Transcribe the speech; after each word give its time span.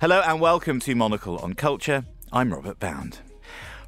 Hello 0.00 0.20
and 0.20 0.38
welcome 0.38 0.80
to 0.80 0.94
Monocle 0.94 1.38
on 1.38 1.54
Culture. 1.54 2.04
I'm 2.30 2.52
Robert 2.52 2.78
Bound. 2.78 3.20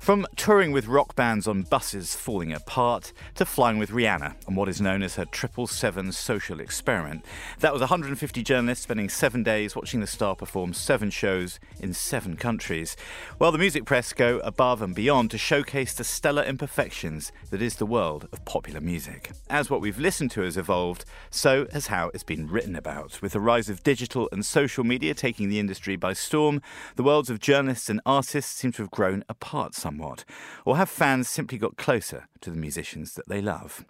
From 0.06 0.24
touring 0.36 0.70
with 0.70 0.86
rock 0.86 1.16
bands 1.16 1.48
on 1.48 1.62
buses 1.62 2.14
falling 2.14 2.52
apart 2.52 3.12
to 3.34 3.44
flying 3.44 3.76
with 3.76 3.90
Rihanna 3.90 4.36
on 4.46 4.54
what 4.54 4.68
is 4.68 4.80
known 4.80 5.02
as 5.02 5.16
her 5.16 5.24
Triple 5.24 5.66
Seven 5.66 6.12
social 6.12 6.60
experiment. 6.60 7.24
That 7.58 7.72
was 7.72 7.80
150 7.80 8.40
journalists 8.44 8.84
spending 8.84 9.08
seven 9.08 9.42
days 9.42 9.74
watching 9.74 9.98
the 9.98 10.06
star 10.06 10.36
perform 10.36 10.74
seven 10.74 11.10
shows 11.10 11.58
in 11.80 11.92
seven 11.92 12.36
countries. 12.36 12.96
Well, 13.40 13.50
the 13.50 13.58
music 13.58 13.84
press 13.84 14.12
go 14.12 14.38
above 14.44 14.80
and 14.80 14.94
beyond 14.94 15.32
to 15.32 15.38
showcase 15.38 15.92
the 15.92 16.04
stellar 16.04 16.44
imperfections 16.44 17.32
that 17.50 17.60
is 17.60 17.74
the 17.74 17.84
world 17.84 18.28
of 18.30 18.44
popular 18.44 18.80
music. 18.80 19.32
As 19.50 19.70
what 19.70 19.80
we've 19.80 19.98
listened 19.98 20.30
to 20.30 20.42
has 20.42 20.56
evolved, 20.56 21.04
so 21.30 21.66
has 21.72 21.88
how 21.88 22.12
it's 22.14 22.22
been 22.22 22.46
written 22.46 22.76
about. 22.76 23.20
With 23.20 23.32
the 23.32 23.40
rise 23.40 23.68
of 23.68 23.82
digital 23.82 24.28
and 24.30 24.46
social 24.46 24.84
media 24.84 25.14
taking 25.14 25.48
the 25.48 25.58
industry 25.58 25.96
by 25.96 26.12
storm, 26.12 26.62
the 26.94 27.02
worlds 27.02 27.28
of 27.28 27.40
journalists 27.40 27.90
and 27.90 28.00
artists 28.06 28.54
seem 28.54 28.70
to 28.70 28.82
have 28.82 28.92
grown 28.92 29.24
apart 29.28 29.74
somewhat 29.74 29.95
somewhat? 29.96 30.24
Or 30.64 30.76
have 30.76 30.88
fans 30.88 31.28
simply 31.28 31.58
got 31.58 31.76
closer 31.76 32.28
to 32.40 32.50
the 32.50 32.56
musicians 32.56 33.14
that 33.14 33.28
they 33.28 33.40
love? 33.40 33.84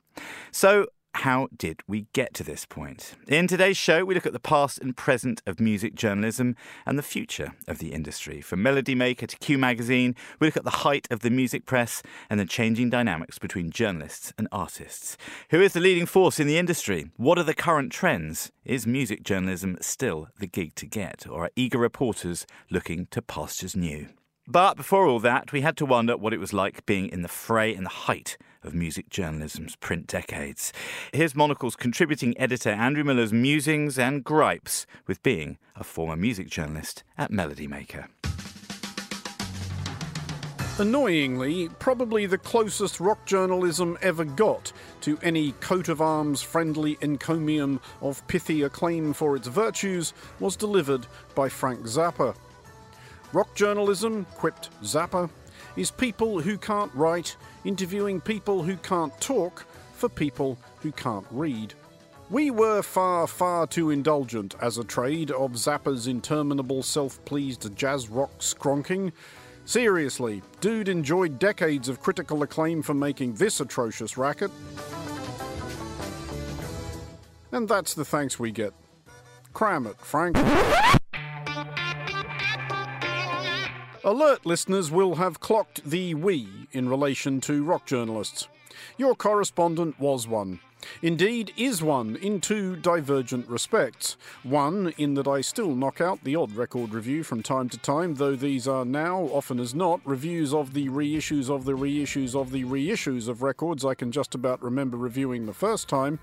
So, 0.51 0.87
how 1.20 1.48
did 1.56 1.80
we 1.88 2.09
get 2.12 2.34
to 2.34 2.45
this 2.45 2.66
point? 2.66 3.15
In 3.27 3.46
today's 3.46 3.79
show, 3.79 4.05
we 4.05 4.15
look 4.15 4.27
at 4.27 4.34
the 4.34 4.38
past 4.38 4.79
and 4.79 4.95
present 4.95 5.41
of 5.46 5.59
music 5.59 5.95
journalism 5.95 6.56
and 6.84 6.98
the 6.98 7.02
future 7.02 7.55
of 7.66 7.79
the 7.79 7.95
industry. 7.95 8.42
From 8.42 8.62
Melody 8.62 8.95
Maker 8.95 9.27
to 9.27 9.38
Q 9.38 9.56
Magazine, 9.56 10.15
we 10.38 10.46
look 10.46 10.59
at 10.59 10.65
the 10.65 10.84
height 10.84 11.09
of 11.10 11.20
the 11.20 11.30
music 11.30 11.65
press 11.65 12.02
and 12.29 12.38
the 12.38 12.45
changing 12.45 12.91
dynamics 12.91 13.38
between 13.38 13.70
journalists 13.70 14.34
and 14.37 14.46
artists. 14.52 15.16
Who 15.48 15.63
is 15.63 15.73
the 15.73 15.80
leading 15.80 16.04
force 16.04 16.38
in 16.38 16.46
the 16.46 16.59
industry? 16.59 17.10
What 17.16 17.38
are 17.38 17.45
the 17.45 17.54
current 17.54 17.93
trends? 17.93 18.52
Is 18.66 18.87
music 18.87 19.23
journalism 19.23 19.79
still 19.80 20.29
the 20.38 20.46
gig 20.46 20.74
to 20.74 20.87
get, 20.87 21.26
or 21.26 21.45
are 21.46 21.51
eager 21.57 21.79
reporters 21.79 22.46
looking 22.70 23.07
to 23.07 23.23
pastures 23.23 23.74
new? 23.74 24.09
But 24.48 24.76
before 24.76 25.06
all 25.08 25.18
that, 25.20 25.50
we 25.50 25.62
had 25.62 25.76
to 25.78 25.86
wonder 25.86 26.16
what 26.16 26.32
it 26.32 26.38
was 26.38 26.52
like 26.52 26.86
being 26.86 27.08
in 27.08 27.22
the 27.22 27.28
fray 27.28 27.74
in 27.74 27.82
the 27.82 27.90
height 27.90 28.38
of 28.62 28.74
music 28.74 29.10
journalism's 29.10 29.74
print 29.74 30.06
decades. 30.06 30.72
Here's 31.12 31.34
Monocle's 31.34 31.74
contributing 31.74 32.38
editor 32.38 32.70
Andrew 32.70 33.02
Mueller's 33.02 33.32
musings 33.32 33.98
and 33.98 34.22
gripes 34.22 34.86
with 35.08 35.20
being 35.24 35.58
a 35.74 35.82
former 35.82 36.16
music 36.16 36.48
journalist 36.48 37.02
at 37.18 37.32
Melody 37.32 37.66
Maker. 37.66 38.06
Annoyingly, 40.78 41.68
probably 41.80 42.26
the 42.26 42.38
closest 42.38 43.00
rock 43.00 43.24
journalism 43.24 43.98
ever 44.00 44.24
got 44.24 44.72
to 45.00 45.18
any 45.22 45.52
coat 45.52 45.88
of 45.88 46.00
arms 46.00 46.40
friendly 46.40 46.98
encomium 47.00 47.80
of 48.00 48.24
pithy 48.28 48.62
acclaim 48.62 49.12
for 49.12 49.34
its 49.34 49.48
virtues 49.48 50.12
was 50.38 50.54
delivered 50.54 51.06
by 51.34 51.48
Frank 51.48 51.80
Zappa. 51.80 52.36
Rock 53.37 53.54
journalism, 53.54 54.24
quipped 54.37 54.70
Zappa, 54.82 55.29
is 55.76 55.90
people 55.90 56.40
who 56.40 56.56
can't 56.56 56.90
write 56.95 57.37
interviewing 57.66 58.18
people 58.18 58.62
who 58.62 58.79
can't 58.79 59.12
talk 59.20 59.66
for 59.92 60.09
people 60.09 60.56
who 60.80 60.90
can't 60.90 61.26
read. 61.30 61.74
We 62.30 62.51
were 62.51 62.80
far, 62.80 63.26
far 63.26 63.66
too 63.66 63.90
indulgent 63.90 64.54
as 64.62 64.78
a 64.78 64.84
trade 64.84 65.31
of 65.32 65.50
Zappa's 65.53 66.06
interminable 66.06 66.82
self 66.82 67.22
pleased 67.26 67.76
jazz 67.76 68.09
rock 68.09 68.38
skronking. 68.38 69.12
Seriously, 69.66 70.41
dude 70.62 70.88
enjoyed 70.88 71.38
decades 71.38 71.91
of 71.91 72.00
critical 72.00 72.42
acclaim 72.42 72.81
for 72.81 72.94
making 72.94 73.34
this 73.34 73.60
atrocious 73.60 74.16
racket. 74.16 74.50
And 77.53 77.69
that's 77.69 77.92
the 77.92 78.06
thanks 78.06 78.38
we 78.38 78.50
get. 78.50 78.72
Cram 79.53 79.86
it, 79.86 79.98
Frank. 79.98 80.38
Alert 84.06 84.46
listeners 84.46 84.88
will 84.88 85.16
have 85.16 85.40
clocked 85.40 85.82
the 85.82 86.14
we 86.14 86.46
in 86.70 86.88
relation 86.88 87.40
to 87.40 87.64
rock 87.64 87.86
journalists. 87.86 88.46
Your 88.96 89.16
correspondent 89.16 89.98
was 89.98 90.28
one. 90.28 90.60
Indeed, 91.02 91.52
is 91.56 91.82
one 91.82 92.14
in 92.14 92.40
two 92.40 92.76
divergent 92.76 93.48
respects. 93.48 94.16
One, 94.44 94.94
in 94.96 95.14
that 95.14 95.26
I 95.26 95.40
still 95.40 95.74
knock 95.74 96.00
out 96.00 96.22
the 96.22 96.36
odd 96.36 96.52
record 96.52 96.94
review 96.94 97.24
from 97.24 97.42
time 97.42 97.68
to 97.68 97.78
time, 97.78 98.14
though 98.14 98.36
these 98.36 98.68
are 98.68 98.84
now, 98.84 99.22
often 99.22 99.58
as 99.58 99.74
not, 99.74 100.00
reviews 100.04 100.54
of 100.54 100.72
the 100.72 100.88
reissues 100.88 101.50
of 101.50 101.64
the 101.64 101.72
reissues 101.72 102.40
of 102.40 102.52
the 102.52 102.62
reissues 102.62 103.26
of 103.26 103.42
records 103.42 103.84
I 103.84 103.94
can 103.94 104.12
just 104.12 104.36
about 104.36 104.62
remember 104.62 104.96
reviewing 104.96 105.46
the 105.46 105.52
first 105.52 105.88
time. 105.88 106.20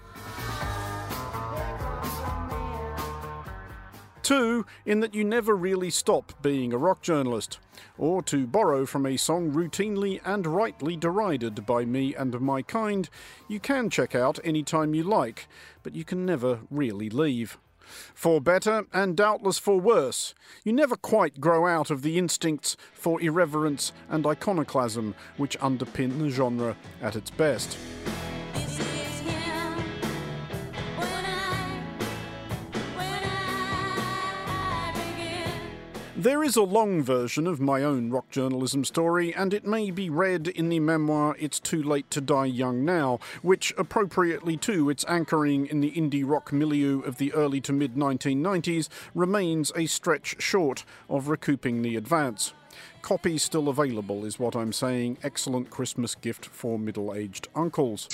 Two, 4.24 4.66
in 4.86 5.02
that 5.02 5.14
you 5.14 5.26
never 5.26 5.54
really 5.54 5.90
stop 5.90 6.42
being 6.42 6.72
a 6.72 6.78
rock 6.78 7.02
journalist. 7.02 7.60
Or 7.98 8.24
to 8.24 8.48
borrow 8.48 8.86
from 8.86 9.06
a 9.06 9.18
song 9.18 9.52
routinely 9.52 10.22
and 10.24 10.48
rightly 10.48 10.96
derided 10.96 11.66
by 11.66 11.84
me 11.84 12.16
and 12.16 12.40
my 12.40 12.62
kind, 12.62 13.10
you 13.50 13.60
can 13.60 13.90
check 13.90 14.16
out 14.16 14.40
any 14.46 14.64
time 14.64 14.96
you 14.96 15.04
like, 15.04 15.48
but 15.84 15.94
you 15.94 16.06
can 16.06 16.26
never 16.26 16.62
really 16.72 17.10
leave. 17.10 17.58
For 18.14 18.40
better, 18.40 18.86
and 18.94 19.18
doubtless 19.18 19.60
for 19.60 19.78
worse, 19.78 20.34
you 20.64 20.72
never 20.72 20.96
quite 20.96 21.42
grow 21.42 21.68
out 21.68 21.92
of 21.92 22.02
the 22.02 22.18
instincts 22.18 22.78
for 22.94 23.22
irreverence 23.22 23.92
and 24.10 24.26
iconoclasm 24.26 25.16
which 25.36 25.60
underpin 25.60 26.18
the 26.20 26.30
genre 26.30 26.78
at 27.02 27.18
its 27.18 27.30
best. 27.30 27.78
There 36.24 36.42
is 36.42 36.56
a 36.56 36.64
long 36.64 37.04
version 37.04 37.48
of 37.48 37.60
my 37.60 37.84
own 37.84 38.10
rock 38.10 38.30
journalism 38.30 38.86
story, 38.86 39.36
and 39.36 39.54
it 39.54 39.66
may 39.66 39.92
be 39.92 40.10
read 40.10 40.48
in 40.48 40.70
the 40.70 40.80
memoir 40.80 41.36
It's 41.38 41.60
Too 41.60 41.84
Late 41.84 42.10
to 42.12 42.22
Die 42.22 42.46
Young 42.46 42.86
Now, 42.86 43.20
which, 43.42 43.74
appropriately 43.78 44.56
to 44.56 44.90
its 44.90 45.04
anchoring 45.10 45.66
in 45.66 45.82
the 45.82 45.92
indie 45.92 46.24
rock 46.26 46.54
milieu 46.54 47.02
of 47.02 47.18
the 47.18 47.34
early 47.34 47.60
to 47.60 47.74
mid 47.74 47.96
1990s, 47.96 48.88
remains 49.14 49.74
a 49.76 49.86
stretch 49.86 50.42
short 50.42 50.86
of 51.10 51.28
recouping 51.28 51.82
the 51.82 51.98
advance. 51.98 52.54
Copy 53.02 53.38
still 53.38 53.68
available, 53.68 54.24
is 54.24 54.40
what 54.40 54.56
I'm 54.56 54.72
saying. 54.72 55.18
Excellent 55.24 55.72
Christmas 55.72 56.16
gift 56.16 56.46
for 56.46 56.80
middle 56.80 57.14
aged 57.14 57.50
uncles. 57.54 58.08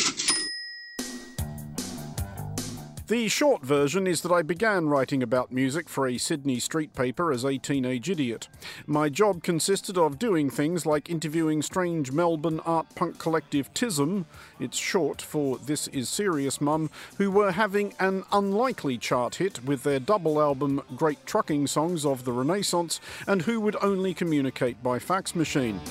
The 3.09 3.27
short 3.27 3.63
version 3.63 4.05
is 4.05 4.21
that 4.21 4.31
I 4.31 4.43
began 4.43 4.87
writing 4.87 5.23
about 5.23 5.51
music 5.51 5.89
for 5.89 6.07
a 6.07 6.19
Sydney 6.19 6.59
street 6.59 6.93
paper 6.93 7.31
as 7.31 7.43
a 7.43 7.57
teenage 7.57 8.07
idiot. 8.07 8.47
My 8.85 9.09
job 9.09 9.41
consisted 9.41 9.97
of 9.97 10.19
doing 10.19 10.51
things 10.51 10.85
like 10.85 11.09
interviewing 11.09 11.63
strange 11.63 12.11
Melbourne 12.11 12.59
art 12.67 12.85
punk 12.93 13.17
collective 13.17 13.73
TISM, 13.73 14.27
it's 14.59 14.77
short 14.77 15.23
for 15.23 15.57
This 15.57 15.87
Is 15.87 16.07
Serious 16.07 16.61
Mum, 16.61 16.91
who 17.17 17.31
were 17.31 17.53
having 17.53 17.95
an 17.99 18.25
unlikely 18.31 18.99
chart 18.99 19.33
hit 19.37 19.65
with 19.65 19.81
their 19.81 19.99
double 19.99 20.39
album 20.39 20.79
Great 20.95 21.25
Trucking 21.25 21.65
Songs 21.65 22.05
of 22.05 22.25
the 22.25 22.31
Renaissance, 22.31 23.01
and 23.25 23.41
who 23.41 23.59
would 23.59 23.75
only 23.81 24.13
communicate 24.13 24.83
by 24.83 24.99
fax 24.99 25.33
machine. 25.33 25.81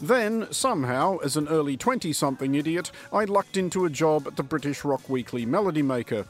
Then, 0.00 0.46
somehow, 0.52 1.18
as 1.18 1.36
an 1.36 1.48
early 1.48 1.76
20 1.76 2.12
something 2.12 2.54
idiot, 2.54 2.92
I 3.12 3.24
lucked 3.24 3.56
into 3.56 3.84
a 3.84 3.90
job 3.90 4.28
at 4.28 4.36
the 4.36 4.44
British 4.44 4.84
rock 4.84 5.08
weekly 5.08 5.44
Melody 5.44 5.82
Maker. 5.82 6.24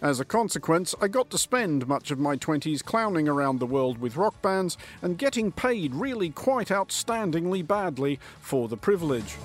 As 0.00 0.20
a 0.20 0.24
consequence, 0.24 0.94
I 1.00 1.08
got 1.08 1.28
to 1.30 1.38
spend 1.38 1.86
much 1.86 2.10
of 2.10 2.18
my 2.18 2.36
20s 2.36 2.82
clowning 2.82 3.28
around 3.28 3.58
the 3.58 3.66
world 3.66 3.98
with 3.98 4.16
rock 4.16 4.40
bands 4.40 4.78
and 5.02 5.18
getting 5.18 5.52
paid 5.52 5.94
really 5.94 6.30
quite 6.30 6.68
outstandingly 6.68 7.66
badly 7.66 8.18
for 8.40 8.68
the 8.68 8.76
privilege. 8.76 9.36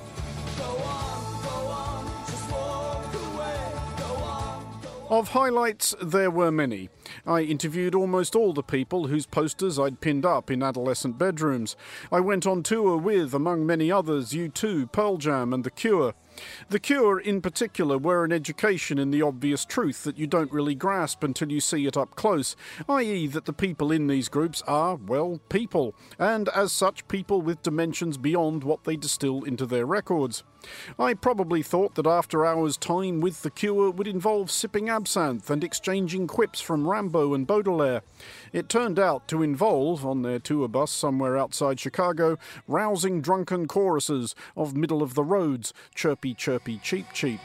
Of 5.08 5.30
highlights, 5.30 5.94
there 6.02 6.32
were 6.32 6.52
many. 6.52 6.90
I 7.28 7.42
interviewed 7.42 7.94
almost 7.94 8.36
all 8.36 8.54
the 8.54 8.64
people 8.64 9.06
whose 9.06 9.28
posters 9.28 9.78
I'd 9.78 10.02
pinned 10.02 10.26
up 10.26 10.50
in 10.50 10.64
adolescent 10.64 11.20
bedrooms. 11.20 11.76
I 12.12 12.22
went 12.22 12.48
on 12.48 12.64
tour 12.64 12.98
with, 12.98 13.36
among 13.36 13.68
many 13.68 13.92
others, 13.92 14.32
U2, 14.32 14.92
Pearl 14.92 15.18
Jam, 15.18 15.54
and 15.54 15.64
The 15.64 15.70
Cure. 15.70 16.16
The 16.70 16.80
Cure, 16.80 17.20
in 17.20 17.40
particular, 17.40 18.00
were 18.00 18.26
an 18.26 18.32
education 18.32 18.98
in 18.98 19.12
the 19.12 19.22
obvious 19.22 19.64
truth 19.64 20.04
that 20.06 20.18
you 20.18 20.26
don't 20.26 20.52
really 20.52 20.74
grasp 20.74 21.24
until 21.24 21.52
you 21.52 21.62
see 21.62 21.86
it 21.86 21.96
up 21.96 22.16
close, 22.16 22.56
i.e., 22.90 23.28
that 23.28 23.46
the 23.46 23.54
people 23.54 23.92
in 23.92 24.08
these 24.08 24.28
groups 24.28 24.64
are, 24.64 24.96
well, 24.96 25.40
people, 25.50 25.94
and 26.18 26.50
as 26.50 26.74
such, 26.74 27.08
people 27.08 27.44
with 27.44 27.62
dimensions 27.62 28.18
beyond 28.18 28.64
what 28.64 28.86
they 28.86 28.96
distill 28.96 29.44
into 29.44 29.68
their 29.68 29.86
records. 29.86 30.44
I 30.98 31.14
probably 31.14 31.62
thought 31.62 31.96
that 31.96 32.08
after 32.08 32.46
hours' 32.46 32.78
time 32.78 33.22
with 33.22 33.42
The 33.42 33.50
Cure 33.50 33.92
would 33.92 34.08
involve 34.08 34.52
sipping 34.52 34.90
absinthe 34.90 35.50
and 35.50 35.64
exchanging 35.64 36.28
quips 36.28 36.62
from 36.62 36.88
Rimbaud 36.88 37.34
and 37.34 37.48
Baudelaire. 37.48 38.02
It 38.54 38.70
turned 38.70 39.00
out 39.00 39.28
to 39.30 39.44
involve, 39.44 40.06
on 40.06 40.22
their 40.22 40.40
tour 40.40 40.68
bus 40.68 40.92
somewhere 40.92 41.38
outside 41.38 41.80
Chicago, 41.80 42.38
rousing 42.68 43.22
drunken 43.22 43.68
choruses 43.68 44.36
of 44.56 44.76
Middle 44.76 45.04
of 45.04 45.14
the 45.14 45.24
Road's, 45.24 45.74
chirpy, 45.94 46.34
chirpy, 46.34 46.80
cheep, 46.80 47.08
cheep. 47.14 47.42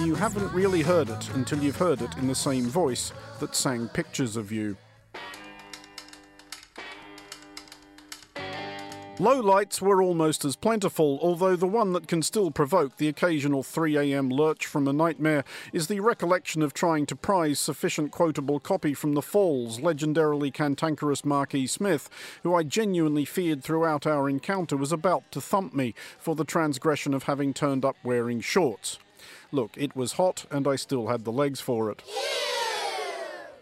You 0.00 0.14
haven't 0.14 0.52
really 0.52 0.82
heard 0.82 1.10
it 1.10 1.28
until 1.34 1.62
you've 1.62 1.76
heard 1.76 2.02
it 2.02 2.16
in 2.16 2.26
the 2.26 2.34
same 2.34 2.64
voice 2.64 3.12
that 3.40 3.54
sang 3.54 3.88
pictures 3.88 4.36
of 4.36 4.50
you. 4.50 4.76
Lowlights 9.18 9.80
were 9.80 10.02
almost 10.02 10.44
as 10.44 10.56
plentiful, 10.56 11.20
although 11.22 11.54
the 11.54 11.66
one 11.66 11.92
that 11.92 12.08
can 12.08 12.22
still 12.22 12.50
provoke 12.50 12.96
the 12.96 13.06
occasional 13.06 13.62
3am 13.62 14.32
lurch 14.32 14.66
from 14.66 14.88
a 14.88 14.92
nightmare 14.92 15.44
is 15.72 15.86
the 15.86 16.00
recollection 16.00 16.62
of 16.62 16.72
trying 16.72 17.06
to 17.06 17.14
prize 17.14 17.60
sufficient 17.60 18.10
quotable 18.10 18.58
copy 18.58 18.94
from 18.94 19.12
the 19.12 19.22
Fall's, 19.22 19.78
legendarily 19.78 20.52
cantankerous 20.52 21.24
Marquis 21.24 21.66
Smith, 21.68 22.08
who 22.42 22.54
I 22.54 22.64
genuinely 22.64 23.26
feared 23.26 23.62
throughout 23.62 24.06
our 24.06 24.28
encounter 24.28 24.76
was 24.76 24.90
about 24.90 25.30
to 25.32 25.40
thump 25.40 25.74
me 25.74 25.94
for 26.18 26.34
the 26.34 26.44
transgression 26.44 27.12
of 27.14 27.24
having 27.24 27.52
turned 27.52 27.84
up 27.84 27.96
wearing 28.02 28.40
shorts. 28.40 28.98
Look, 29.52 29.72
it 29.76 29.94
was 29.94 30.14
hot 30.14 30.46
and 30.50 30.66
I 30.66 30.76
still 30.76 31.08
had 31.08 31.24
the 31.24 31.32
legs 31.32 31.60
for 31.60 31.90
it. 31.90 32.02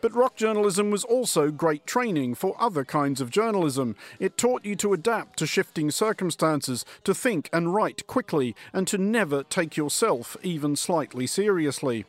But 0.00 0.14
rock 0.14 0.36
journalism 0.36 0.90
was 0.90 1.04
also 1.04 1.50
great 1.50 1.86
training 1.86 2.36
for 2.36 2.56
other 2.58 2.84
kinds 2.84 3.20
of 3.20 3.30
journalism. 3.30 3.96
It 4.18 4.38
taught 4.38 4.64
you 4.64 4.76
to 4.76 4.94
adapt 4.94 5.38
to 5.40 5.46
shifting 5.46 5.90
circumstances, 5.90 6.86
to 7.04 7.12
think 7.12 7.50
and 7.52 7.74
write 7.74 8.06
quickly, 8.06 8.56
and 8.72 8.86
to 8.86 8.96
never 8.96 9.42
take 9.42 9.76
yourself 9.76 10.36
even 10.42 10.74
slightly 10.76 11.26
seriously. 11.26 12.06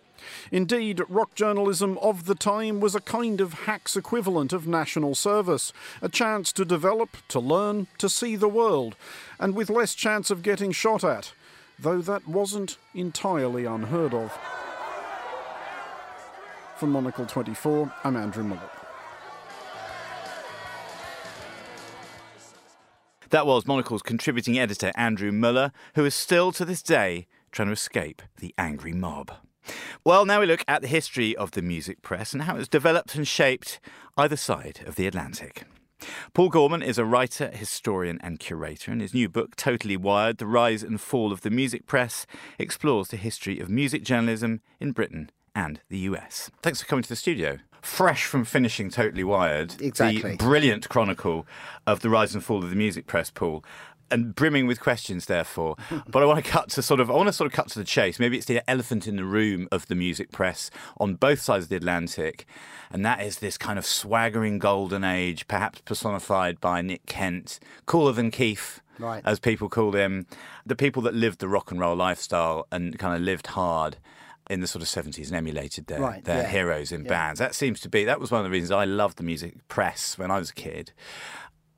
Indeed, 0.52 1.02
rock 1.10 1.34
journalism 1.36 1.98
of 1.98 2.26
the 2.26 2.36
time 2.36 2.80
was 2.80 2.96
a 2.96 3.02
kind 3.02 3.42
of 3.42 3.54
hack's 3.66 3.98
equivalent 3.98 4.54
of 4.54 4.68
national 4.68 5.16
service, 5.16 5.74
a 6.02 6.08
chance 6.08 6.54
to 6.54 6.64
develop, 6.64 7.18
to 7.30 7.40
learn, 7.40 7.88
to 7.98 8.08
see 8.08 8.36
the 8.36 8.48
world, 8.48 8.96
and 9.40 9.56
with 9.56 9.70
less 9.70 9.96
chance 9.96 10.30
of 10.30 10.44
getting 10.44 10.72
shot 10.72 11.04
at, 11.04 11.34
though 11.82 12.02
that 12.02 12.28
wasn't 12.28 12.78
entirely 12.94 13.66
unheard 13.66 14.14
of. 14.14 14.38
For 16.78 16.88
Monocle 16.88 17.26
24, 17.26 17.92
I'm 18.04 18.16
Andrew 18.16 18.44
Mueller. 18.44 18.70
That 23.30 23.48
was 23.48 23.66
Monocle's 23.66 24.02
contributing 24.02 24.60
editor 24.60 24.92
Andrew 24.96 25.32
Mueller, 25.32 25.72
who 25.96 26.06
is 26.06 26.14
still 26.14 26.52
to 26.52 26.66
this 26.66 26.84
day 26.84 27.28
trying 27.52 27.70
to 27.70 27.74
escape 27.74 28.22
the 28.38 28.54
angry 28.58 28.94
mob. 28.94 29.32
Well, 30.04 30.26
now 30.26 30.42
we 30.42 30.46
look 30.46 30.66
at 30.68 30.82
the 30.82 30.88
history 30.88 31.36
of 31.36 31.52
the 31.52 31.62
music 31.62 32.02
press 32.02 32.34
and 32.34 32.44
how 32.44 32.58
it's 32.58 32.68
developed 32.68 33.16
and 33.16 33.28
shaped 33.28 33.80
either 34.18 34.36
side 34.36 34.82
of 34.86 34.96
the 34.96 35.08
Atlantic. 35.08 35.64
Paul 36.34 36.50
Gorman 36.50 36.82
is 36.82 36.98
a 36.98 37.06
writer, 37.06 37.50
historian, 37.50 38.20
and 38.24 38.40
curator, 38.40 38.92
and 38.92 39.02
his 39.02 39.14
new 39.14 39.30
book, 39.30 39.56
Totally 39.56 39.98
Wired 39.98 40.38
The 40.38 40.46
Rise 40.48 40.84
and 40.84 41.00
Fall 41.00 41.32
of 41.32 41.42
the 41.42 41.50
Music 41.50 41.86
Press, 41.88 42.26
explores 42.58 43.10
the 43.10 43.18
history 43.18 43.60
of 43.60 43.70
music 43.70 44.04
journalism 44.04 44.62
in 44.80 44.92
Britain 44.92 45.30
and 45.54 45.80
the 45.90 46.00
US. 46.00 46.50
Thanks 46.62 46.82
for 46.82 46.88
coming 46.88 47.04
to 47.04 47.10
the 47.10 47.16
studio. 47.16 47.60
Fresh 47.82 48.26
from 48.26 48.46
finishing 48.46 48.90
Totally 48.92 49.24
Wired, 49.24 49.82
Exactly. 49.82 50.32
the 50.32 50.38
brilliant 50.38 50.88
chronicle 50.88 51.48
of 51.88 52.02
the 52.02 52.10
rise 52.10 52.36
and 52.36 52.44
fall 52.44 52.64
of 52.64 52.70
the 52.70 52.76
music 52.76 53.08
press, 53.08 53.32
Paul. 53.32 53.64
And 54.12 54.36
brimming 54.36 54.68
with 54.68 54.80
questions, 54.80 55.26
therefore. 55.26 55.76
but 56.08 56.22
I 56.22 56.26
want 56.26 56.44
to 56.44 56.50
cut 56.52 56.70
to 56.72 56.82
sort 56.82 57.00
of, 57.00 57.10
I 57.10 57.14
want 57.14 57.28
to 57.28 57.34
sort 57.34 57.48
of 57.48 57.54
cut 57.54 57.70
to 57.70 57.80
the 57.80 57.86
chase. 57.86 58.20
Maybe 58.20 58.38
it's 58.38 58.46
the 58.46 58.62
elephant 58.70 59.08
in 59.08 59.16
the 59.16 59.24
room 59.26 59.68
of 59.72 59.88
the 59.88 59.96
music 59.96 60.32
press 60.32 60.70
on 61.00 61.16
both 61.16 61.40
sides 61.42 61.66
of 61.66 61.70
the 61.70 61.78
Atlantic. 61.78 62.46
And 62.92 63.06
that 63.06 63.22
is 63.22 63.40
this 63.40 63.58
kind 63.58 63.80
of 63.80 63.86
swaggering 63.86 64.60
golden 64.60 65.04
age, 65.06 65.48
perhaps 65.48 65.80
personified 65.82 66.60
by 66.60 66.82
Nick 66.82 67.06
Kent, 67.06 67.60
cooler 67.86 68.12
than 68.12 68.32
Keith, 68.32 68.82
Right. 69.00 69.24
as 69.26 69.40
people 69.40 69.70
call 69.70 69.94
him. 69.94 70.28
The 70.66 70.76
people 70.76 71.02
that 71.04 71.14
lived 71.16 71.40
the 71.40 71.48
rock 71.48 71.72
and 71.72 71.80
roll 71.80 71.96
lifestyle 71.96 72.68
and 72.72 73.00
kind 73.00 73.16
of 73.16 73.22
lived 73.22 73.48
hard 73.48 73.98
in 74.50 74.60
the 74.60 74.68
sort 74.68 74.82
of 74.82 74.90
70s 74.90 75.28
and 75.28 75.36
emulated 75.38 75.88
their, 75.88 76.02
Right, 76.02 76.24
their 76.26 76.42
yeah. 76.44 76.50
heroes 76.50 76.92
in 76.92 77.04
Yeah. 77.06 77.10
bands. 77.10 77.40
That 77.40 77.56
seems 77.56 77.80
to 77.80 77.90
be, 77.90 78.04
that 78.04 78.20
was 78.20 78.30
one 78.32 78.42
of 78.42 78.46
the 78.46 78.52
reasons 78.52 78.72
I 78.72 78.84
loved 78.84 79.18
the 79.18 79.24
music 79.24 79.66
press 79.70 80.18
when 80.18 80.30
I 80.30 80.38
was 80.38 80.50
a 80.50 80.54
kid. 80.54 80.92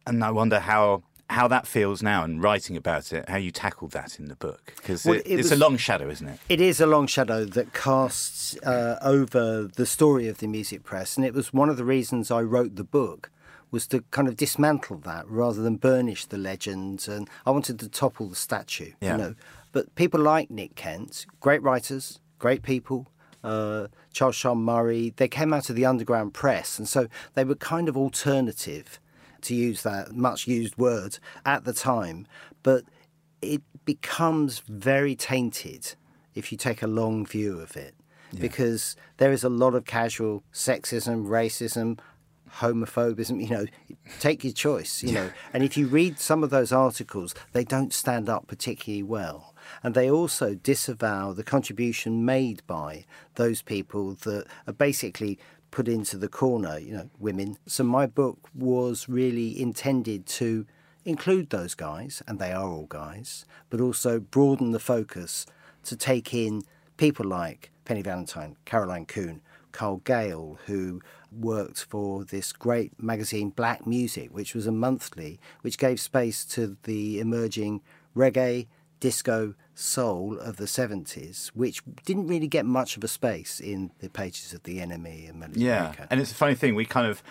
And 0.08 0.24
I 0.24 0.32
wonder 0.32 0.60
how 0.60 1.04
how 1.30 1.48
that 1.48 1.66
feels 1.66 2.04
now 2.04 2.24
and 2.24 2.44
writing 2.44 2.76
about 2.78 3.12
it, 3.14 3.28
how 3.30 3.38
you 3.38 3.50
tackled 3.52 3.92
that 3.92 4.20
in 4.20 4.26
the 4.28 4.36
book. 4.36 4.74
Because 4.78 5.06
Well, 5.06 5.16
it, 5.16 5.26
it 5.26 5.40
it's 5.40 5.52
a 5.52 5.56
long 5.56 5.78
shadow, 5.78 6.10
isn't 6.10 6.28
it? 6.28 6.40
It 6.50 6.62
is 6.62 6.80
a 6.82 6.86
long 6.86 7.08
shadow 7.08 7.46
that 7.46 7.74
casts 7.74 8.58
uh, 8.64 9.00
over 9.02 9.64
the 9.76 9.86
story 9.86 10.28
of 10.28 10.38
the 10.40 10.48
music 10.48 10.84
press, 10.84 11.18
and 11.18 11.26
it 11.26 11.34
was 11.34 11.54
one 11.54 11.70
of 11.70 11.78
the 11.78 11.86
reasons 11.86 12.30
I 12.30 12.42
wrote 12.42 12.76
the 12.76 12.84
book 12.84 13.32
was 13.72 13.88
to 13.88 14.02
kind 14.12 14.28
of 14.28 14.38
dismantle 14.38 14.98
that 14.98 15.28
rather 15.28 15.62
than 15.64 15.78
burnish 15.78 16.26
the 16.26 16.38
legend. 16.38 17.08
And 17.10 17.28
I 17.46 17.50
wanted 17.52 17.80
to 17.80 17.90
topple 17.90 18.28
the 18.28 18.36
statue, 18.36 18.92
Yeah. 19.02 19.14
you 19.14 19.18
know. 19.18 19.36
But 19.72 19.96
people 19.96 20.20
like 20.20 20.52
Nick 20.52 20.76
Kent, 20.76 21.26
great 21.40 21.64
writers, 21.64 22.20
great 22.38 22.62
people. 22.62 23.08
Uh, 23.44 23.88
Charles 24.14 24.36
Shaar 24.36 24.56
Murray, 24.56 25.14
they 25.18 25.28
came 25.28 25.52
out 25.54 25.70
of 25.70 25.76
the 25.76 25.86
underground 25.86 26.34
press, 26.36 26.78
and 26.78 26.88
so 26.88 27.08
they 27.34 27.44
were 27.44 27.56
kind 27.56 27.90
of 27.90 27.98
alternative, 27.98 29.00
to 29.44 29.56
use 29.56 29.84
that 29.84 30.14
much 30.14 30.48
used 30.48 30.78
word 30.78 31.20
at 31.46 31.66
the 31.66 31.74
time. 31.74 32.28
But 32.64 32.84
it 33.42 33.62
becomes 33.86 34.60
very 34.60 35.16
tainted 35.16 35.96
if 36.34 36.52
you 36.52 36.58
take 36.58 36.82
a 36.82 36.88
long 36.88 37.26
view 37.26 37.60
of 37.60 37.76
it 37.78 37.96
because 38.40 38.96
there 39.18 39.32
is 39.32 39.44
a 39.44 39.50
lot 39.50 39.76
of 39.76 39.86
casual 39.86 40.44
sexism, 40.52 41.28
racism, 41.28 42.00
homophobism, 42.58 43.42
you 43.42 43.50
know, 43.50 43.66
take 44.20 44.44
your 44.44 44.54
choice, 44.54 45.04
you 45.04 45.12
know. 45.12 45.32
And 45.54 45.64
if 45.64 45.78
you 45.78 45.88
read 45.88 46.20
some 46.20 46.44
of 46.44 46.50
those 46.50 46.72
articles, 46.72 47.34
they 47.52 47.64
don't 47.64 47.94
stand 47.94 48.30
up 48.30 48.48
particularly 48.48 49.04
well. 49.04 49.54
And 49.82 49.96
they 49.96 50.10
also 50.10 50.56
disavow 50.56 51.34
the 51.34 51.44
contribution 51.44 52.26
made 52.26 52.62
by 52.68 53.06
those 53.36 53.62
people 53.62 54.14
that 54.24 54.46
are 54.68 54.74
basically 54.74 55.40
put 55.74 55.88
into 55.88 56.18
the 56.18 56.28
corner, 56.28 56.78
you 56.78 56.94
know, 56.94 57.10
women. 57.18 57.58
So 57.66 57.84
my 57.84 58.06
book 58.06 58.48
was 58.54 59.10
really 59.10 59.60
intended 59.60 60.28
to 60.28 60.68
include 61.04 61.50
those 61.50 61.74
guys, 61.74 62.22
and 62.28 62.38
they 62.38 62.52
are 62.52 62.70
all 62.70 62.86
guys, 62.86 63.46
but 63.72 63.82
also 63.82 64.20
broaden 64.20 64.70
the 64.70 64.80
focus 64.80 65.48
to 65.86 65.96
take 65.98 66.32
in 66.32 66.62
people 66.98 67.26
like 67.26 67.72
Penny 67.86 68.04
Valentine, 68.04 68.56
Caroline 68.66 69.08
Coon, 69.08 69.42
Carl 69.72 69.98
Gayle, 70.06 70.60
who 70.68 71.02
worked 71.32 71.86
for 71.86 72.24
this 72.24 72.54
great 72.54 72.92
magazine 73.02 73.50
Black 73.50 73.88
Music, 73.88 74.30
which 74.32 74.54
was 74.54 74.68
a 74.68 74.72
monthly, 74.72 75.40
which 75.62 75.80
gave 75.80 76.00
space 76.00 76.46
to 76.46 76.78
the 76.84 77.20
emerging 77.20 77.82
reggae, 78.16 78.68
disco, 79.00 79.56
soul 79.76 80.38
of 80.40 80.58
the 80.58 80.66
70s, 80.66 81.48
which 81.48 81.82
didn't 82.06 82.28
really 82.28 82.48
get 82.48 82.66
much 82.66 82.98
of 82.98 83.04
a 83.04 83.08
space 83.08 83.60
in 83.60 83.92
the 84.00 84.10
pages 84.10 84.54
of 84.54 84.64
the 84.64 84.80
NME 84.80 85.30
and 85.30 85.40
Melody 85.40 85.62
Yeah. 85.62 85.94
And 86.10 86.20
it's 86.20 86.32
a 86.32 86.36
funny 86.36 86.56
thing. 86.56 86.76
We 86.76 86.86
kind 86.86 87.08
of, 87.08 87.24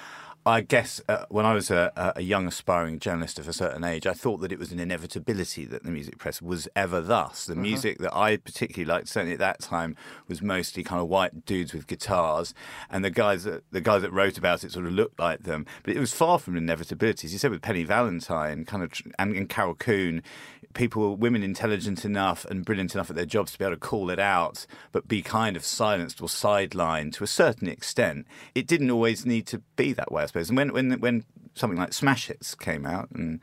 I 0.45 0.61
guess, 0.61 1.01
uh, 1.09 1.25
when 1.29 1.47
I 1.47 1.55
was 1.55 1.71
a, 1.71 2.13
a- 2.17 2.21
young 2.21 2.49
aspiring 2.49 2.99
journalist 2.99 3.39
of 3.39 3.47
a 3.47 3.53
certain 3.53 3.85
age, 3.85 4.09
I 4.09 4.13
thought 4.13 4.39
that 4.39 4.51
it 4.51 4.59
was 4.59 4.73
an 4.73 4.81
inevitability 4.81 5.65
that 5.67 5.85
the 5.85 5.91
music 5.93 6.19
press 6.19 6.43
was 6.43 6.67
ever 6.75 7.01
thus. 7.01 7.49
Uh-huh. 7.49 7.55
The 7.55 7.61
music 7.61 7.99
that 7.99 8.13
I 8.17 8.39
particularly 8.39 8.85
liked, 8.85 9.09
certainly 9.09 9.35
at 9.35 9.39
that 9.39 9.61
time, 9.61 9.97
was 10.27 10.43
mostly 10.43 10.83
kind 10.83 11.01
of 11.01 11.07
white 11.09 11.47
dudes 11.47 11.73
with 11.73 11.87
guitars, 11.87 12.55
and 12.91 13.05
the 13.05 13.11
guys 13.11 13.45
that 13.45 13.63
the 13.71 13.81
guys 13.81 14.03
that 14.03 14.13
wrote 14.13 14.37
about 14.37 14.65
it 14.65 14.73
sort 14.73 14.87
of 14.87 14.93
looked 14.93 15.21
like 15.21 15.45
them. 15.45 15.65
But 15.85 15.95
it 15.95 16.01
was 16.01 16.13
far 16.13 16.41
from 16.41 16.57
inevitability. 16.57 17.29
As 17.29 17.33
you 17.33 17.39
said 17.39 17.53
with 17.53 17.63
Penny 17.63 17.85
Valentine, 17.85 18.65
kind 18.65 18.83
of, 18.83 18.91
and, 19.21 19.37
and 19.37 19.49
Carol 19.49 19.77
Coon, 19.77 20.25
people, 20.75 21.17
women 21.17 21.43
intelligent 21.43 22.05
enough 22.05 22.45
and 22.47 22.65
brilliant 22.65 22.95
enough 22.95 23.11
at 23.11 23.17
their 23.17 23.27
jobs 23.27 23.53
to 23.53 23.59
be 23.59 23.65
able 23.65 23.77
to 23.77 23.81
call 23.81 24.11
it 24.11 24.19
out, 24.19 24.67
but 24.91 25.07
be 25.07 25.23
kind 25.23 25.57
of 25.57 25.65
silenced 25.65 26.21
or 26.21 26.29
sidelined 26.29 27.13
to 27.15 27.25
a 27.25 27.29
certain 27.29 27.69
extent. 27.69 28.27
It 28.55 28.67
didn't 28.67 28.91
always 28.91 29.25
need 29.25 29.47
to 29.49 29.59
be 29.77 29.93
that 29.93 30.11
way, 30.11 30.23
suppose. 30.33 30.49
And 30.51 30.57
when 30.57 30.73
when 30.73 30.93
when 31.01 31.25
something 31.55 31.79
like 31.79 31.93
Smash 31.93 32.29
Hits 32.29 32.55
came 32.55 32.87
out 32.87 33.11
and 33.13 33.39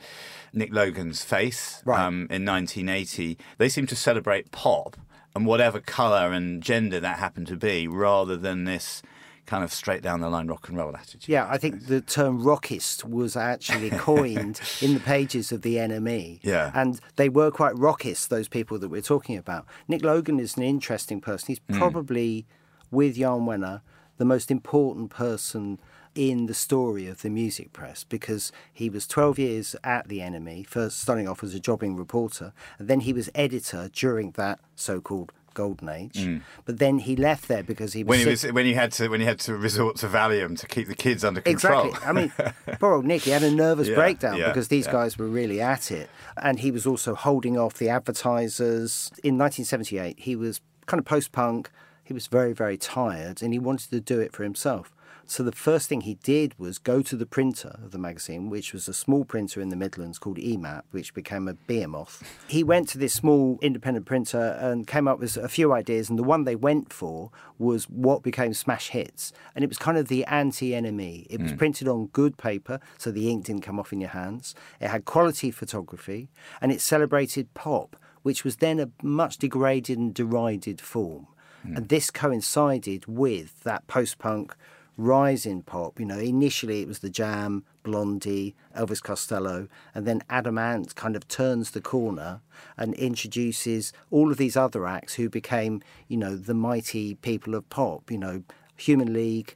Nick 0.53 0.74
Logan's 0.74 1.24
Face 1.24 1.81
Right. 1.86 2.00
um, 2.00 2.27
in 2.31 2.43
1980, 2.46 3.38
they 3.60 3.69
seemed 3.69 3.89
to 3.89 3.96
celebrate 3.96 4.51
pop 4.51 4.98
and 5.36 5.46
whatever 5.46 5.79
colour 5.79 6.31
and 6.31 6.62
gender 6.63 7.00
that 7.00 7.19
happened 7.19 7.46
to 7.48 7.55
be, 7.55 7.88
rather 7.88 8.36
than 8.36 8.63
this 8.63 9.03
kind 9.46 9.63
of 9.63 9.72
straight 9.72 10.01
down 10.03 10.22
the 10.22 10.29
line 10.29 10.48
rock 10.48 10.67
and 10.69 10.77
roll 10.77 10.96
attitude. 10.96 11.27
Yeah, 11.27 11.48
I 11.50 11.58
think 11.58 11.86
the 11.88 12.01
term 12.01 12.43
rockist 12.43 13.03
was 13.03 13.36
actually 13.36 13.89
coined 14.12 14.60
in 14.81 14.93
the 14.96 15.00
pages 15.00 15.51
of 15.51 15.62
the 15.63 15.75
NME. 15.75 16.39
Yeah. 16.43 16.72
And 16.75 17.00
they 17.15 17.29
were 17.29 17.50
quite 17.51 17.74
rockist, 17.75 18.27
those 18.29 18.48
people 18.48 18.77
that 18.79 18.89
we're 18.89 19.01
talking 19.01 19.38
about. 19.38 19.65
Nick 19.88 20.03
Logan 20.03 20.39
is 20.39 20.55
an 20.58 20.63
interesting 20.63 21.19
person. 21.22 21.48
He's 21.48 21.62
Hmm. 21.69 21.77
probably, 21.79 22.46
with 22.91 23.15
Jan 23.15 23.41
Wenner, 23.41 23.81
the 24.17 24.25
most 24.25 24.51
important 24.51 25.10
person 25.10 25.79
in 26.16 26.48
the 26.48 26.54
story 26.54 27.08
of 27.08 27.22
the 27.22 27.30
music 27.30 27.72
press 27.74 28.04
because 28.04 28.51
he 28.74 28.89
was 28.89 29.08
12 29.08 29.39
years 29.39 29.75
at 29.84 30.08
the 30.08 30.20
NME, 30.20 30.66
first 30.68 31.00
starting 31.00 31.28
off 31.28 31.44
as 31.44 31.54
a 31.54 31.60
jobbing 31.60 31.96
reporter, 31.96 32.54
and 32.78 32.88
then 32.88 33.01
he 33.01 33.13
was 33.13 33.30
editor 33.36 33.89
during 33.94 34.32
that 34.32 34.60
so 34.75 35.00
called 35.01 35.32
golden 35.56 35.89
age. 35.89 36.42
But 36.66 36.80
then 36.80 37.00
he 37.00 37.16
left 37.16 37.48
there 37.48 37.63
because 37.63 37.92
he 37.94 38.04
was, 38.04 38.18
Mm. 38.18 38.20
When 38.20 38.20
he 38.20 38.30
was 38.32 38.44
when 38.54 38.66
he 38.66 38.74
had 38.75 38.92
to 38.94 39.10
when 39.10 39.20
he 39.20 39.25
had 39.25 39.39
to 39.42 39.58
resort 39.58 39.98
to 39.98 40.08
Valium 40.08 40.58
to 40.60 40.68
keep 40.68 40.88
the 40.88 40.96
kids 40.96 41.24
under 41.25 41.42
control. 41.42 41.88
Exactly. 41.88 42.08
I 42.08 42.12
mean, 42.13 42.32
poor 42.80 42.94
old 42.94 43.06
Nick, 43.06 43.24
he 43.24 43.32
had 43.32 43.44
a 43.44 43.51
nervous 43.51 43.88
Yeah, 43.89 43.96
breakdown 43.96 44.38
yeah, 44.38 44.48
because 44.48 44.70
these 44.70 44.86
yeah. 44.86 44.92
guys 44.94 45.18
were 45.18 45.28
really 45.28 45.60
at 45.60 45.92
it. 45.92 46.10
And 46.42 46.60
he 46.60 46.72
was 46.72 46.86
also 46.86 47.13
holding 47.13 47.58
off 47.58 47.74
the 47.74 47.89
advertisers. 47.89 49.12
In 49.24 49.38
1978, 49.38 50.20
he 50.20 50.36
was 50.36 50.62
kind 50.86 51.00
of 51.00 51.06
post 51.06 51.32
punk. 51.32 51.70
He 52.04 52.13
was 52.13 52.28
very, 52.28 52.54
very 52.54 52.78
tired 52.78 53.42
and 53.42 53.51
he 53.54 53.60
wanted 53.60 53.89
to 53.92 54.00
do 54.00 54.20
it 54.20 54.32
for 54.34 54.44
himself. 54.44 54.96
So 55.30 55.44
the 55.44 55.52
first 55.52 55.88
thing 55.88 56.02
he 56.02 56.16
did 56.16 56.58
was 56.58 56.80
go 56.80 57.04
to 57.04 57.16
the 57.16 57.28
printer 57.28 57.80
of 57.84 57.92
the 57.92 58.00
magazine, 58.00 58.50
which 58.50 58.74
was 58.74 58.88
a 58.88 58.96
small 58.96 59.24
printer 59.24 59.62
in 59.62 59.70
the 59.70 59.76
Midlands 59.76 60.18
called 60.18 60.40
EMAP, 60.40 60.86
which 60.90 61.14
became 61.14 61.48
a 61.48 61.54
behemoth. 61.54 62.24
He 62.48 62.64
went 62.64 62.90
to 62.90 62.98
this 62.98 63.14
small 63.14 63.60
independent 63.62 64.08
printer 64.08 64.58
and 64.60 64.88
came 64.88 65.08
up 65.08 65.20
with 65.20 65.38
a 65.38 65.48
few 65.48 65.72
ideas, 65.72 66.10
and 66.10 66.18
the 66.18 66.24
one 66.24 66.46
they 66.46 66.56
went 66.56 66.92
for 66.92 67.30
was 67.60 67.84
what 67.84 68.24
became 68.24 68.56
Smash 68.56 68.90
Hits, 68.90 69.32
and 69.54 69.64
it 69.64 69.68
was 69.68 69.78
kind 69.78 70.00
of 70.00 70.08
the 70.08 70.26
anti-NME. 70.26 71.28
It 71.30 71.40
was 71.40 71.52
hmm. 71.52 71.58
printed 71.58 71.88
on 71.88 72.08
good 72.08 72.36
paper, 72.38 72.80
so 72.98 73.12
the 73.12 73.30
ink 73.30 73.46
didn't 73.46 73.62
come 73.62 73.80
off 73.80 73.94
in 73.94 74.02
your 74.02 74.10
hands. 74.10 74.56
It 74.82 74.88
had 74.88 75.06
quality 75.06 75.52
photography, 75.52 76.30
and 76.60 76.72
it 76.72 76.82
celebrated 76.82 77.54
pop, 77.54 77.96
which 78.24 78.44
was 78.44 78.56
then 78.56 78.80
a 78.80 78.90
much 79.04 79.38
degraded 79.38 80.00
and 80.00 80.12
derided 80.12 80.82
form. 80.82 81.28
Hmm. 81.62 81.78
And 81.78 81.90
this 81.90 82.10
coincided 82.10 83.06
with 83.06 83.62
that 83.62 83.86
post-punk 83.86 84.56
rise 85.00 85.46
in 85.46 85.63
pop. 85.63 86.00
You 86.00 86.06
know, 86.06 86.20
initially 86.20 86.82
it 86.82 86.88
was 86.88 87.00
the 87.00 87.10
Jam, 87.10 87.63
Blondie, 87.84 88.56
Elvis 88.77 89.01
Costello, 89.01 89.68
and 89.96 90.06
then 90.06 90.22
Adam 90.29 90.58
Ant 90.58 90.94
kind 90.96 91.15
of 91.15 91.27
turns 91.27 91.72
the 91.72 91.82
corner 91.82 92.41
and 92.77 92.94
introduces 92.96 93.94
all 94.12 94.29
of 94.29 94.38
these 94.38 94.58
other 94.58 94.86
acts 94.86 95.15
who 95.15 95.29
became, 95.29 95.82
you 96.08 96.18
know, 96.18 96.36
the 96.36 96.53
mighty 96.53 97.15
people 97.15 97.56
of 97.56 97.68
pop. 97.70 98.12
You 98.12 98.18
know, 98.18 98.44
Human 98.75 99.13
League. 99.13 99.56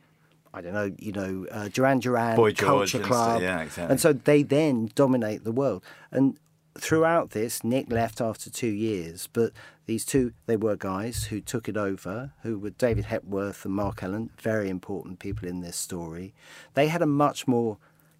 I 0.55 0.61
don't 0.61 0.73
know, 0.73 0.93
you 0.99 1.11
know, 1.11 1.47
uh, 1.51 1.67
Duran 1.69 1.97
Duran, 1.97 2.35
Boy 2.35 2.51
George 2.51 2.91
Culture 2.91 2.99
Club, 2.99 3.37
stuff, 3.37 3.41
yeah, 3.41 3.61
exactly. 3.61 3.91
and 3.91 3.99
so 3.99 4.13
they 4.13 4.43
then 4.43 4.91
dominate 4.93 5.43
the 5.45 5.51
world. 5.51 5.83
And 6.11 6.37
throughout 6.77 7.31
this, 7.31 7.63
Nick 7.63 7.91
left 7.91 8.21
after 8.21 8.49
two 8.49 8.67
years, 8.67 9.27
but 9.31 9.51
these 9.85 10.05
two, 10.05 10.33
they 10.45 10.57
were 10.57 10.75
guys 10.75 11.25
who 11.25 11.41
took 11.41 11.67
it 11.67 11.77
over, 11.77 12.31
who 12.41 12.57
were 12.57 12.71
David 12.71 13.05
Hepworth 13.05 13.65
and 13.65 13.73
Mark 13.73 14.01
Ellen, 14.01 14.29
very 14.41 14.69
important 14.69 15.19
people 15.19 15.47
in 15.47 15.61
this 15.61 15.77
story. 15.77 16.33
They 16.73 16.87
had 16.87 17.01
a 17.01 17.07
much 17.07 17.47
more 17.47 17.77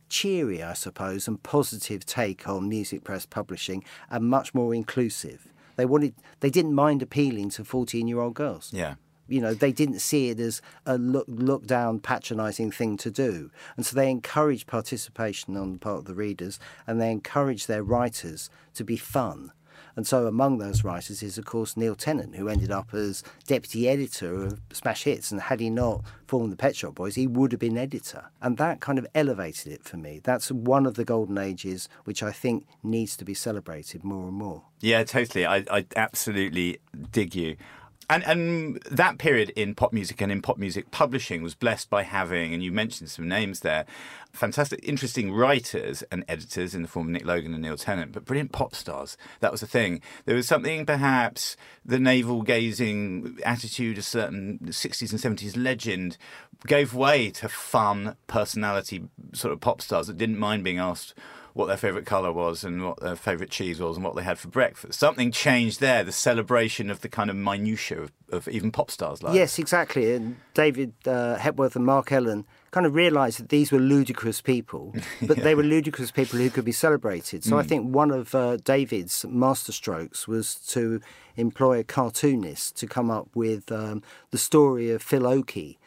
cheery, 0.09 0.61
I 0.61 0.73
suppose, 0.73 1.27
and 1.27 1.41
positive 1.41 2.05
take 2.05 2.47
on 2.47 2.69
music 2.69 3.03
press 3.03 3.25
publishing 3.25 3.83
and 4.09 4.29
much 4.29 4.53
more 4.53 4.73
inclusive. 4.73 5.47
They 5.75 5.85
wanted, 5.85 6.13
they 6.41 6.51
didn't 6.51 6.75
mind 6.75 7.01
appealing 7.01 7.49
to 7.51 7.65
14 7.65 8.07
year 8.07 8.19
old 8.19 8.35
girls 8.35 8.69
Yeah. 8.71 8.95
You 9.27 9.41
know 9.41 9.53
they 9.53 9.71
didn't 9.71 9.99
see 9.99 10.29
it 10.29 10.39
as 10.39 10.61
a 10.85 10.97
look 10.97 11.25
look 11.27 11.65
down 11.65 11.99
patronizing 11.99 12.71
thing 12.71 12.97
to 12.97 13.11
do. 13.11 13.49
And 13.75 13.85
so 13.85 13.95
they 13.95 14.09
encouraged 14.09 14.67
participation 14.67 15.57
on 15.57 15.73
the 15.73 15.79
part 15.79 15.99
of 15.99 16.05
the 16.05 16.15
readers 16.15 16.59
and 16.85 16.99
they 16.99 17.11
encouraged 17.11 17.67
their 17.67 17.83
writers 17.83 18.49
to 18.75 18.83
be 18.83 18.97
fun. 18.97 19.51
And 19.95 20.07
so 20.07 20.25
among 20.25 20.57
those 20.57 20.83
writers 20.83 21.21
is 21.21 21.37
of 21.37 21.45
course 21.45 21.77
Neil 21.77 21.95
Tennant 21.95 22.35
who 22.35 22.47
ended 22.47 22.71
up 22.71 22.93
as 22.93 23.23
deputy 23.45 23.87
editor 23.87 24.43
of 24.45 24.59
Smash 24.71 25.03
Hits. 25.03 25.31
And 25.31 25.41
had 25.41 25.59
he 25.59 25.69
not 25.69 26.01
formed 26.27 26.51
the 26.51 26.57
Pet 26.57 26.75
Shop 26.75 26.95
Boys 26.95 27.15
he 27.15 27.27
would 27.27 27.51
have 27.51 27.59
been 27.59 27.77
editor. 27.77 28.25
And 28.41 28.57
that 28.57 28.79
kind 28.79 28.97
of 28.97 29.07
elevated 29.13 29.71
it 29.71 29.83
for 29.83 29.97
me. 29.97 30.19
That's 30.23 30.51
one 30.51 30.85
of 30.85 30.95
the 30.95 31.05
golden 31.05 31.37
ages 31.37 31.87
which 32.05 32.23
I 32.23 32.31
think 32.31 32.65
needs 32.81 33.15
to 33.17 33.25
be 33.25 33.33
celebrated 33.33 34.03
more 34.03 34.27
and 34.27 34.35
more. 34.35 34.63
Yeah, 34.79 35.03
totally. 35.03 35.45
I, 35.45 35.63
I 35.69 35.85
absolutely 35.95 36.79
dig 37.11 37.35
you. 37.35 37.55
And, 38.09 38.23
and 38.25 38.81
that 38.91 39.17
period 39.17 39.51
in 39.51 39.75
pop 39.75 39.93
music 39.93 40.21
and 40.21 40.31
in 40.31 40.41
pop 40.41 40.57
music 40.57 40.91
publishing 40.91 41.41
was 41.41 41.55
blessed 41.55 41.89
by 41.89 42.03
having, 42.03 42.53
and 42.53 42.61
you 42.61 42.71
mentioned 42.71 43.09
some 43.09 43.27
names 43.27 43.61
there, 43.61 43.85
fantastic, 44.33 44.81
interesting 44.83 45.31
writers 45.31 46.03
and 46.11 46.25
editors 46.27 46.75
in 46.75 46.81
the 46.81 46.87
form 46.87 47.07
of 47.07 47.13
Nick 47.13 47.25
Logan 47.25 47.53
and 47.53 47.63
Neil 47.63 47.77
Tennant, 47.77 48.11
but 48.11 48.25
brilliant 48.25 48.51
pop 48.51 48.75
stars. 48.75 49.15
That 49.39 49.51
was 49.51 49.61
the 49.61 49.67
thing. 49.67 50.01
There 50.25 50.35
was 50.35 50.47
something, 50.47 50.85
perhaps, 50.85 51.55
the 51.85 51.99
navel 51.99 52.41
gazing 52.41 53.39
attitude, 53.45 53.97
a 53.97 54.01
certain 54.01 54.59
60s 54.63 55.11
and 55.11 55.37
70s 55.37 55.55
legend 55.55 56.17
gave 56.67 56.93
way 56.93 57.29
to 57.29 57.47
fun 57.47 58.15
personality 58.27 59.03
sort 59.33 59.53
of 59.53 59.61
pop 59.61 59.81
stars 59.81 60.07
that 60.07 60.17
didn't 60.17 60.39
mind 60.39 60.63
being 60.63 60.79
asked 60.79 61.13
what 61.53 61.67
their 61.67 61.77
favourite 61.77 62.05
colour 62.05 62.31
was 62.31 62.63
and 62.63 62.83
what 62.83 62.99
their 62.99 63.15
favourite 63.15 63.51
cheese 63.51 63.79
was 63.79 63.95
and 63.95 64.03
what 64.03 64.15
they 64.15 64.23
had 64.23 64.39
for 64.39 64.47
breakfast. 64.47 64.99
Something 64.99 65.31
changed 65.31 65.79
there, 65.79 66.03
the 66.03 66.11
celebration 66.11 66.89
of 66.89 67.01
the 67.01 67.09
kind 67.09 67.29
of 67.29 67.35
minutiae 67.35 68.01
of, 68.01 68.11
of 68.29 68.47
even 68.47 68.71
pop 68.71 68.89
stars' 68.89 69.21
lives. 69.21 69.35
Yes, 69.35 69.59
exactly. 69.59 70.13
And 70.13 70.37
David 70.55 70.93
uh, 71.05 71.35
Hepworth 71.35 71.75
and 71.75 71.85
Mark 71.85 72.11
Ellen 72.11 72.45
kind 72.71 72.87
of 72.87 72.95
realised 72.95 73.39
that 73.39 73.49
these 73.49 73.71
were 73.71 73.79
ludicrous 73.79 74.41
people, 74.41 74.95
but 75.21 75.37
they 75.37 75.53
were 75.53 75.63
ludicrous 75.63 76.09
people 76.09 76.39
who 76.39 76.49
could 76.49 76.65
be 76.65 76.71
celebrated. 76.71 77.43
So 77.43 77.59
I 77.59 77.63
think 77.63 77.93
one 77.93 78.09
of 78.09 78.33
uh, 78.33 78.57
David's 78.57 79.23
masterstrokes 79.23 80.27
was 80.27 80.55
to 80.69 80.99
employ 81.35 81.79
a 81.79 81.83
cartoonist 81.83 82.75
to 82.77 82.87
come 82.87 83.11
up 83.11 83.27
with 83.35 83.71
um, 83.71 84.01
the 84.31 84.39
story 84.39 84.89
of 84.89 85.03
Phil 85.03 85.27
Oakey. 85.27 85.77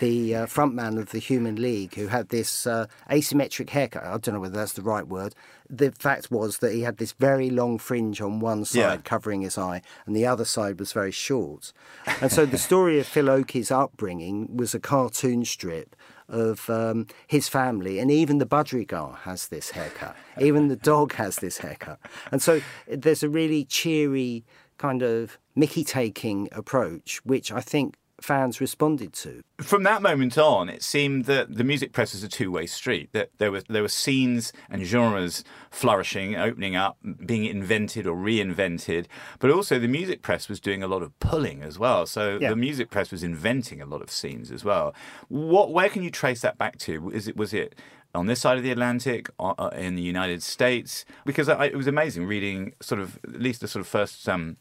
The 0.00 0.34
uh, 0.34 0.46
frontman 0.46 0.98
of 0.98 1.10
the 1.10 1.18
Human 1.18 1.56
League, 1.56 1.94
who 1.94 2.08
had 2.08 2.28
this 2.28 2.66
uh, 2.66 2.86
asymmetric 3.10 3.70
haircut. 3.70 4.04
I 4.04 4.18
don't 4.18 4.34
know 4.34 4.40
whether 4.40 4.56
that's 4.58 4.74
the 4.74 4.82
right 4.82 5.06
word. 5.06 5.34
The 5.70 5.90
fact 5.92 6.30
was 6.30 6.58
that 6.58 6.72
he 6.74 6.82
had 6.82 6.98
this 6.98 7.12
very 7.12 7.48
long 7.48 7.78
fringe 7.78 8.20
on 8.20 8.40
one 8.40 8.64
side, 8.66 8.78
Yeah. 8.78 8.96
covering 8.98 9.40
his 9.42 9.56
eye, 9.56 9.80
and 10.04 10.14
the 10.14 10.26
other 10.26 10.44
side 10.44 10.78
was 10.78 10.92
very 10.92 11.12
short. 11.12 11.72
And 12.20 12.30
so 12.30 12.44
the 12.44 12.58
story 12.58 12.98
of 13.00 13.06
Phil 13.06 13.30
Oakey's 13.30 13.70
upbringing 13.70 14.54
was 14.56 14.74
a 14.74 14.80
cartoon 14.80 15.44
strip 15.44 15.96
of 16.28 16.68
um, 16.68 17.06
his 17.26 17.48
family, 17.48 17.98
and 17.98 18.10
even 18.10 18.38
the 18.38 18.46
budgerigar 18.46 19.16
has 19.20 19.48
this 19.48 19.70
haircut. 19.70 20.14
Even 20.40 20.68
the 20.68 20.76
dog 20.76 21.14
has 21.14 21.36
this 21.36 21.58
haircut. 21.58 21.98
And 22.30 22.42
so 22.42 22.60
there's 22.86 23.22
a 23.22 23.28
really 23.28 23.64
cheery 23.64 24.44
kind 24.78 25.02
of 25.02 25.38
Mickey 25.56 25.84
taking 25.84 26.48
approach, 26.52 27.20
which 27.24 27.50
I 27.50 27.60
think 27.60 27.96
fans 28.22 28.60
responded 28.60 29.12
to. 29.14 29.42
From 29.60 29.82
that 29.84 30.02
moment 30.02 30.38
on, 30.38 30.68
it 30.68 30.82
seemed 30.82 31.24
that 31.26 31.54
the 31.56 31.64
music 31.64 31.92
press 31.92 32.12
was 32.12 32.22
a 32.22 32.28
two-way 32.28 32.66
street. 32.66 33.10
That 33.12 33.30
there 33.38 33.52
were 33.52 33.62
there 33.68 33.82
were 33.82 33.88
scenes 33.88 34.52
and 34.70 34.84
genres 34.84 35.44
flourishing, 35.70 36.36
opening 36.36 36.76
up, 36.76 36.96
being 37.26 37.44
invented 37.44 38.06
or 38.06 38.16
reinvented, 38.16 39.06
but 39.38 39.50
also 39.50 39.78
the 39.78 39.88
music 39.88 40.22
press 40.22 40.48
was 40.48 40.60
doing 40.60 40.82
a 40.82 40.88
lot 40.88 41.02
of 41.02 41.18
pulling 41.20 41.62
as 41.62 41.78
well. 41.78 42.06
So 42.06 42.38
Yeah. 42.40 42.50
the 42.50 42.56
music 42.56 42.90
press 42.90 43.10
was 43.10 43.22
inventing 43.22 43.80
a 43.80 43.86
lot 43.86 44.02
of 44.02 44.10
scenes 44.10 44.50
as 44.50 44.64
well. 44.64 44.94
What 45.28 45.72
where 45.72 45.88
can 45.88 46.02
you 46.02 46.10
trace 46.10 46.40
that 46.42 46.58
back 46.58 46.78
to? 46.78 47.10
Is 47.10 47.28
it 47.28 47.36
was 47.36 47.52
it 47.52 47.74
on 48.14 48.26
this 48.26 48.40
side 48.40 48.56
of 48.56 48.64
the 48.64 48.72
Atlantic, 48.72 49.30
uh, 49.38 49.54
uh, 49.58 49.70
in 49.74 49.94
the 49.94 50.02
United 50.02 50.42
States? 50.42 51.04
Because 51.24 51.48
I, 51.48 51.66
it 51.66 51.76
was 51.76 51.86
amazing 51.86 52.26
reading 52.26 52.74
sort 52.80 53.00
of 53.00 53.18
at 53.24 53.40
least 53.40 53.60
the 53.60 53.68
sort 53.68 53.80
of 53.80 53.86
first. 53.86 54.28
Um, 54.28 54.56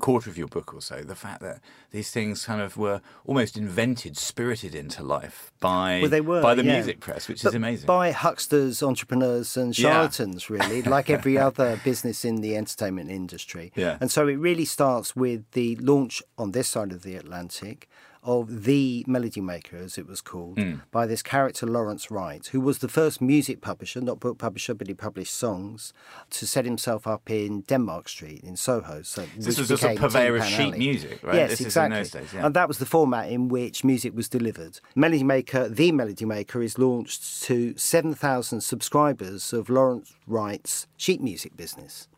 quarter 0.00 0.28
of 0.30 0.36
your 0.36 0.48
book 0.48 0.74
or 0.74 0.80
so, 0.80 1.02
the 1.02 1.14
fact 1.14 1.40
that 1.40 1.60
these 1.90 2.10
things 2.10 2.44
kind 2.46 2.60
of 2.60 2.76
were 2.76 3.00
almost 3.24 3.56
invented, 3.56 4.16
spirited 4.16 4.74
into 4.74 5.02
life 5.02 5.52
by 5.60 6.00
Well, 6.00 6.10
they 6.10 6.20
were 6.20 6.42
by 6.42 6.54
the 6.54 6.64
yeah. 6.64 6.74
music 6.74 7.00
press, 7.00 7.28
which 7.28 7.42
But 7.42 7.50
is 7.50 7.54
amazing. 7.54 7.86
By 7.86 8.10
hucksters, 8.12 8.82
entrepreneurs, 8.82 9.56
and 9.56 9.76
Yeah. 9.78 9.90
charlatans, 9.90 10.50
really, 10.50 10.82
like 10.96 11.08
every 11.10 11.38
other 11.38 11.80
business 11.84 12.24
in 12.24 12.36
the 12.40 12.56
entertainment 12.56 13.10
industry. 13.10 13.72
Yeah. 13.76 13.98
And 14.00 14.10
so 14.10 14.26
it 14.28 14.34
really 14.34 14.64
starts 14.64 15.14
with 15.14 15.44
the 15.52 15.76
launch 15.76 16.22
on 16.38 16.52
this 16.52 16.68
side 16.68 16.92
of 16.92 17.02
the 17.02 17.16
Atlantic 17.16 17.88
of 18.24 18.64
the 18.64 19.04
Melody 19.06 19.40
Maker, 19.40 19.76
as 19.76 19.98
it 19.98 20.06
was 20.06 20.20
called, 20.20 20.58
Hmm. 20.58 20.74
by 20.90 21.06
this 21.06 21.22
character 21.22 21.66
Lawrence 21.66 22.10
Wright, 22.10 22.44
who 22.52 22.60
was 22.60 22.78
the 22.78 22.88
first 22.88 23.20
music 23.20 23.60
publisher, 23.60 24.00
not 24.00 24.18
book 24.18 24.38
publisher, 24.38 24.74
but 24.74 24.88
he 24.88 24.94
published 24.94 25.34
songs, 25.34 25.92
to 26.30 26.46
set 26.46 26.64
himself 26.64 27.06
up 27.06 27.30
in 27.30 27.60
Denmark 27.62 28.08
Street 28.08 28.40
in 28.42 28.56
Soho. 28.56 29.02
So 29.02 29.26
this 29.36 29.58
was 29.58 29.70
a 29.70 29.74
of 29.74 29.80
became 29.80 29.96
purveyor 29.98 30.36
of 30.36 30.44
sheet 30.46 30.76
music, 30.78 31.22
right? 31.22 31.34
Yes, 31.36 31.50
This 31.50 31.60
is 31.60 31.76
in 31.76 31.92
exactly. 31.92 32.20
days, 32.20 32.32
yeah. 32.34 32.46
And 32.46 32.54
that 32.56 32.66
was 32.68 32.78
the 32.78 32.86
format 32.86 33.28
in 33.30 33.48
which 33.48 33.84
music 33.84 34.14
was 34.16 34.28
delivered. 34.28 34.80
Melody 34.96 35.22
Maker, 35.24 35.68
the 35.68 35.92
Melody 35.92 36.24
Maker, 36.24 36.62
is 36.62 36.78
launched 36.78 37.42
to 37.44 37.74
7,000 37.76 38.60
subscribers 38.62 39.52
of 39.52 39.68
Lawrence 39.68 40.14
Wright's 40.26 40.86
sheet 40.96 41.20
music 41.20 41.56
business. 41.56 42.08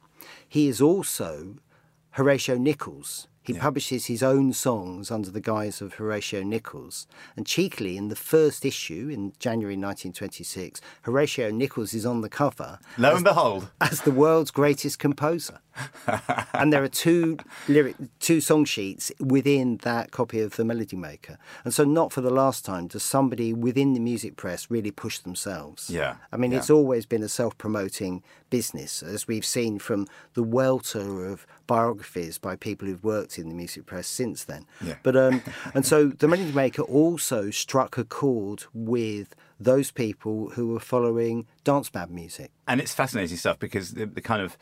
He 0.49 0.69
is 0.69 0.81
also 0.81 1.57
Horatio 2.11 2.57
Nicholls. 2.57 3.29
He 3.47 3.55
publishes 3.55 4.07
his 4.07 4.23
own 4.23 4.53
songs 4.53 5.11
under 5.11 5.31
the 5.31 5.41
guise 5.41 5.81
of 5.81 5.95
Horatio 5.95 6.43
Nicholls. 6.43 7.07
And 7.37 7.47
cheekily, 7.47 7.97
in 7.97 8.09
the 8.09 8.17
first 8.17 8.65
issue 8.65 9.09
in 9.13 9.33
January 9.39 9.75
1926, 9.75 10.81
Horatio 11.03 11.51
Nicholls 11.51 11.95
is 11.95 12.05
on 12.05 12.23
the 12.23 12.29
cover 12.29 12.79
Lo 12.99 13.15
and 13.15 13.25
behold, 13.25 13.71
as 13.81 14.03
the 14.03 14.11
world's 14.11 14.51
greatest 14.51 14.99
composer. 14.99 15.61
And 16.53 16.73
there 16.73 16.83
are 16.83 16.89
two 16.89 17.39
lyric, 17.69 17.97
two 18.21 18.41
song 18.41 18.65
sheets 18.65 19.13
within 19.21 19.79
that 19.79 20.11
copy 20.11 20.41
of 20.41 20.57
the 20.57 20.65
Melody 20.65 20.97
Maker. 20.97 21.39
And 21.65 21.73
so, 21.75 21.85
not 21.85 22.13
for 22.13 22.21
the 22.21 22.31
last 22.31 22.65
time 22.65 22.87
does 22.87 23.03
somebody 23.03 23.53
within 23.53 23.95
the 23.95 24.01
music 24.01 24.37
press 24.37 24.71
really 24.71 24.91
push 24.91 25.19
themselves. 25.19 25.91
Yeah, 25.91 26.17
I 26.33 26.37
mean, 26.37 26.53
yeah. 26.53 26.59
it's 26.59 26.71
always 26.71 27.07
been 27.07 27.23
a 27.23 27.29
self-promoting 27.29 28.23
business, 28.51 29.03
as 29.03 29.27
we've 29.27 29.45
seen 29.45 29.79
from 29.79 30.07
the 30.35 30.43
welter 30.43 31.27
of 31.27 31.47
biographies 31.67 32.39
by 32.39 32.57
people 32.57 32.87
who've 32.87 33.05
worked 33.05 33.39
in 33.39 33.49
the 33.49 33.55
music 33.55 33.87
press 33.87 34.07
since 34.07 34.45
then. 34.45 34.67
Yeah. 34.81 34.97
But 35.03 35.17
um, 35.17 35.43
and 35.75 35.85
so 35.85 36.09
the 36.09 36.29
Melody 36.29 36.53
Maker 36.53 36.83
also 36.83 37.51
struck 37.51 37.99
a 37.99 38.05
chord 38.05 38.65
with 38.73 39.35
those 39.59 39.91
people 39.91 40.51
who 40.51 40.69
were 40.69 40.81
following 40.81 41.47
dance 41.67 41.91
band 41.91 42.13
music. 42.13 42.53
And 42.69 42.81
it's 42.81 42.95
fascinating 42.95 43.37
stuff 43.37 43.59
because 43.59 43.93
the, 43.93 44.07
the 44.07 44.21
kind 44.21 44.41
of 44.41 44.57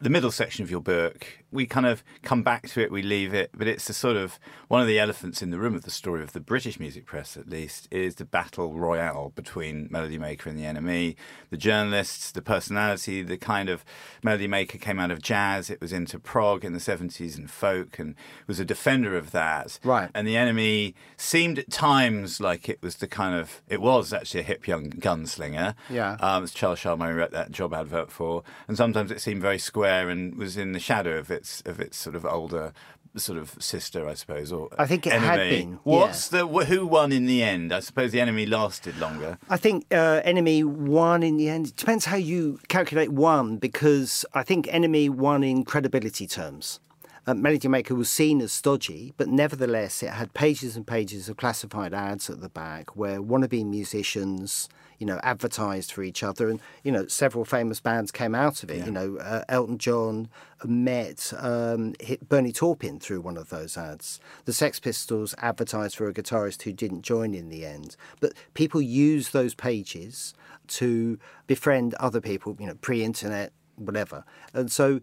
the 0.00 0.08
middle 0.08 0.30
section 0.30 0.62
of 0.62 0.70
your 0.70 0.80
book, 0.80 1.26
we 1.50 1.66
kind 1.66 1.86
of 1.86 2.04
come 2.22 2.42
back 2.42 2.68
to 2.68 2.80
it, 2.80 2.92
we 2.92 3.02
leave 3.02 3.34
it, 3.34 3.50
but 3.56 3.66
it's 3.66 3.86
the 3.86 3.92
sort 3.92 4.16
of 4.16 4.38
one 4.68 4.80
of 4.80 4.86
the 4.86 4.98
elephants 4.98 5.42
in 5.42 5.50
the 5.50 5.58
room 5.58 5.74
of 5.74 5.82
the 5.82 5.90
story 5.90 6.22
of 6.22 6.32
the 6.32 6.40
British 6.40 6.78
music 6.78 7.06
press, 7.06 7.36
at 7.36 7.48
least, 7.48 7.88
is 7.90 8.16
the 8.16 8.24
battle 8.24 8.72
royale 8.72 9.32
between 9.34 9.88
Melody 9.90 10.16
Maker 10.18 10.48
and 10.48 10.58
the 10.58 10.62
NME, 10.62 11.16
The 11.50 11.56
journalists, 11.56 12.30
the 12.30 12.42
personality, 12.42 13.22
the 13.22 13.36
kind 13.36 13.68
of 13.68 13.84
Melody 14.22 14.46
Maker 14.46 14.78
came 14.78 15.00
out 15.00 15.10
of 15.10 15.20
jazz, 15.20 15.70
it 15.70 15.80
was 15.80 15.92
into 15.92 16.20
prog 16.20 16.64
in 16.64 16.72
the 16.72 16.78
70s 16.78 17.36
and 17.36 17.50
folk, 17.50 17.98
and 17.98 18.14
was 18.46 18.60
a 18.60 18.64
defender 18.64 19.16
of 19.16 19.32
that. 19.32 19.80
Right. 19.82 20.10
And 20.14 20.26
the 20.26 20.34
NME 20.34 20.94
seemed 21.16 21.58
at 21.58 21.70
times 21.70 22.40
like 22.40 22.68
it 22.68 22.80
was 22.80 22.96
the 22.96 23.08
kind 23.08 23.34
of, 23.34 23.62
it 23.68 23.80
was 23.80 24.12
actually 24.12 24.40
a 24.40 24.44
hip 24.44 24.68
young 24.68 24.90
gunslinger. 24.90 25.74
Yeah. 25.90 26.16
Um, 26.20 26.43
as 26.44 26.52
Charles 26.52 26.78
Shaar 26.78 26.96
Murray 26.96 27.14
wrote 27.14 27.32
that 27.32 27.50
job 27.50 27.74
advert 27.74 28.10
for, 28.10 28.42
and 28.68 28.76
sometimes 28.76 29.10
it 29.10 29.20
seemed 29.20 29.42
very 29.42 29.58
square 29.58 30.08
and 30.08 30.36
was 30.36 30.56
in 30.56 30.72
the 30.72 30.78
shadow 30.80 31.18
of 31.18 31.30
its 31.30 31.62
of 31.66 31.80
its 31.80 31.96
sort 31.96 32.14
of 32.14 32.24
older 32.24 32.72
sort 33.16 33.38
of 33.38 33.56
sister, 33.60 34.08
I 34.08 34.14
suppose, 34.14 34.52
or 34.52 34.68
I 34.78 34.86
think 34.86 35.06
it 35.06 35.12
had 35.12 35.38
NME. 35.38 35.50
been, 35.50 35.78
What's 35.84 36.28
the 36.28 36.46
who 36.46 36.86
won 36.86 37.12
in 37.12 37.26
the 37.26 37.42
end? 37.42 37.72
I 37.72 37.80
suppose 37.80 38.12
the 38.12 38.18
NME 38.18 38.48
lasted 38.50 38.98
longer. 38.98 39.38
I 39.48 39.56
think 39.56 39.86
uh, 39.92 40.20
NME 40.26 40.64
won 40.64 41.22
in 41.22 41.36
the 41.36 41.48
end. 41.48 41.68
It 41.68 41.76
depends 41.76 42.06
how 42.06 42.16
you 42.16 42.58
calculate 42.68 43.10
one, 43.10 43.58
because 43.58 44.24
I 44.34 44.42
think 44.42 44.66
NME 44.66 45.10
won 45.10 45.44
in 45.44 45.64
credibility 45.64 46.26
terms. 46.26 46.80
Uh, 47.26 47.34
Melody 47.34 47.68
Maker 47.68 47.94
was 47.94 48.10
seen 48.10 48.40
as 48.42 48.52
stodgy, 48.52 49.14
but 49.16 49.28
nevertheless, 49.28 50.02
it 50.02 50.10
had 50.10 50.34
pages 50.34 50.76
and 50.76 50.86
pages 50.86 51.28
of 51.28 51.36
classified 51.38 51.94
ads 51.94 52.28
at 52.28 52.40
the 52.40 52.50
back 52.50 52.96
where 52.96 53.22
wannabe 53.22 53.64
musicians, 53.64 54.68
you 54.98 55.06
know, 55.06 55.18
advertised 55.22 55.90
for 55.90 56.02
each 56.02 56.22
other, 56.22 56.50
and 56.50 56.60
you 56.82 56.92
know, 56.92 57.06
several 57.06 57.46
famous 57.46 57.80
bands 57.80 58.12
came 58.12 58.34
out 58.34 58.62
of 58.62 58.70
it. 58.70 58.84
You 58.84 58.92
know, 58.92 59.16
uh, 59.16 59.42
Elton 59.48 59.78
John 59.78 60.28
met 60.64 61.32
um, 61.38 61.94
hit 61.98 62.28
Bernie 62.28 62.52
Taupin 62.52 63.00
through 63.00 63.22
one 63.22 63.38
of 63.38 63.48
those 63.48 63.78
ads. 63.78 64.20
The 64.44 64.52
Sex 64.52 64.78
Pistols 64.78 65.34
advertised 65.38 65.96
for 65.96 66.08
a 66.08 66.12
guitarist 66.12 66.62
who 66.62 66.72
didn't 66.72 67.02
join 67.02 67.32
in 67.34 67.48
the 67.48 67.64
end, 67.64 67.96
but 68.20 68.34
people 68.52 68.82
use 68.82 69.30
those 69.30 69.54
pages 69.54 70.34
to 70.66 71.18
befriend 71.46 71.94
other 71.94 72.20
people. 72.20 72.54
You 72.60 72.66
know, 72.66 72.74
pre-internet, 72.74 73.52
whatever, 73.76 74.24
and 74.52 74.70
so. 74.70 75.00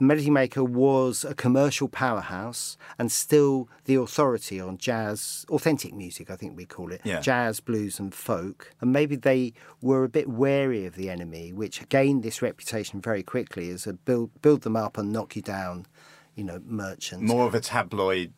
Melody 0.00 0.30
Maker 0.30 0.64
was 0.64 1.24
a 1.24 1.34
commercial 1.34 1.88
powerhouse 1.88 2.76
and 2.98 3.10
still 3.12 3.68
the 3.84 3.94
authority 3.94 4.60
on 4.60 4.78
jazz, 4.78 5.44
authentic 5.50 5.94
music, 5.94 6.30
I 6.30 6.36
think 6.36 6.56
we 6.56 6.64
call 6.64 6.92
it, 6.92 7.00
Yeah. 7.04 7.20
jazz, 7.20 7.60
blues, 7.60 7.98
and 7.98 8.14
folk. 8.14 8.72
And 8.80 8.92
maybe 8.92 9.16
they 9.16 9.52
were 9.80 10.04
a 10.04 10.08
bit 10.08 10.28
wary 10.28 10.84
of 10.86 10.94
the 10.96 11.08
NME, 11.08 11.52
which 11.52 11.88
gained 11.88 12.22
this 12.22 12.42
reputation 12.42 13.00
very 13.00 13.22
quickly 13.22 13.70
as 13.70 13.86
a 13.86 13.92
build, 13.92 14.30
build 14.42 14.62
them 14.62 14.76
up 14.76 14.98
and 14.98 15.12
knock 15.12 15.36
you 15.36 15.42
down, 15.42 15.86
you 16.34 16.44
know, 16.44 16.60
merchant. 16.64 17.22
More 17.22 17.46
of 17.46 17.54
a 17.54 17.60
tabloid 17.60 18.32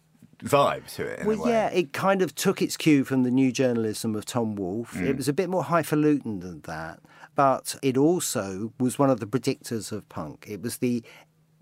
vibe 0.44 0.86
to 0.94 1.04
it. 1.06 1.24
Well, 1.24 1.48
yeah, 1.48 1.68
it 1.68 1.92
kind 1.92 2.20
of 2.20 2.34
took 2.34 2.60
its 2.60 2.76
cue 2.76 3.04
from 3.04 3.22
the 3.22 3.30
new 3.30 3.50
journalism 3.50 4.14
of 4.14 4.26
Tom 4.26 4.54
Wolfe. 4.54 4.94
Mm. 4.94 5.06
It 5.08 5.16
was 5.16 5.28
a 5.28 5.32
bit 5.32 5.48
more 5.48 5.64
highfalutin 5.64 6.40
than 6.40 6.60
that, 6.62 7.00
but 7.34 7.76
it 7.82 7.96
also 7.96 8.72
was 8.78 8.98
one 8.98 9.08
of 9.08 9.20
the 9.20 9.26
predictors 9.26 9.92
of 9.92 10.06
punk. 10.10 10.44
It 10.48 10.60
was 10.60 10.78
the 10.78 11.02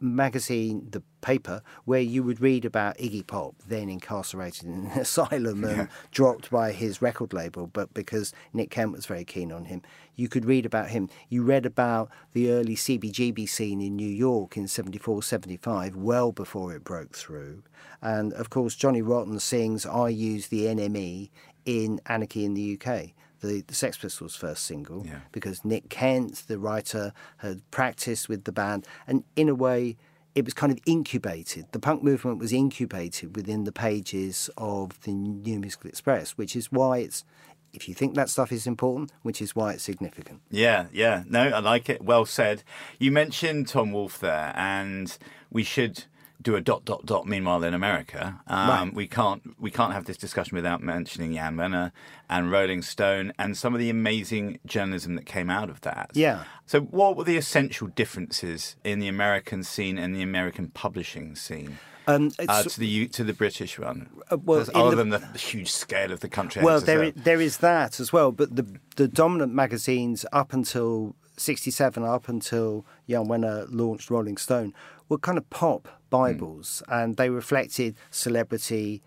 magazine, 0.00 0.88
the 0.90 1.02
paper, 1.20 1.62
where 1.84 2.00
you 2.00 2.22
would 2.22 2.40
read 2.40 2.64
about 2.64 2.98
Iggy 2.98 3.26
Pop, 3.26 3.54
then 3.66 3.88
incarcerated 3.88 4.64
in 4.64 4.86
an 4.86 4.86
asylum 5.00 5.64
and 5.64 5.88
dropped 6.10 6.50
by 6.50 6.72
his 6.72 7.00
record 7.00 7.32
label, 7.32 7.66
but 7.66 7.92
because 7.94 8.32
Nick 8.52 8.70
Kent 8.70 8.92
was 8.92 9.06
very 9.06 9.24
keen 9.24 9.50
on 9.50 9.66
him, 9.66 9.82
you 10.16 10.28
could 10.28 10.44
read 10.44 10.66
about 10.66 10.90
him. 10.90 11.08
You 11.28 11.42
read 11.42 11.66
about 11.66 12.10
the 12.32 12.50
early 12.50 12.76
CBGB 12.76 13.48
scene 13.48 13.80
in 13.80 13.96
New 13.96 14.08
York 14.08 14.56
in 14.56 14.68
74, 14.68 15.22
75, 15.22 15.96
well 15.96 16.32
before 16.32 16.74
it 16.74 16.84
broke 16.84 17.14
through. 17.14 17.62
And 18.02 18.32
of 18.34 18.50
course, 18.50 18.74
Johnny 18.74 19.02
Rotten 19.02 19.40
sings 19.40 19.86
I 19.86 20.08
Use 20.08 20.48
the 20.48 20.66
NME 20.66 21.30
in 21.64 22.00
Anarchy 22.06 22.44
in 22.44 22.54
the 22.54 22.78
UK. 22.78 23.10
The, 23.44 23.60
the 23.66 23.74
Sex 23.74 23.98
Pistols' 23.98 24.34
first 24.36 24.64
single, 24.64 25.04
Yeah. 25.06 25.20
because 25.32 25.64
Nick 25.64 25.88
Kent, 25.90 26.44
the 26.48 26.58
writer, 26.58 27.12
had 27.38 27.68
practiced 27.70 28.28
with 28.28 28.44
the 28.44 28.52
band, 28.52 28.86
and 29.06 29.24
in 29.36 29.48
a 29.48 29.54
way, 29.54 29.96
it 30.34 30.44
was 30.44 30.54
kind 30.54 30.72
of 30.72 30.78
incubated. 30.86 31.66
The 31.72 31.78
punk 31.78 32.02
movement 32.02 32.38
was 32.38 32.52
incubated 32.52 33.36
within 33.36 33.64
the 33.64 33.70
pages 33.72 34.50
of 34.56 35.00
the 35.02 35.12
New 35.12 35.60
Musical 35.60 35.88
Express, 35.90 36.32
which 36.32 36.56
is 36.56 36.72
why 36.72 36.98
it's, 36.98 37.24
if 37.72 37.88
you 37.88 37.94
think 37.94 38.14
that 38.14 38.28
stuff 38.30 38.50
is 38.50 38.66
important, 38.66 39.12
which 39.22 39.40
is 39.42 39.54
why 39.54 39.72
it's 39.74 39.82
significant. 39.84 40.40
Yeah, 40.50 40.86
yeah. 40.92 41.22
No, 41.28 41.42
I 41.50 41.58
like 41.60 41.88
it. 41.88 42.02
Well 42.02 42.24
said. 42.24 42.62
You 42.98 43.12
mentioned 43.12 43.68
Tom 43.68 43.92
Wolfe 43.92 44.18
there, 44.18 44.52
and 44.56 45.16
we 45.50 45.62
should 45.64 46.04
do 46.44 46.54
a 46.54 46.60
dot 46.60 46.84
dot 46.84 47.04
dot. 47.04 47.26
Meanwhile, 47.26 47.64
in 47.64 47.74
America, 47.74 48.40
um, 48.46 48.68
Right. 48.68 48.94
we 48.94 49.06
can't 49.08 49.42
we 49.60 49.70
can't 49.72 49.92
have 49.92 50.04
this 50.04 50.16
discussion 50.16 50.54
without 50.54 50.80
mentioning 50.82 51.34
Jan 51.34 51.56
Wenner 51.56 51.90
and 52.30 52.52
Rolling 52.52 52.82
Stone 52.82 53.32
and 53.38 53.56
some 53.56 53.74
of 53.74 53.80
the 53.80 53.90
amazing 53.90 54.60
journalism 54.66 55.16
that 55.16 55.26
came 55.26 55.50
out 55.50 55.68
of 55.70 55.80
that. 55.80 56.10
Yeah. 56.14 56.44
So, 56.66 56.80
what 56.82 57.16
were 57.16 57.24
the 57.24 57.36
essential 57.36 57.88
differences 57.88 58.76
in 58.84 59.00
the 59.00 59.08
American 59.08 59.64
scene 59.64 59.98
and 59.98 60.14
the 60.14 60.22
American 60.22 60.68
publishing 60.68 61.34
scene? 61.34 61.78
Um, 62.06 62.30
Uh, 62.38 62.62
to 62.62 62.78
the 62.78 63.08
to 63.08 63.24
the 63.24 63.32
British 63.32 63.78
one, 63.78 64.10
Uh, 64.30 64.36
well, 64.36 64.66
other 64.74 64.90
the- 64.90 64.96
than 64.96 65.08
the 65.10 65.38
huge 65.38 65.72
scale 65.72 66.12
of 66.12 66.20
the 66.20 66.28
country. 66.28 66.62
Well, 66.62 66.80
there 66.80 67.02
is, 67.04 67.12
there 67.16 67.40
is 67.40 67.56
that 67.58 67.98
as 67.98 68.12
well. 68.12 68.30
But 68.30 68.54
the 68.56 68.66
the 68.96 69.08
dominant 69.08 69.54
magazines 69.54 70.26
up 70.30 70.52
until 70.52 71.16
'67, 71.36 72.02
up 72.02 72.28
until 72.28 72.86
Jan 73.08 73.26
Wenner 73.26 73.66
launched 73.70 74.10
Rolling 74.10 74.36
Stone, 74.36 74.72
were 75.08 75.18
kind 75.18 75.38
of 75.38 75.48
pop 75.50 75.88
bibles, 76.10 76.82
and 76.88 77.16
they 77.16 77.30
reflected 77.30 77.96
celebrity 78.10 79.02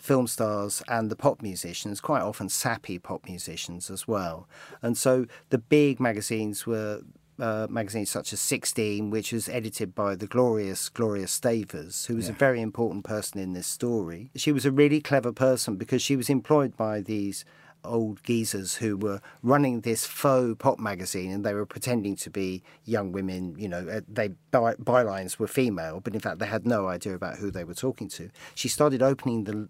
film 0.00 0.26
stars 0.26 0.82
and 0.88 1.10
the 1.10 1.16
pop 1.16 1.42
musicians, 1.42 2.00
quite 2.00 2.22
often 2.22 2.48
sappy 2.48 2.98
pop 2.98 3.26
musicians 3.26 3.90
as 3.90 4.06
well. 4.06 4.48
And 4.82 4.96
so 4.96 5.26
the 5.50 5.58
big 5.58 6.00
magazines 6.00 6.66
were 6.66 7.02
uh, 7.38 7.66
magazines 7.70 8.10
such 8.10 8.32
as 8.32 8.40
16, 8.40 9.10
which 9.10 9.32
was 9.32 9.48
edited 9.48 9.94
by 9.94 10.16
the 10.16 10.26
glorious 10.26 10.88
Gloria 10.88 11.28
Stavers, 11.28 12.06
who 12.06 12.16
was 12.16 12.28
a 12.28 12.32
very 12.32 12.60
important 12.60 13.04
person 13.04 13.40
in 13.40 13.52
this 13.52 13.66
story. 13.66 14.30
She 14.34 14.50
was 14.50 14.66
a 14.66 14.72
really 14.72 15.00
clever 15.00 15.32
person 15.32 15.76
because 15.76 16.02
she 16.02 16.16
was 16.16 16.28
employed 16.28 16.76
by 16.76 17.00
these 17.00 17.44
old 17.88 18.22
geezers 18.22 18.76
who 18.76 18.96
were 18.96 19.20
running 19.42 19.80
this 19.80 20.06
faux 20.06 20.54
pop 20.58 20.78
magazine 20.78 21.30
and 21.30 21.44
they 21.44 21.54
were 21.54 21.66
pretending 21.66 22.16
to 22.16 22.30
be 22.30 22.62
young 22.84 23.12
women 23.12 23.54
you 23.58 23.68
know 23.68 23.86
uh, 23.88 24.00
they 24.08 24.28
by, 24.50 24.74
bylines 24.74 25.38
were 25.38 25.46
female 25.46 26.00
but 26.00 26.14
in 26.14 26.20
fact 26.20 26.38
they 26.38 26.46
had 26.46 26.66
no 26.66 26.88
idea 26.88 27.14
about 27.14 27.38
who 27.38 27.50
they 27.50 27.64
were 27.64 27.74
talking 27.74 28.08
to 28.08 28.30
she 28.54 28.68
started 28.68 29.02
opening 29.02 29.44
the 29.44 29.68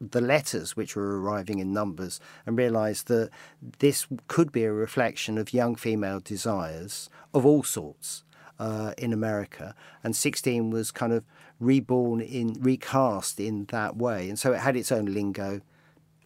the 0.00 0.20
letters 0.20 0.76
which 0.76 0.96
were 0.96 1.20
arriving 1.20 1.58
in 1.58 1.72
numbers 1.72 2.20
and 2.46 2.56
realized 2.56 3.08
that 3.08 3.30
this 3.78 4.06
could 4.28 4.52
be 4.52 4.64
a 4.64 4.72
reflection 4.72 5.38
of 5.38 5.52
young 5.52 5.74
female 5.74 6.20
desires 6.20 7.10
of 7.34 7.44
all 7.44 7.62
sorts 7.62 8.24
uh, 8.58 8.92
in 8.96 9.12
America, 9.12 9.74
and 10.02 10.16
16 10.16 10.70
was 10.70 10.90
kind 10.90 11.12
of 11.12 11.24
reborn 11.60 12.20
in 12.20 12.54
recast 12.54 13.40
in 13.40 13.66
that 13.66 13.96
way, 13.96 14.28
and 14.28 14.38
so 14.38 14.52
it 14.52 14.60
had 14.60 14.76
its 14.76 14.92
own 14.92 15.06
lingo. 15.06 15.60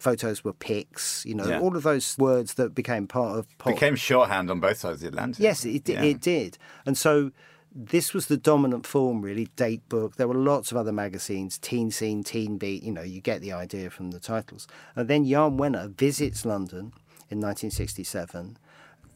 Photos 0.01 0.43
were 0.43 0.53
pics, 0.53 1.23
you 1.25 1.35
know, 1.35 1.47
Yeah. 1.47 1.59
all 1.59 1.75
of 1.77 1.83
those 1.83 2.17
words 2.17 2.55
that 2.55 2.73
became 2.73 3.05
part 3.07 3.37
of 3.37 3.57
pop. 3.59 3.73
became 3.73 3.95
shorthand 3.95 4.49
on 4.49 4.59
both 4.59 4.77
sides 4.79 4.95
of 4.95 5.01
the 5.01 5.07
Atlantic. 5.09 5.39
Yes, 5.41 5.63
it, 5.63 5.87
Yeah. 5.87 6.01
it 6.03 6.19
did. 6.19 6.57
And 6.85 6.97
so 6.97 7.31
this 7.73 8.13
was 8.13 8.25
the 8.25 8.35
dominant 8.35 8.85
form, 8.85 9.21
really, 9.21 9.47
Datebook. 9.55 10.15
There 10.15 10.27
were 10.27 10.33
lots 10.35 10.71
of 10.71 10.77
other 10.77 10.91
magazines, 10.91 11.57
Teen 11.57 11.91
Scene, 11.91 12.23
Teen 12.23 12.57
Beat, 12.57 12.83
you 12.83 12.91
know, 12.91 13.01
you 13.03 13.21
get 13.21 13.41
the 13.41 13.53
idea 13.53 13.89
from 13.89 14.11
the 14.11 14.19
titles. 14.19 14.67
And 14.95 15.07
then 15.07 15.23
Jan 15.25 15.57
Wenner 15.57 15.95
visits 15.95 16.45
London 16.45 16.91
in 17.29 17.39
1967, 17.39 18.57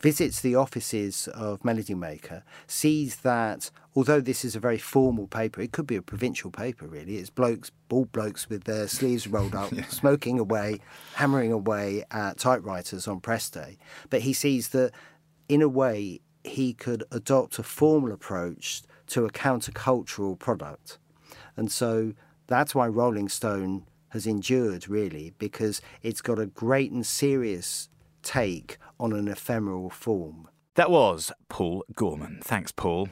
visits 0.06 0.40
the 0.42 0.54
offices 0.54 1.28
of 1.30 1.66
Melody 1.66 1.96
Maker, 1.96 2.44
sees 2.68 3.16
that 3.22 3.72
although 3.96 4.22
this 4.22 4.46
is 4.46 4.56
a 4.56 4.60
very 4.60 4.78
formal 4.78 5.26
paper, 5.26 5.62
it 5.62 5.72
could 5.72 5.88
be 5.88 5.96
a 5.96 6.02
provincial 6.04 6.52
paper, 6.52 6.86
really. 6.86 7.16
It's 7.18 7.32
blokes, 7.32 7.72
bald 7.90 8.12
blokes 8.12 8.48
with 8.48 8.66
their 8.66 8.88
sleeves 8.88 9.26
rolled 9.26 9.56
up, 9.56 9.74
smoking 9.90 10.38
away, 10.38 10.80
hammering 11.16 11.52
away 11.52 12.04
at 12.12 12.38
typewriters 12.38 13.08
on 13.08 13.20
press 13.20 13.50
day. 13.50 13.80
But 14.12 14.22
he 14.22 14.32
sees 14.32 14.70
that, 14.70 14.92
in 15.50 15.64
a 15.64 15.68
way, 15.68 16.22
he 16.44 16.76
could 16.76 17.04
adopt 17.12 17.58
a 17.58 17.64
formal 17.64 18.12
approach 18.12 18.84
to 19.08 19.26
a 19.26 19.32
countercultural 19.32 20.38
product. 20.38 21.00
And 21.58 21.72
so 21.72 22.14
that's 22.46 22.76
why 22.76 22.86
Rolling 22.86 23.28
Stone 23.28 23.88
has 24.10 24.28
endured, 24.28 24.88
really, 24.88 25.34
because 25.40 25.82
it's 26.04 26.22
got 26.22 26.38
a 26.38 26.46
great 26.46 26.92
and 26.92 27.04
serious 27.04 27.90
take 28.22 28.78
on 29.00 29.14
an 29.14 29.28
ephemeral 29.28 29.90
form. 29.90 30.48
That 30.76 30.92
was 30.92 31.32
Paul 31.50 31.84
Gorman. 31.96 32.40
Thanks, 32.44 32.72
Paul. 32.72 33.10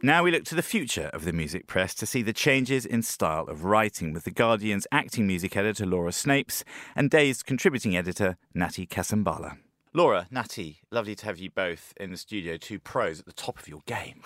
Now 0.00 0.22
we 0.22 0.30
look 0.30 0.44
to 0.44 0.54
the 0.54 0.62
future 0.62 1.10
of 1.12 1.24
the 1.24 1.32
music 1.32 1.66
press 1.66 1.92
to 1.96 2.06
see 2.06 2.22
the 2.22 2.32
changes 2.32 2.86
in 2.86 3.02
style 3.02 3.44
of 3.48 3.64
writing 3.64 4.12
with 4.12 4.24
The 4.24 4.30
Guardian's 4.30 4.86
acting 4.92 5.26
music 5.26 5.56
editor 5.56 5.84
Laura 5.84 6.12
Snapes 6.12 6.62
and 6.94 7.10
Dazed 7.10 7.44
contributing 7.44 7.96
editor 7.96 8.36
Natty 8.54 8.86
Kasambala. 8.86 9.58
Laura, 9.92 10.28
Natty, 10.30 10.82
lovely 10.92 11.16
to 11.16 11.26
have 11.26 11.38
you 11.38 11.50
both 11.50 11.92
in 11.98 12.12
the 12.12 12.16
studio, 12.16 12.56
two 12.56 12.78
pros 12.78 13.18
at 13.18 13.26
the 13.26 13.32
top 13.32 13.58
of 13.58 13.66
your 13.66 13.80
game. 13.86 14.22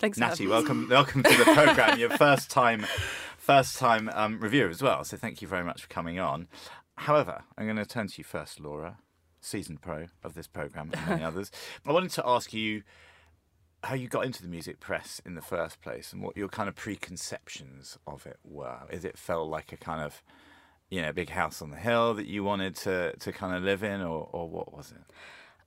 Thanks, 0.00 0.16
Natty, 0.16 0.46
welcome, 0.46 0.88
welcome 0.88 1.22
to 1.22 1.36
the 1.36 1.44
program. 1.44 1.98
Your 1.98 2.08
first 2.08 2.50
time, 2.50 2.86
first 3.36 3.76
time 3.76 4.10
um, 4.14 4.40
reviewer 4.40 4.70
as 4.70 4.82
well. 4.82 5.04
So 5.04 5.18
thank 5.18 5.42
you 5.42 5.48
very 5.48 5.62
much 5.62 5.82
for 5.82 5.88
coming 5.88 6.18
on. 6.18 6.48
However, 6.96 7.42
I'm 7.58 7.66
going 7.66 7.76
to 7.76 7.84
turn 7.84 8.08
to 8.08 8.14
you 8.16 8.24
first, 8.24 8.60
Laura, 8.60 8.96
seasoned 9.42 9.82
pro 9.82 10.06
of 10.24 10.32
this 10.32 10.46
program 10.46 10.90
and 10.94 11.06
many 11.06 11.22
others. 11.30 11.50
I 11.86 11.92
wanted 11.92 12.12
to 12.12 12.26
ask 12.26 12.54
you 12.54 12.82
how 13.84 13.94
you 13.94 14.08
got 14.08 14.24
into 14.24 14.40
the 14.40 14.48
music 14.48 14.80
press 14.80 15.20
in 15.26 15.34
the 15.34 15.42
first 15.42 15.82
place 15.82 16.14
and 16.14 16.22
what 16.22 16.34
your 16.34 16.48
kind 16.48 16.70
of 16.70 16.74
preconceptions 16.76 17.98
of 18.06 18.24
it 18.24 18.38
were. 18.42 18.80
Is 18.90 19.04
it 19.04 19.18
felt 19.18 19.50
like 19.50 19.70
a 19.70 19.76
kind 19.76 20.00
of 20.00 20.22
you 20.88 21.02
know, 21.02 21.12
big 21.12 21.28
house 21.30 21.60
on 21.62 21.70
the 21.70 21.76
hill 21.76 22.14
that 22.14 22.26
you 22.26 22.42
wanted 22.42 22.74
to, 22.74 23.14
to 23.16 23.32
kind 23.32 23.54
of 23.54 23.62
live 23.62 23.84
in, 23.84 24.00
or, 24.00 24.28
or 24.32 24.48
what 24.48 24.74
was 24.74 24.92
it? 24.92 25.12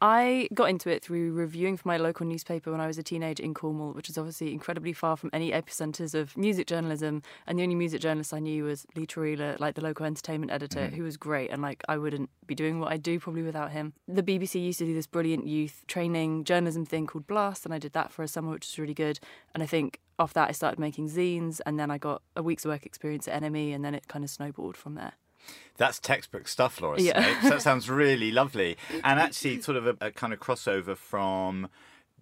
I 0.06 0.50
got 0.54 0.70
into 0.70 0.90
it 0.90 1.02
through 1.02 1.32
reviewing 1.32 1.78
for 1.78 1.88
my 1.88 1.96
local 1.96 2.26
newspaper 2.26 2.70
when 2.70 2.82
I 2.82 2.88
was 2.88 2.98
a 2.98 3.04
teenager 3.04 3.42
in 3.42 3.54
Cornwall, 3.54 3.94
which 3.94 4.10
is 4.10 4.18
obviously 4.18 4.52
incredibly 4.52 4.92
far 4.92 5.16
from 5.16 5.30
any 5.32 5.52
epicenters 5.52 6.14
of 6.14 6.36
music 6.36 6.68
journalism. 6.68 7.22
And 7.48 7.58
the 7.58 7.64
only 7.64 7.76
music 7.76 8.02
journalist 8.02 8.34
I 8.34 8.40
knew 8.40 8.66
was 8.66 8.86
Lee 8.98 9.08
Tarila, 9.08 9.58
like 9.62 9.76
the 9.76 9.82
local 9.82 10.06
entertainment 10.06 10.52
editor, 10.52 10.82
mm-hmm. 10.82 10.96
who 10.98 11.04
was 11.04 11.16
great. 11.16 11.52
And 11.52 11.62
like 11.62 11.86
I 11.88 11.98
wouldn't 11.98 12.30
be 12.46 12.54
doing 12.54 12.82
what 12.82 12.92
I 12.92 12.98
do 12.98 13.18
probably 13.18 13.44
without 13.44 13.72
him. 13.72 13.94
The 14.06 14.22
BBC 14.22 14.62
used 14.62 14.80
to 14.80 14.86
do 14.86 14.94
this 14.94 15.08
brilliant 15.08 15.48
youth 15.48 15.86
training 15.88 16.44
journalism 16.44 16.86
thing 16.86 17.08
called 17.08 17.26
Blast, 17.26 17.64
and 17.64 17.74
I 17.74 17.80
did 17.80 17.94
that 17.94 18.12
for 18.12 18.24
a 18.24 18.28
summer, 18.28 18.52
which 18.52 18.68
was 18.68 18.78
really 18.78 18.94
good. 18.94 19.22
And 19.54 19.64
I 19.64 19.68
think 19.68 20.02
off 20.20 20.34
that 20.34 20.50
I 20.50 20.52
started 20.52 20.80
making 20.80 21.12
zines, 21.12 21.62
and 21.66 21.80
then 21.80 21.90
I 21.90 21.98
got 21.98 22.22
a 22.36 22.44
week's 22.44 22.66
work 22.66 22.86
experience 22.86 23.30
at 23.30 23.42
NME, 23.42 23.74
and 23.74 23.86
then 23.86 23.96
it 23.96 24.10
kind 24.10 24.26
of 24.26 24.30
snowballed 24.30 24.76
from 24.76 24.96
there. 24.96 25.14
That's 25.78 26.00
textbook 26.00 26.48
stuff, 26.48 26.80
Laura 26.82 27.02
Yeah. 27.02 27.40
That 27.50 27.62
sounds 27.62 27.90
really 27.90 28.32
lovely, 28.32 28.78
and 29.04 29.20
actually, 29.20 29.62
sort 29.62 29.78
of 29.78 29.88
a, 29.88 29.98
a 30.02 30.12
kind 30.12 30.34
of 30.34 30.40
crossover 30.40 30.96
from 30.96 31.70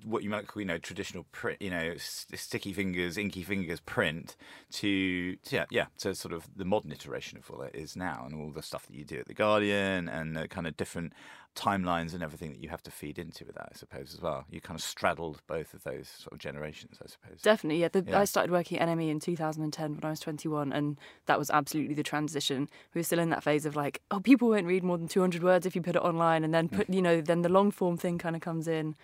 what 0.04 0.24
you 0.24 0.30
might 0.30 0.48
call, 0.48 0.62
you 0.62 0.68
know, 0.68 0.78
traditional 0.78 1.26
print, 1.32 1.62
you 1.62 1.70
know, 1.70 1.94
sticky 1.98 2.74
fingers, 2.74 3.18
inky 3.18 3.44
fingers 3.44 3.80
print 3.80 4.36
to, 4.72 5.36
to 5.38 5.56
yeah, 5.56 5.66
yeah, 5.70 5.86
to 6.00 6.16
sort 6.16 6.34
of 6.34 6.48
the 6.56 6.66
modern 6.66 6.92
iteration 6.92 7.38
of 7.38 7.50
what 7.50 7.70
it 7.70 7.76
is 7.76 7.96
now, 7.96 8.24
and 8.26 8.40
all 8.40 8.52
the 8.52 8.62
stuff 8.62 8.88
that 8.88 8.96
you 8.96 9.04
do 9.04 9.20
at 9.20 9.28
the 9.28 9.34
Guardian, 9.34 10.10
and 10.10 10.36
the 10.36 10.48
kind 10.48 10.68
of 10.68 10.78
different 10.78 11.14
timelines 11.56 12.14
and 12.14 12.24
everything 12.24 12.52
that 12.52 12.64
you 12.64 12.70
have 12.70 12.82
to 12.84 12.92
feed 12.92 13.20
into 13.20 13.46
with 13.46 13.56
that, 13.56 13.70
I 13.74 13.76
suppose, 13.76 14.14
as 14.14 14.22
well. 14.22 14.46
You 14.50 14.62
kind 14.62 14.80
of 14.80 14.84
straddled 14.84 15.42
both 15.48 15.74
of 15.74 15.84
those 15.84 16.08
sort 16.08 16.34
of 16.34 16.40
generations, 16.40 16.98
I 17.04 17.08
suppose. 17.08 17.42
Definitely, 17.42 17.82
yeah. 17.82 17.90
The, 17.90 18.04
Yeah. 18.08 18.20
I 18.20 18.26
started 18.26 18.52
working 18.52 18.80
at 18.80 18.88
NME 18.88 19.10
in 19.10 19.20
2010 19.20 19.96
when 19.96 20.04
I 20.04 20.10
was 20.10 20.20
21, 20.20 20.72
and 20.72 20.98
that 21.26 21.38
was 21.38 21.50
absolutely 21.50 21.94
the 21.94 22.04
transition. 22.04 22.70
We 22.94 23.00
were 23.00 23.04
still 23.04 23.20
in 23.20 23.30
that 23.32 23.44
phase 23.44 23.66
of 23.66 23.76
like, 23.76 24.02
oh, 24.12 24.20
people 24.20 24.50
won't 24.50 24.68
read 24.68 24.84
more 24.84 24.98
than 24.98 25.08
200 25.08 25.44
words 25.44 25.66
if 25.66 25.76
you 25.76 25.82
put 25.82 25.96
it 25.96 26.02
online, 26.02 26.44
and 26.44 26.54
then 26.54 26.70
put, 26.70 26.90
mm. 26.90 26.96
you 26.96 27.02
know, 27.02 27.22
then 27.22 27.42
the 27.42 27.50
long 27.50 27.72
form 27.72 27.98
thing 27.98 28.18
kind 28.18 28.36
of 28.36 28.42
comes 28.42 28.68
in. 28.68 28.96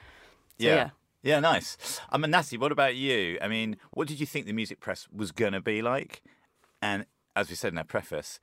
So, 0.59 0.67
yeah. 0.67 0.89
Yeah, 1.23 1.39
nice. 1.39 1.99
I 2.09 2.17
mean, 2.17 2.31
Natty, 2.31 2.57
what 2.57 2.71
about 2.71 2.95
you? 2.95 3.37
I 3.41 3.47
mean, 3.47 3.77
what 3.91 4.07
did 4.07 4.19
you 4.19 4.25
think 4.25 4.45
the 4.45 4.53
music 4.53 4.79
press 4.79 5.07
was 5.13 5.31
going 5.31 5.53
to 5.53 5.61
be 5.61 5.81
like? 5.81 6.21
And 6.81 7.05
as 7.35 7.49
we 7.49 7.55
said 7.55 7.73
in 7.73 7.77
our 7.77 7.83
preface, 7.83 8.39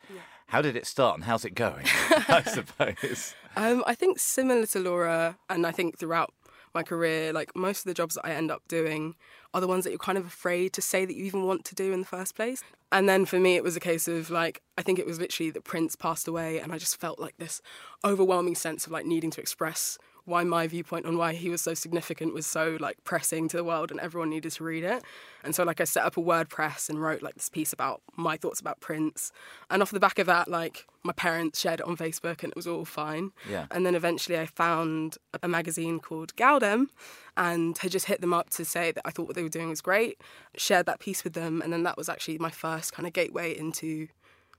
how 0.48 0.60
did 0.60 0.76
it 0.76 0.86
start 0.86 1.14
and 1.16 1.24
how's 1.24 1.44
it 1.44 1.54
going? 1.54 1.86
I 2.28 2.42
suppose. 2.46 3.34
Um, 3.56 3.84
I 3.86 3.94
think 3.94 4.18
similar 4.18 4.66
to 4.66 4.80
Laura, 4.80 5.38
and 5.48 5.66
I 5.66 5.70
think 5.70 5.98
throughout 5.98 6.32
my 6.74 6.82
career, 6.82 7.32
like 7.32 7.54
most 7.56 7.80
of 7.80 7.84
the 7.84 7.94
jobs 7.94 8.16
that 8.16 8.26
I 8.26 8.32
end 8.32 8.50
up 8.50 8.62
doing 8.68 9.14
are 9.54 9.60
the 9.60 9.68
ones 9.68 9.84
that 9.84 9.90
you're 9.90 9.98
kind 9.98 10.18
of 10.18 10.26
afraid 10.26 10.72
to 10.74 10.82
say 10.82 11.04
that 11.04 11.14
you 11.14 11.24
even 11.24 11.44
want 11.44 11.64
to 11.66 11.74
do 11.74 11.92
in 11.92 12.00
the 12.00 12.06
first 12.06 12.34
place. 12.34 12.62
And 12.90 13.08
then 13.08 13.24
for 13.24 13.38
me, 13.38 13.56
it 13.56 13.64
was 13.64 13.76
a 13.76 13.80
case 13.80 14.08
of 14.08 14.30
like, 14.30 14.60
I 14.76 14.82
think 14.82 14.98
it 14.98 15.06
was 15.06 15.18
literally 15.20 15.50
that 15.52 15.64
Prince 15.64 15.96
passed 15.96 16.28
away, 16.28 16.58
and 16.58 16.72
I 16.72 16.78
just 16.78 17.00
felt 17.00 17.18
like 17.18 17.36
this 17.38 17.62
overwhelming 18.04 18.56
sense 18.56 18.86
of 18.86 18.92
like 18.92 19.06
needing 19.06 19.30
to 19.30 19.40
express 19.40 19.96
why 20.26 20.42
my 20.42 20.66
viewpoint 20.66 21.04
on 21.04 21.18
why 21.18 21.34
he 21.34 21.50
was 21.50 21.60
so 21.60 21.74
significant 21.74 22.32
was 22.32 22.46
so 22.46 22.78
like 22.80 22.96
pressing 23.04 23.46
to 23.48 23.56
the 23.56 23.64
world 23.64 23.90
and 23.90 24.00
everyone 24.00 24.30
needed 24.30 24.52
to 24.52 24.64
read 24.64 24.82
it. 24.82 25.02
And 25.42 25.54
so 25.54 25.64
like 25.64 25.80
I 25.80 25.84
set 25.84 26.04
up 26.04 26.16
a 26.16 26.22
WordPress 26.22 26.88
and 26.88 27.00
wrote 27.00 27.22
like 27.22 27.34
this 27.34 27.50
piece 27.50 27.72
about 27.72 28.00
my 28.16 28.36
thoughts 28.36 28.60
about 28.60 28.80
Prince. 28.80 29.32
And 29.68 29.82
off 29.82 29.90
the 29.90 30.00
back 30.00 30.18
of 30.18 30.26
that, 30.26 30.48
like 30.48 30.86
my 31.02 31.12
parents 31.12 31.60
shared 31.60 31.80
it 31.80 31.86
on 31.86 31.96
Facebook 31.96 32.42
and 32.42 32.50
it 32.50 32.56
was 32.56 32.66
all 32.66 32.86
fine. 32.86 33.32
Yeah. 33.50 33.66
And 33.70 33.84
then 33.84 33.94
eventually 33.94 34.38
I 34.38 34.46
found 34.46 35.18
a 35.42 35.48
magazine 35.48 36.00
called 36.00 36.34
gal-dem 36.36 36.90
and 37.36 37.76
had 37.76 37.90
just 37.90 38.06
hit 38.06 38.22
them 38.22 38.32
up 38.32 38.48
to 38.50 38.64
say 38.64 38.92
that 38.92 39.02
I 39.04 39.10
thought 39.10 39.26
what 39.26 39.36
they 39.36 39.42
were 39.42 39.48
doing 39.50 39.68
was 39.68 39.82
great, 39.82 40.20
shared 40.56 40.86
that 40.86 41.00
piece 41.00 41.22
with 41.22 41.34
them, 41.34 41.60
and 41.60 41.72
then 41.72 41.82
that 41.82 41.98
was 41.98 42.08
actually 42.08 42.38
my 42.38 42.50
first 42.50 42.92
kind 42.92 43.06
of 43.06 43.12
gateway 43.12 43.56
into 43.56 44.08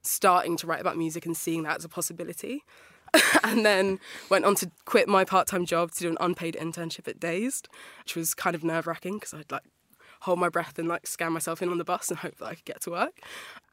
starting 0.04 0.56
to 0.58 0.68
write 0.68 0.82
about 0.82 0.98
music 0.98 1.26
and 1.26 1.36
seeing 1.36 1.64
that 1.64 1.78
as 1.78 1.86
a 1.86 1.90
possibility. 1.90 2.64
and 3.44 3.66
then 3.66 4.00
went 4.30 4.46
on 4.46 4.56
to 4.56 4.72
quit 4.86 5.08
my 5.08 5.24
part-time 5.26 5.66
job 5.66 5.92
to 5.92 6.00
do 6.02 6.10
an 6.10 6.18
unpaid 6.20 6.58
internship 6.60 7.08
at 7.08 7.20
Dazed, 7.20 7.68
which 8.04 8.16
was 8.16 8.34
kind 8.34 8.56
of 8.56 8.64
nerve-wracking 8.64 9.16
because 9.16 9.34
I'd 9.34 9.52
like 9.52 9.64
hold 10.22 10.40
my 10.40 10.50
breath 10.50 10.80
and 10.80 10.88
like 10.88 11.06
scan 11.06 11.32
myself 11.34 11.62
in 11.62 11.70
on 11.70 11.78
the 11.78 11.84
bus 11.84 12.10
and 12.10 12.18
hope 12.18 12.38
that 12.38 12.46
I 12.46 12.56
could 12.56 12.66
get 12.66 12.82
to 12.82 12.90
work. 12.92 13.20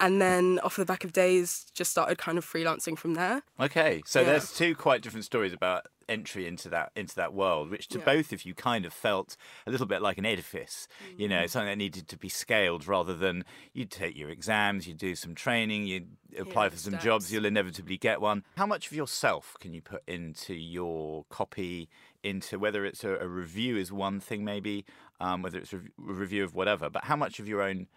And 0.00 0.20
then 0.20 0.58
off 0.62 0.76
the 0.76 0.84
back 0.84 1.02
of 1.04 1.12
Dazed, 1.12 1.70
just 1.74 1.90
started 1.90 2.18
kind 2.18 2.36
of 2.36 2.44
freelancing 2.44 2.98
from 2.98 3.14
there. 3.14 3.42
Okay, 3.58 4.02
so 4.04 4.20
Yeah. 4.20 4.26
there's 4.26 4.52
two 4.52 4.74
quite 4.74 5.00
different 5.02 5.24
stories 5.24 5.52
about 5.52 5.86
entry 6.12 6.46
into 6.46 6.68
that 6.68 6.92
into 6.94 7.14
that 7.16 7.32
world, 7.32 7.70
which 7.70 7.88
to 7.88 7.98
Yeah. 7.98 8.04
both 8.04 8.32
of 8.32 8.44
you 8.46 8.54
kind 8.54 8.84
of 8.86 8.92
felt 8.92 9.36
a 9.66 9.70
little 9.70 9.86
bit 9.86 10.00
like 10.02 10.18
an 10.18 10.26
edifice. 10.26 10.86
You 11.16 11.26
Mm. 11.26 11.30
know, 11.30 11.46
something 11.46 11.68
that 11.72 11.78
needed 11.86 12.06
to 12.08 12.16
be 12.16 12.28
scaled 12.28 12.86
rather 12.86 13.14
than 13.24 13.44
you 13.72 13.84
take 13.86 14.16
your 14.16 14.30
exams, 14.30 14.86
you 14.86 14.94
do 14.94 15.14
some 15.14 15.34
training, 15.34 15.86
you 15.86 16.06
apply 16.38 16.68
for 16.68 16.76
some 16.76 16.92
steps. 16.92 17.04
jobs, 17.04 17.32
you'll 17.32 17.46
inevitably 17.46 17.98
get 17.98 18.20
one. 18.20 18.44
How 18.56 18.66
much 18.66 18.86
of 18.88 18.92
yourself 18.92 19.56
can 19.60 19.72
you 19.74 19.82
put 19.82 20.02
into 20.06 20.54
your 20.54 21.24
copy? 21.30 21.88
Into 22.24 22.56
whether 22.58 22.84
it's 22.84 23.02
a, 23.02 23.16
a 23.16 23.26
review 23.26 23.76
is 23.76 23.90
one 23.90 24.20
thing, 24.20 24.44
maybe 24.44 24.84
um, 25.18 25.42
whether 25.42 25.58
it's 25.58 25.72
a 25.72 25.80
review 25.96 26.44
of 26.44 26.54
whatever, 26.54 26.88
but 26.88 27.04
how 27.04 27.16
much 27.16 27.40
of 27.40 27.48
your 27.48 27.62
own 27.62 27.88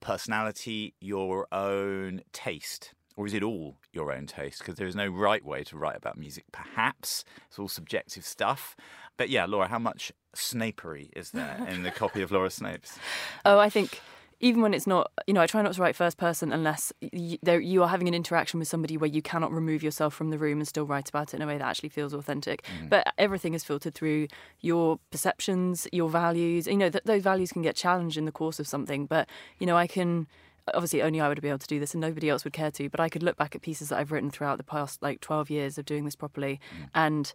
personality, 0.00 0.94
your 1.00 1.46
own 1.52 2.22
taste, 2.32 2.92
or 3.16 3.26
is 3.26 3.34
it 3.34 3.42
all 3.42 3.76
your 3.92 4.12
own 4.12 4.26
taste? 4.26 4.58
Because 4.58 4.76
there 4.76 4.86
is 4.86 4.94
no 4.94 5.08
right 5.08 5.44
way 5.44 5.64
to 5.64 5.76
write 5.76 5.96
about 5.96 6.18
music, 6.18 6.44
perhaps. 6.52 7.24
It's 7.48 7.58
all 7.58 7.68
subjective 7.68 8.24
stuff. 8.24 8.76
But 9.16 9.30
yeah, 9.30 9.46
Laura, 9.46 9.68
how 9.68 9.78
much 9.78 10.12
snapery 10.34 11.10
is 11.16 11.30
there 11.30 11.58
in 11.68 11.82
the 11.82 11.90
copy 11.90 12.22
of 12.22 12.30
Laura 12.30 12.48
Snapes? 12.48 12.98
Oh, 13.44 13.58
I 13.58 13.70
think 13.70 14.00
even 14.40 14.60
when 14.60 14.74
it's 14.74 14.86
not, 14.86 15.10
you 15.26 15.32
know, 15.32 15.40
I 15.40 15.46
try 15.46 15.62
not 15.62 15.72
to 15.72 15.80
write 15.80 15.96
first 15.96 16.18
person 16.18 16.52
unless 16.52 16.92
y- 17.00 17.38
there, 17.42 17.58
you 17.58 17.82
are 17.82 17.88
having 17.88 18.06
an 18.06 18.12
interaction 18.12 18.58
with 18.58 18.68
somebody 18.68 18.98
where 18.98 19.08
you 19.08 19.22
cannot 19.22 19.50
remove 19.50 19.82
yourself 19.82 20.12
from 20.12 20.28
the 20.28 20.36
room 20.36 20.58
and 20.58 20.68
still 20.68 20.84
write 20.84 21.08
about 21.08 21.32
it 21.32 21.36
in 21.36 21.42
a 21.42 21.46
way 21.46 21.56
that 21.56 21.64
actually 21.66 21.88
feels 21.88 22.12
authentic. 22.12 22.62
Mm. 22.82 22.90
But 22.90 23.14
everything 23.16 23.54
is 23.54 23.64
filtered 23.64 23.94
through 23.94 24.28
your 24.60 24.98
perceptions, 25.10 25.88
your 25.90 26.10
values. 26.10 26.66
You 26.66 26.76
know, 26.76 26.90
th- 26.90 27.04
those 27.04 27.22
values 27.22 27.50
can 27.52 27.62
get 27.62 27.76
challenged 27.76 28.18
in 28.18 28.26
the 28.26 28.32
course 28.32 28.60
of 28.60 28.68
something. 28.68 29.06
But 29.06 29.28
you 29.58 29.66
know, 29.66 29.76
I 29.76 29.86
can. 29.86 30.26
Obviously, 30.74 31.02
only 31.02 31.20
I 31.20 31.28
would 31.28 31.40
be 31.40 31.48
able 31.48 31.58
to 31.58 31.66
do 31.66 31.78
this, 31.78 31.94
and 31.94 32.00
nobody 32.00 32.28
else 32.28 32.44
would 32.44 32.52
care 32.52 32.70
to. 32.72 32.88
But 32.88 33.00
I 33.00 33.08
could 33.08 33.22
look 33.22 33.36
back 33.36 33.54
at 33.54 33.62
pieces 33.62 33.88
that 33.90 33.98
I've 33.98 34.12
written 34.12 34.30
throughout 34.30 34.58
the 34.58 34.64
past, 34.64 35.02
like 35.02 35.20
twelve 35.20 35.50
years 35.50 35.78
of 35.78 35.84
doing 35.84 36.04
this 36.04 36.16
properly, 36.16 36.60
mm. 36.76 36.88
and 36.94 37.32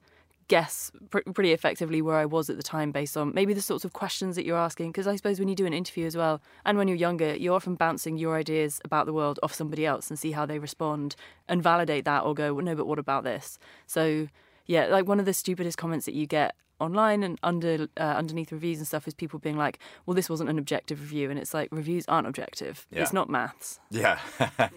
guess 0.51 0.91
pr- 1.09 1.19
pretty 1.33 1.53
effectively 1.53 2.01
where 2.01 2.17
I 2.17 2.25
was 2.25 2.49
at 2.49 2.57
the 2.57 2.63
time 2.63 2.91
based 2.91 3.15
on 3.15 3.31
maybe 3.33 3.53
the 3.53 3.61
sorts 3.61 3.85
of 3.85 3.93
questions 3.93 4.35
that 4.35 4.45
you're 4.45 4.57
asking. 4.57 4.91
Because 4.91 5.07
I 5.07 5.15
suppose 5.15 5.39
when 5.39 5.47
you 5.47 5.55
do 5.55 5.65
an 5.65 5.73
interview 5.73 6.05
as 6.05 6.17
well, 6.17 6.41
and 6.65 6.77
when 6.77 6.89
you're 6.89 6.97
younger, 6.97 7.35
you're 7.35 7.55
often 7.55 7.75
bouncing 7.75 8.17
your 8.17 8.35
ideas 8.35 8.81
about 8.83 9.05
the 9.05 9.13
world 9.13 9.39
off 9.41 9.53
somebody 9.53 9.85
else 9.85 10.09
and 10.09 10.19
see 10.19 10.31
how 10.31 10.45
they 10.45 10.59
respond 10.59 11.15
and 11.47 11.63
validate 11.63 12.03
that 12.03 12.23
or 12.23 12.33
go, 12.33 12.53
well, 12.53 12.65
no, 12.65 12.75
but 12.75 12.85
what 12.85 12.99
about 12.99 13.23
this? 13.23 13.59
So, 13.87 14.27
yeah, 14.65 14.86
like 14.86 15.08
one 15.08 15.19
of 15.19 15.26
the 15.26 15.34
stupidest 15.34 15.78
comments 15.78 16.06
that 16.06 16.13
you 16.13 16.28
get 16.28 16.56
online 16.80 17.24
and 17.24 17.39
under 17.43 17.88
uh, 17.97 18.04
underneath 18.04 18.52
reviews 18.52 18.80
and 18.80 18.88
stuff 18.88 19.08
is 19.08 19.13
people 19.13 19.39
being 19.39 19.58
like, 19.58 19.80
well, 20.06 20.15
this 20.15 20.30
wasn't 20.30 20.50
an 20.50 20.58
objective 20.58 21.00
review. 21.00 21.30
And 21.30 21.39
it's 21.39 21.54
like, 21.54 21.69
reviews 21.71 22.06
aren't 22.08 22.28
objective. 22.28 22.88
Yeah. 22.91 23.04
It's 23.04 23.13
not 23.13 23.30
maths. 23.30 23.80
Yeah. 23.89 24.19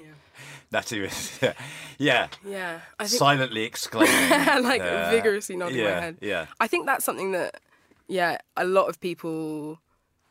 That 0.70 0.90
was, 0.90 1.38
yeah. 1.40 1.52
yeah. 1.98 2.26
Yeah, 2.44 2.80
I 2.98 3.06
think 3.06 3.18
Silently 3.20 3.62
exclaiming. 3.62 4.10
like 4.64 4.80
uh, 4.80 5.08
vigorously 5.10 5.54
nodding 5.54 5.78
yeah, 5.78 5.94
my 5.94 6.00
head. 6.00 6.18
Yeah. 6.20 6.46
I 6.58 6.66
think 6.66 6.86
that's 6.86 7.04
something 7.04 7.30
that, 7.30 7.60
yeah, 8.08 8.38
a 8.56 8.64
lot 8.64 8.88
of 8.88 9.00
people 9.00 9.78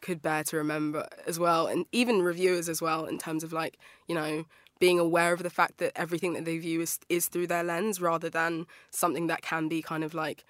could 0.02 0.22
bear 0.22 0.44
to 0.44 0.58
remember 0.58 1.08
as 1.26 1.40
well, 1.40 1.68
and 1.68 1.86
even 1.94 2.22
reviewers 2.22 2.68
as 2.68 2.82
well, 2.82 3.06
in 3.06 3.18
terms 3.18 3.46
of 3.46 3.54
like, 3.54 3.80
you 4.08 4.16
know, 4.16 4.44
being 4.84 5.00
aware 5.00 5.32
of 5.32 5.42
the 5.42 5.50
fact 5.50 5.78
that 5.78 5.94
everything 5.96 6.34
that 6.34 6.44
they 6.44 6.58
view 6.58 6.82
is 6.82 7.00
is 7.08 7.30
through 7.30 7.48
their 7.48 7.64
lens 7.64 8.02
rather 8.02 8.30
than 8.30 8.68
something 8.92 9.28
that 9.28 9.42
can 9.42 9.70
be 9.70 9.82
kind 9.82 10.04
of 10.04 10.14
like 10.14 10.44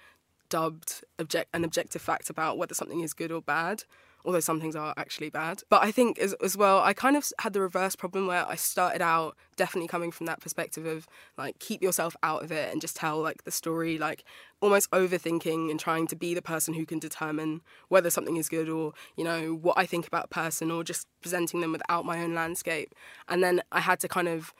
dubbed 0.48 1.04
object 1.20 1.48
an 1.54 1.62
objective 1.62 2.02
fact 2.02 2.28
about 2.28 2.58
whether 2.58 2.74
something 2.74 2.98
is 2.98 3.14
good 3.14 3.30
or 3.30 3.40
bad 3.40 3.84
although 4.24 4.40
some 4.40 4.60
things 4.60 4.74
are 4.76 4.94
actually 4.96 5.30
bad. 5.30 5.62
But 5.68 5.82
i 5.82 5.90
think 5.90 6.18
as, 6.18 6.34
as 6.34 6.56
well 6.56 6.78
i 6.78 6.92
kind 6.92 7.16
of 7.16 7.30
had 7.38 7.52
the 7.52 7.60
reverse 7.60 7.96
problem 7.96 8.26
where 8.26 8.46
i 8.48 8.54
started 8.54 9.02
out 9.02 9.36
definitely 9.56 9.88
coming 9.88 10.10
from 10.10 10.26
that 10.26 10.40
perspective 10.40 10.86
of 10.86 11.06
like 11.38 11.58
keep 11.58 11.82
yourself 11.82 12.16
out 12.22 12.42
of 12.42 12.50
it 12.50 12.72
and 12.72 12.80
just 12.80 12.96
tell 12.96 13.20
like 13.20 13.44
the 13.44 13.50
story 13.50 13.98
like 13.98 14.24
almost 14.60 14.90
overthinking 14.90 15.70
and 15.70 15.78
trying 15.78 16.06
to 16.06 16.16
be 16.16 16.34
the 16.34 16.42
person 16.42 16.74
who 16.74 16.86
can 16.86 16.98
determine 16.98 17.60
whether 17.88 18.10
something 18.10 18.36
is 18.36 18.48
good 18.48 18.68
or 18.68 18.92
you 19.16 19.24
know 19.24 19.54
what 19.54 19.76
i 19.76 19.86
think 19.86 20.06
about 20.06 20.24
a 20.26 20.28
person 20.28 20.70
or 20.70 20.82
just 20.82 21.06
presenting 21.20 21.60
them 21.60 21.72
without 21.72 22.04
my 22.04 22.22
own 22.22 22.34
landscape. 22.34 22.94
And 23.28 23.42
then 23.42 23.62
i 23.72 23.80
had 23.80 24.00
to 24.00 24.08
kind 24.08 24.28
of 24.28 24.52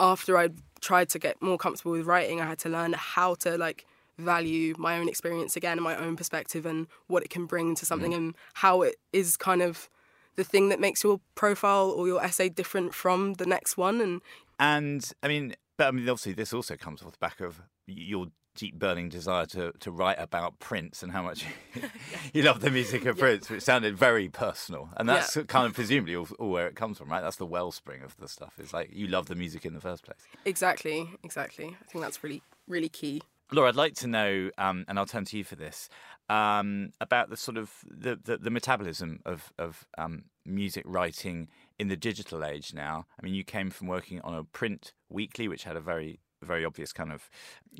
after 0.00 0.36
I 0.36 0.50
tried 0.80 1.08
to 1.10 1.18
get 1.18 1.40
more 1.40 1.58
comfortable 1.58 1.92
with 1.92 2.06
writing, 2.06 2.40
I 2.40 2.46
had 2.46 2.58
to 2.60 2.68
learn 2.68 2.94
how 2.94 3.34
to 3.36 3.56
like 3.56 3.86
value 4.18 4.74
my 4.78 4.98
own 4.98 5.08
experience 5.08 5.56
again 5.56 5.78
and 5.78 5.82
my 5.82 5.96
own 5.96 6.16
perspective 6.16 6.66
and 6.66 6.86
what 7.06 7.22
it 7.22 7.30
can 7.30 7.46
bring 7.46 7.74
to 7.74 7.86
something 7.86 8.12
mm-hmm. 8.12 8.26
and 8.26 8.34
how 8.54 8.82
it 8.82 8.96
is 9.12 9.36
kind 9.36 9.62
of 9.62 9.88
the 10.36 10.44
thing 10.44 10.68
that 10.68 10.80
makes 10.80 11.04
your 11.04 11.20
profile 11.34 11.90
or 11.90 12.06
your 12.06 12.22
essay 12.22 12.48
different 12.48 12.94
from 12.94 13.34
the 13.34 13.46
next 13.46 13.76
one 13.76 14.00
and 14.00 14.20
And 14.58 15.12
I 15.22 15.28
mean, 15.28 15.54
but 15.76 15.88
I 15.88 15.90
mean, 15.90 16.08
obviously, 16.08 16.32
this 16.32 16.52
also 16.52 16.76
comes 16.76 17.02
off 17.02 17.12
the 17.12 17.18
back 17.18 17.40
of 17.40 17.60
your 17.86 18.28
deep 18.54 18.78
burning 18.78 19.08
desire 19.08 19.46
to, 19.46 19.72
to 19.80 19.90
write 19.90 20.18
about 20.18 20.60
Prince 20.60 21.02
and 21.02 21.10
how 21.10 21.22
much 21.22 21.44
you 22.32 22.42
love 22.42 22.60
the 22.60 22.70
music 22.70 23.04
of 23.04 23.18
Prince, 23.18 23.50
which 23.50 23.62
sounded 23.62 23.98
very 23.98 24.28
personal. 24.28 24.90
And 24.96 25.08
that's 25.08 25.36
kind 25.48 25.66
of 25.66 25.74
presumably 25.74 26.14
all, 26.14 26.28
all 26.38 26.50
where 26.50 26.68
it 26.68 26.76
comes 26.76 26.98
from, 26.98 27.08
right? 27.10 27.20
That's 27.20 27.36
the 27.36 27.46
wellspring 27.46 28.02
of 28.02 28.16
the 28.16 28.28
stuff. 28.28 28.54
It's 28.58 28.72
like 28.72 28.90
you 28.92 29.08
love 29.08 29.26
the 29.26 29.34
music 29.34 29.66
in 29.66 29.74
the 29.74 29.80
first 29.80 30.04
place. 30.04 30.18
exactly 30.44 31.10
exactly 31.24 31.76
i 31.80 31.90
think 31.90 32.02
that's 32.02 32.22
really 32.22 32.42
really 32.68 32.88
key 32.88 33.20
Laura, 33.52 33.68
I'd 33.68 33.76
like 33.76 33.94
to 33.96 34.06
know, 34.06 34.50
um, 34.58 34.84
and 34.88 34.98
I'll 34.98 35.06
turn 35.06 35.24
to 35.26 35.36
you 35.36 35.44
for 35.44 35.56
this, 35.56 35.88
um, 36.28 36.90
about 37.00 37.30
the 37.30 37.36
sort 37.36 37.58
of 37.58 37.70
the, 37.86 38.18
the, 38.22 38.38
the 38.38 38.50
metabolism 38.50 39.20
of, 39.26 39.52
of 39.58 39.86
um, 39.98 40.24
music 40.46 40.84
writing 40.86 41.48
in 41.78 41.88
the 41.88 41.96
digital 41.96 42.44
age 42.44 42.72
now. 42.72 43.06
I 43.18 43.24
mean, 43.24 43.34
you 43.34 43.44
came 43.44 43.70
from 43.70 43.88
working 43.88 44.20
on 44.22 44.34
a 44.34 44.44
print 44.44 44.92
weekly, 45.08 45.48
which 45.48 45.64
had 45.64 45.76
a 45.76 45.80
very 45.80 46.20
very 46.42 46.64
obvious 46.64 46.92
kind 46.92 47.10
of 47.10 47.30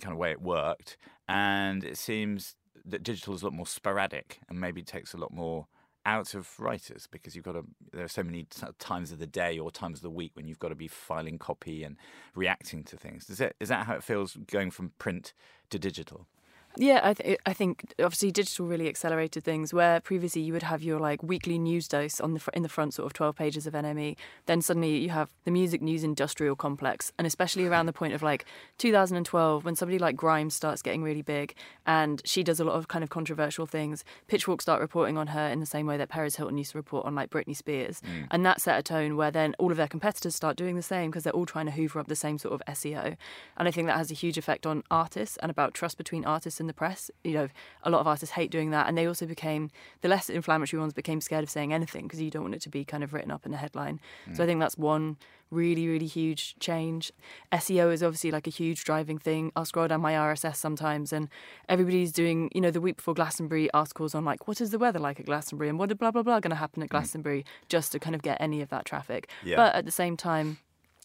kind 0.01 0.13
of 0.13 0.19
way 0.19 0.31
it 0.31 0.41
worked, 0.41 0.97
and 1.29 1.85
it 1.85 1.99
seems 1.99 2.57
that 2.85 3.03
digital 3.03 3.35
is 3.35 3.43
a 3.43 3.47
lot 3.47 3.55
more 3.55 3.67
sporadic 3.67 4.41
and 4.49 4.61
maybe 4.61 4.83
takes 4.83 5.15
a 5.15 5.17
lot 5.17 5.33
more 5.33 5.67
out 6.07 6.35
of 6.35 6.59
writers 6.61 7.09
because 7.11 7.35
you've 7.35 7.45
got 7.45 7.53
to 7.53 7.65
there 7.93 8.05
are 8.05 8.09
so 8.09 8.23
many 8.23 8.47
times 8.79 9.13
of 9.13 9.19
the 9.19 9.27
day 9.27 9.59
or 9.59 9.71
times 9.71 9.99
of 9.99 10.03
the 10.03 10.11
week 10.11 10.33
when 10.35 10.47
you've 10.47 10.59
got 10.59 10.69
to 10.69 10.75
be 10.75 10.89
filing 10.89 11.39
copy 11.39 11.83
and 11.83 11.97
reacting 12.35 12.85
to 12.85 12.97
things. 12.97 13.31
Is 13.31 13.39
that 13.39 13.55
is 13.61 13.69
that 13.69 13.87
how 13.87 13.95
it 13.95 14.05
feels 14.05 14.37
going 14.51 14.71
from 14.71 14.93
print 14.99 15.33
to 15.71 15.79
digital 15.79 16.27
Yeah, 16.77 17.01
I, 17.05 17.15
th- 17.15 17.39
I 17.47 17.53
think 17.53 17.95
obviously 18.01 18.33
digital 18.33 18.67
really 18.67 18.89
accelerated 18.89 19.45
things. 19.45 19.73
Where 19.73 20.01
previously 20.01 20.43
you 20.43 20.53
would 20.53 20.65
have 20.65 20.83
your 20.83 20.99
like 20.99 21.23
weekly 21.23 21.57
news 21.59 21.87
dose 21.87 22.21
on 22.21 22.35
the 22.35 22.41
fr- 22.41 22.51
in 22.51 22.63
the 22.63 22.69
front 22.69 22.95
sort 22.95 23.07
of 23.07 23.13
twelve 23.13 23.37
pages 23.37 23.67
of 23.67 23.75
NME, 23.75 24.17
then 24.47 24.61
suddenly 24.61 24.97
you 24.97 25.11
have 25.11 25.29
the 25.45 25.53
music 25.53 25.81
news 25.83 26.03
industrial 26.03 26.57
complex, 26.57 27.13
and 27.17 27.27
especially 27.27 27.67
around 27.67 27.87
the 27.87 27.93
point 27.93 28.13
of 28.13 28.23
like 28.23 28.45
2012 28.79 29.65
when 29.65 29.77
somebody 29.77 29.99
like 29.99 30.17
Grimes 30.17 30.55
starts 30.55 30.83
getting 30.83 31.03
really 31.05 31.23
big, 31.23 31.55
and 31.87 32.21
she 32.25 32.43
does 32.43 32.59
a 32.59 32.65
lot 32.65 32.75
of 32.75 32.89
kind 32.89 33.05
of 33.05 33.11
controversial 33.11 33.67
things. 33.67 34.05
Pitchfork 34.27 34.61
start 34.61 34.81
reporting 34.81 35.17
on 35.17 35.29
her 35.29 35.47
in 35.47 35.61
the 35.61 35.67
same 35.67 35.87
way 35.87 35.97
that 35.97 36.09
Perez 36.09 36.37
Hilton 36.37 36.59
used 36.59 36.73
to 36.73 36.79
report 36.79 37.07
on 37.07 37.15
like 37.15 37.31
Britney 37.31 37.57
Spears, 37.57 38.01
mm. 38.01 38.27
and 38.33 38.45
that 38.45 38.61
set 38.61 38.79
a 38.79 38.83
tone 38.83 39.17
where 39.17 39.31
then 39.31 39.55
all 39.61 39.71
of 39.71 39.77
their 39.77 39.89
competitors 39.89 40.35
start 40.35 40.57
doing 40.57 40.75
the 40.75 40.83
same 40.83 41.11
because 41.11 41.23
they're 41.23 41.33
all 41.33 41.47
trying 41.47 41.67
to 41.67 41.73
hoover 41.73 42.01
up 42.01 42.09
the 42.09 42.17
same 42.17 42.37
sort 42.37 42.53
of 42.53 42.63
SEO, 42.75 43.17
and 43.57 43.69
I 43.69 43.71
think 43.71 43.87
that 43.87 43.97
has 43.97 44.11
a 44.11 44.15
huge 44.15 44.37
effect 44.37 44.67
on 44.67 44.83
artists 44.91 45.37
and 45.41 45.51
about 45.53 45.73
trust 45.73 45.97
between 45.97 46.25
artists 46.25 46.59
and 46.64 46.64
the 46.67 46.73
press. 46.73 47.11
You 47.23 47.33
know, 47.33 47.49
a 47.83 47.91
lot 47.91 48.01
of 48.01 48.07
artists 48.07 48.35
hate 48.35 48.51
doing 48.51 48.71
that, 48.71 48.89
and 48.89 48.97
they 48.97 49.07
also 49.07 49.27
became 49.27 49.71
the 50.01 50.09
less 50.09 50.29
inflammatory 50.29 50.81
ones 50.81 50.93
became 50.93 51.21
scared 51.21 51.45
of 51.45 51.51
saying 51.51 51.73
anything 51.73 52.05
because 52.05 52.21
you 52.21 52.31
don't 52.31 52.43
want 52.43 52.55
it 52.55 52.63
to 52.63 52.69
be 52.69 52.85
kind 52.85 53.05
of 53.05 53.13
written 53.13 53.31
up 53.31 53.47
in 53.47 53.55
a 53.55 53.57
headline. 53.57 54.01
So 54.35 54.43
I 54.43 54.47
mm. 54.47 54.49
think 54.49 54.61
that's 54.61 54.79
one 54.79 55.17
really 55.51 55.87
really 55.89 56.07
huge 56.07 56.57
change. 56.59 57.13
SEO 57.53 57.93
is 57.93 58.03
obviously 58.03 58.31
like 58.31 58.47
a 58.47 58.51
huge 58.51 58.85
driving 58.85 59.19
thing. 59.19 59.53
I'll 59.57 59.65
scroll 59.65 59.89
down 59.89 60.01
my 60.01 60.13
RSS 60.13 60.57
sometimes, 60.57 61.13
and 61.13 61.29
everybody's 61.69 62.13
doing 62.13 62.51
you 62.55 62.61
know 62.61 62.71
the 62.71 62.81
week 62.81 62.97
before 62.97 63.15
Glastonbury 63.15 63.71
articles 63.73 64.15
on 64.15 64.25
like 64.25 64.47
what 64.49 64.61
is 64.61 64.71
the 64.71 64.79
weather 64.79 64.99
like 64.99 65.21
at 65.21 65.27
Glastonbury 65.27 65.69
and 65.69 65.79
what 65.79 65.89
did 65.89 65.99
blah 65.99 66.11
blah 66.11 66.23
blah 66.23 66.41
going 66.41 66.51
to 66.51 66.57
happen 66.57 66.83
at 66.83 66.89
mm. 66.89 66.93
Glastonbury 66.93 67.45
just 67.69 67.93
to 67.93 67.99
kind 67.99 68.15
of 68.15 68.23
get 68.23 68.37
any 68.41 68.61
of 68.61 68.69
that 68.71 68.85
traffic. 68.85 69.31
Yeah. 69.45 69.57
But 69.57 69.75
at 69.75 69.85
the 69.85 69.93
same 69.93 70.17
time. 70.17 70.59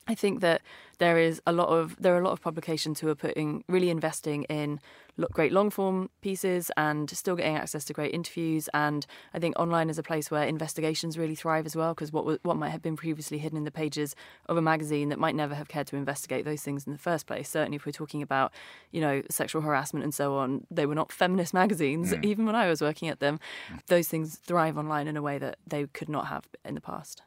I 0.08 0.16
think 0.16 0.42
that 0.42 0.64
there 0.98 1.20
is 1.20 1.40
a 1.46 1.52
lot 1.52 1.70
of 1.70 1.96
there 2.00 2.16
are 2.16 2.20
a 2.20 2.24
lot 2.24 2.32
of 2.32 2.42
publications 2.42 3.00
who 3.00 3.10
are 3.10 3.16
putting 3.16 3.64
really 3.68 3.92
investing 3.92 4.42
in 4.46 4.80
great 5.32 5.52
long 5.52 5.70
form 5.70 6.10
pieces 6.22 6.72
and 6.78 7.10
still 7.10 7.36
getting 7.36 7.56
access 7.56 7.86
to 7.86 7.94
great 7.94 8.14
interviews. 8.14 8.70
And 8.74 9.06
I 9.34 9.40
think 9.40 9.58
online 9.60 9.90
is 9.90 9.98
a 9.98 10.04
place 10.04 10.32
where 10.32 10.44
investigations 10.44 11.18
really 11.18 11.36
thrive 11.36 11.66
as 11.66 11.76
well 11.76 11.94
because 11.94 12.12
what 12.12 12.44
what 12.44 12.58
might 12.58 12.70
have 12.70 12.82
been 12.82 12.96
previously 12.96 13.38
hidden 13.38 13.58
in 13.58 13.64
the 13.64 13.72
pages 13.72 14.16
of 14.48 14.58
a 14.58 14.62
magazine 14.62 15.10
that 15.10 15.20
might 15.20 15.36
never 15.36 15.56
have 15.56 15.68
cared 15.68 15.88
to 15.88 15.96
investigate 15.96 16.46
those 16.46 16.62
things 16.62 16.86
in 16.86 16.94
the 16.94 17.00
first 17.00 17.28
place. 17.28 17.50
Certainly, 17.50 17.78
if 17.78 17.86
we're 17.86 17.92
talking 17.92 18.22
about 18.22 18.54
you 18.92 19.02
know 19.02 19.22
sexual 19.30 19.62
harassment 19.62 20.04
and 20.04 20.14
so 20.14 20.36
on, 20.36 20.66
they 20.72 20.86
were 20.86 20.96
not 20.96 21.12
feminist 21.12 21.54
magazines 21.54 22.14
mm. 22.14 22.24
even 22.24 22.46
when 22.46 22.56
I 22.56 22.68
was 22.68 22.82
working 22.82 23.10
at 23.10 23.20
them. 23.20 23.40
Those 23.88 24.08
things 24.08 24.38
thrive 24.38 24.78
online 24.78 25.08
in 25.08 25.18
a 25.18 25.22
way 25.22 25.38
that 25.38 25.58
they 25.68 25.86
could 25.88 26.10
not 26.10 26.28
have 26.28 26.48
in 26.64 26.76
the 26.76 26.82
past. 26.82 27.24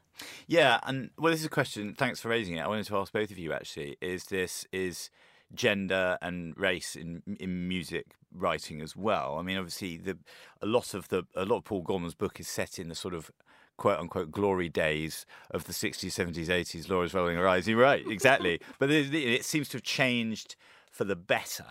Yeah, 0.47 0.79
and 0.83 1.09
well, 1.17 1.31
this 1.31 1.41
is 1.41 1.45
a 1.45 1.49
question. 1.49 1.95
Thanks 1.97 2.19
for 2.19 2.29
raising 2.29 2.55
it. 2.55 2.61
I 2.61 2.67
wanted 2.67 2.85
to 2.87 2.97
ask 2.97 3.11
both 3.11 3.31
of 3.31 3.37
you 3.37 3.53
actually. 3.53 3.97
Is 4.01 4.25
this 4.25 4.65
is 4.71 5.09
gender 5.53 6.17
and 6.21 6.57
race 6.57 6.95
in 6.95 7.21
in 7.39 7.67
music 7.67 8.15
writing 8.33 8.81
as 8.81 8.95
well? 8.95 9.37
I 9.39 9.41
mean, 9.41 9.57
obviously, 9.57 9.97
the 9.97 10.17
a 10.61 10.65
lot 10.65 10.93
of 10.93 11.09
the 11.09 11.23
a 11.35 11.45
lot 11.45 11.57
of 11.57 11.63
Paul 11.65 11.81
Gorman's 11.81 12.15
book 12.15 12.39
is 12.39 12.47
set 12.47 12.79
in 12.79 12.89
the 12.89 12.95
sort 12.95 13.13
of 13.13 13.31
quote 13.77 13.99
unquote 13.99 14.31
glory 14.31 14.69
days 14.69 15.25
of 15.51 15.65
the 15.65 15.73
60s, 15.73 16.05
70s, 16.05 16.47
80s. 16.47 16.89
Laura's 16.89 17.13
rolling 17.13 17.37
her 17.37 17.47
eyes. 17.47 17.67
You're 17.67 17.79
right, 17.79 18.05
exactly. 18.07 18.59
but 18.79 18.91
it, 18.91 19.13
it 19.13 19.45
seems 19.45 19.69
to 19.69 19.77
have 19.77 19.83
changed 19.83 20.55
for 20.91 21.03
the 21.03 21.15
better. 21.15 21.65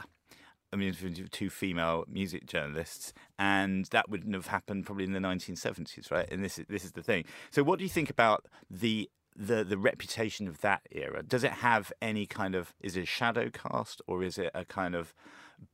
I 0.72 0.76
mean, 0.76 0.94
two 1.30 1.50
female 1.50 2.04
music 2.08 2.46
journalists, 2.46 3.12
and 3.38 3.84
that 3.86 4.08
wouldn't 4.08 4.34
have 4.34 4.46
happened 4.46 4.86
probably 4.86 5.04
in 5.04 5.12
the 5.12 5.20
1970s, 5.20 6.10
right? 6.10 6.26
And 6.32 6.42
this 6.42 6.58
is 6.58 6.64
this 6.68 6.84
is 6.84 6.92
the 6.92 7.02
thing. 7.02 7.24
So, 7.50 7.62
what 7.62 7.78
do 7.78 7.84
you 7.84 7.90
think 7.90 8.08
about 8.08 8.46
the 8.70 9.10
the 9.36 9.64
the 9.64 9.78
reputation 9.78 10.46
of 10.48 10.60
that 10.60 10.82
era? 10.90 11.22
Does 11.22 11.44
it 11.44 11.52
have 11.52 11.92
any 12.00 12.26
kind 12.26 12.54
of 12.54 12.74
is 12.80 12.96
it 12.96 13.02
a 13.02 13.06
shadow 13.06 13.50
cast 13.50 14.00
or 14.06 14.22
is 14.22 14.38
it 14.38 14.50
a 14.54 14.64
kind 14.64 14.94
of 14.94 15.14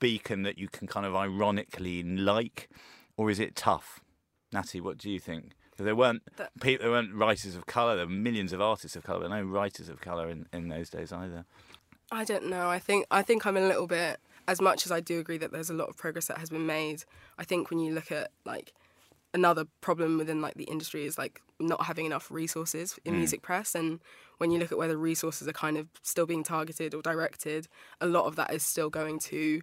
beacon 0.01 0.43
that 0.43 0.59
you 0.59 0.69
can 0.69 0.87
kind 0.87 1.07
of 1.07 1.17
ironically 1.17 2.03
like, 2.03 2.69
or 3.17 3.31
is 3.31 3.39
it 3.41 3.57
tough? 3.57 4.01
Natty, 4.53 4.81
what 4.81 4.99
do 4.99 5.11
you 5.11 5.19
think? 5.21 5.53
There 5.77 5.95
weren't 5.95 6.23
That- 6.37 6.51
people, 6.61 6.85
there 6.85 6.91
weren't 6.91 7.15
writers 7.15 7.55
of 7.55 7.67
color. 7.67 7.95
There 7.97 8.07
were 8.07 8.13
millions 8.13 8.53
of 8.53 8.61
artists 8.61 8.97
of 8.97 9.05
color, 9.05 9.21
but 9.21 9.31
no 9.31 9.43
writers 9.43 9.89
of 9.89 10.01
color 10.01 10.29
in, 10.29 10.47
in 10.53 10.69
those 10.69 10.91
days 10.91 11.13
either. 11.13 11.45
I 12.11 12.25
don't 12.25 12.47
know. 12.47 12.69
I 12.69 12.79
think 12.79 13.07
I 13.11 13.23
think 13.23 13.47
I'm 13.47 13.57
a 13.57 13.61
little 13.61 13.87
bit 13.87 14.19
as 14.49 14.61
much 14.61 14.87
as 14.87 14.93
I 14.93 15.01
do 15.01 15.21
agree 15.21 15.37
that 15.39 15.53
there's 15.53 15.69
a 15.71 15.75
lot 15.75 15.89
of 15.89 15.97
progress 15.97 16.27
that 16.27 16.39
has 16.39 16.49
been 16.51 16.67
made. 16.67 17.05
I 17.39 17.45
think 17.45 17.71
when 17.71 17.79
you 17.79 17.93
look 17.93 18.11
at 18.11 18.31
like 18.45 18.73
another 19.39 19.65
problem 19.81 20.19
within 20.19 20.41
like 20.41 20.55
the 20.55 20.65
industry 20.65 21.07
is 21.07 21.17
like 21.17 21.41
not 21.61 21.85
having 21.85 22.07
enough 22.07 22.31
resources 22.31 22.99
in 23.05 23.15
mm. 23.15 23.19
music 23.19 23.43
press 23.43 23.75
and 23.75 24.01
when 24.39 24.51
you 24.51 24.59
look 24.59 24.73
at 24.73 24.79
where 24.79 24.89
the 24.89 24.97
resources 24.97 25.47
are 25.47 25.53
kind 25.53 25.77
of 25.77 25.89
still 26.03 26.27
being 26.27 26.45
targeted 26.45 26.95
or 26.95 27.03
directed, 27.03 27.69
a 28.01 28.07
lot 28.07 28.25
of 28.25 28.37
that 28.37 28.53
is 28.53 28.63
still 28.63 28.89
going 28.89 29.19
to 29.19 29.61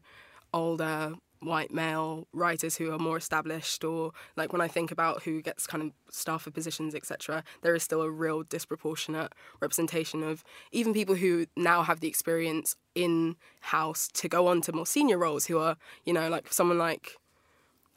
older 0.54 1.16
white 1.42 1.72
male 1.72 2.28
writers 2.34 2.78
who 2.78 2.92
are 2.92 2.98
more 2.98 3.18
established 3.18 3.84
or 3.84 4.12
like 4.36 4.52
when 4.52 4.62
i 4.62 4.68
think 4.68 4.90
about 4.90 5.22
who 5.24 5.42
gets 5.42 5.68
kind 5.68 5.84
of 5.84 5.92
staff 6.10 6.44
for 6.44 6.50
positions 6.50 6.96
etc 6.96 7.44
there 7.62 7.76
is 7.76 7.84
still 7.84 8.02
a 8.02 8.10
real 8.10 8.42
disproportionate 8.42 9.32
representation 9.62 10.24
of 10.24 10.44
even 10.72 10.94
people 10.94 11.14
who 11.14 11.46
now 11.56 11.84
have 11.84 12.00
the 12.00 12.08
experience 12.08 12.78
in 12.96 13.36
house 13.60 14.08
to 14.08 14.28
go 14.30 14.48
on 14.48 14.62
to 14.62 14.72
more 14.72 14.88
senior 14.88 15.18
roles 15.18 15.46
who 15.46 15.60
are 15.60 15.76
you 16.06 16.14
know 16.14 16.30
like 16.30 16.52
someone 16.52 16.80
like 16.80 17.18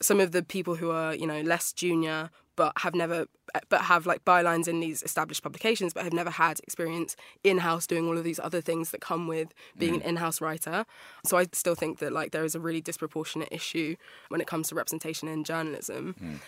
some 0.00 0.20
of 0.20 0.32
the 0.32 0.42
people 0.42 0.76
who 0.76 0.90
are 0.90 1.14
you 1.14 1.26
know 1.26 1.40
less 1.40 1.72
junior 1.72 2.30
but 2.56 2.72
have 2.78 2.94
never 2.94 3.26
but 3.68 3.82
have 3.82 4.04
like 4.04 4.24
bylines 4.24 4.66
in 4.66 4.80
these 4.80 5.02
established 5.04 5.42
publications 5.44 5.94
but 5.94 6.02
have 6.02 6.12
never 6.12 6.30
had 6.30 6.58
experience 6.60 7.14
in-house 7.44 7.86
doing 7.86 8.06
all 8.08 8.18
of 8.18 8.24
these 8.24 8.40
other 8.40 8.60
things 8.60 8.90
that 8.90 9.00
come 9.00 9.28
with 9.28 9.54
being 9.78 9.94
an 9.94 10.00
mm. 10.00 10.06
in-house 10.06 10.40
writer. 10.40 10.84
So 11.24 11.38
i 11.38 11.46
still 11.52 11.76
think 11.76 12.00
that 12.00 12.12
like 12.12 12.32
there 12.32 12.44
is 12.44 12.56
a 12.56 12.60
really 12.60 12.80
disproportionate 12.80 13.48
issue 13.52 13.94
when 14.28 14.40
it 14.40 14.48
comes 14.48 14.68
to 14.68 14.74
representation 14.74 15.28
in 15.28 15.44
journalism. 15.44 16.16
Mm. 16.22 16.38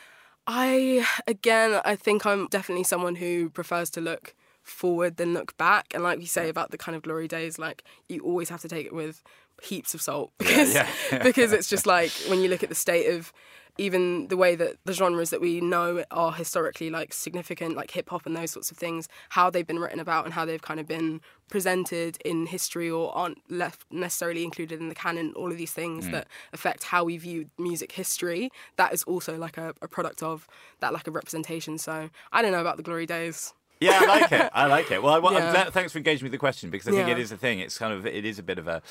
I 0.47 1.07
again 1.29 1.81
i 1.85 1.95
think 1.95 2.27
i'm 2.27 2.49
definitely 2.49 2.85
someone 2.85 3.17
who 3.17 3.51
prefers 3.51 3.89
to 3.91 4.01
look 4.01 4.35
forward 4.62 5.16
than 5.16 5.35
look 5.35 5.57
back. 5.57 5.92
And 5.94 6.03
like 6.03 6.20
you 6.20 6.27
say 6.27 6.49
about 6.49 6.70
the 6.70 6.79
kind 6.79 6.96
of 6.96 7.03
glory 7.03 7.29
days, 7.29 7.59
like 7.59 7.85
you 8.09 8.20
always 8.20 8.49
have 8.49 8.61
to 8.62 8.68
take 8.68 8.87
it 8.87 8.94
with 8.94 9.23
heaps 9.62 9.94
of 9.94 10.01
salt 10.01 10.33
because 10.38 10.75
yeah. 10.75 10.88
because 11.23 11.53
it's 11.53 11.68
just 11.68 11.87
like 11.87 12.11
when 12.29 12.40
you 12.40 12.49
look 12.49 12.62
at 12.62 12.68
the 12.68 12.75
state 12.75 13.12
of 13.12 13.33
even 13.79 14.29
the 14.29 14.37
way 14.37 14.55
that 14.55 14.77
the 14.85 14.92
genres 14.92 15.31
that 15.31 15.40
we 15.40 15.61
know 15.61 16.05
are 16.11 16.33
historically 16.33 16.90
like 16.90 17.12
significant 17.12 17.77
like 17.77 17.90
hip 17.90 18.11
hop 18.11 18.27
and 18.27 18.37
those 18.37 18.51
sorts 18.51 18.70
of 18.70 18.77
things 18.77 19.09
how 19.31 19.49
they've 19.49 19.66
been 19.66 19.79
written 19.79 20.01
about 20.01 20.25
and 20.25 20.35
how 20.35 20.44
they've 20.44 20.62
kind 20.62 20.81
of 20.81 20.87
been 20.87 21.20
presented 21.49 22.18
in 22.25 22.46
history 22.46 22.90
or 22.90 23.14
aren't 23.16 23.38
left 23.51 23.85
necessarily 23.90 24.44
included 24.44 24.81
in 24.81 24.88
the 24.88 24.94
canon 24.94 25.33
all 25.37 25.51
of 25.51 25.57
these 25.57 25.73
things 25.73 26.07
mm. 26.07 26.12
that 26.12 26.27
affect 26.53 26.85
how 26.85 27.05
we 27.05 27.16
view 27.16 27.49
music 27.59 27.92
history 27.92 28.51
that 28.77 28.92
is 28.92 29.03
also 29.05 29.37
like 29.37 29.57
a, 29.57 29.75
a 29.83 29.88
product 29.88 30.23
of 30.23 30.46
that 30.81 30.92
lack 30.92 31.07
of 31.07 31.14
representation 31.14 31.79
so 31.79 32.11
i 32.33 32.42
don't 32.42 32.53
know 32.53 32.61
about 32.61 32.77
the 32.77 32.83
glory 32.83 33.07
days 33.07 33.55
Yeah, 33.81 33.99
I 34.03 34.07
like 34.07 34.33
it. 34.33 34.51
I 34.53 34.66
like 34.66 34.90
it. 34.90 35.03
Well, 35.03 35.14
I, 35.14 35.19
well 35.19 35.37
I'm 35.37 35.43
Yeah. 35.43 35.53
glad- 35.53 35.73
thanks 35.73 35.93
for 35.93 35.99
engaging 35.99 36.25
with 36.25 36.33
the 36.33 36.38
question 36.38 36.71
because 36.71 36.87
I 36.88 36.90
think 36.93 37.09
Yeah. 37.09 37.14
it 37.14 37.21
is 37.21 37.33
a 37.33 37.37
thing. 37.37 37.61
It's 37.61 37.79
kind 37.79 37.93
of 37.93 38.07
it 38.07 38.25
is 38.25 38.38
a 38.38 38.43
bit 38.43 38.59
of 38.59 38.69
a, 38.69 38.83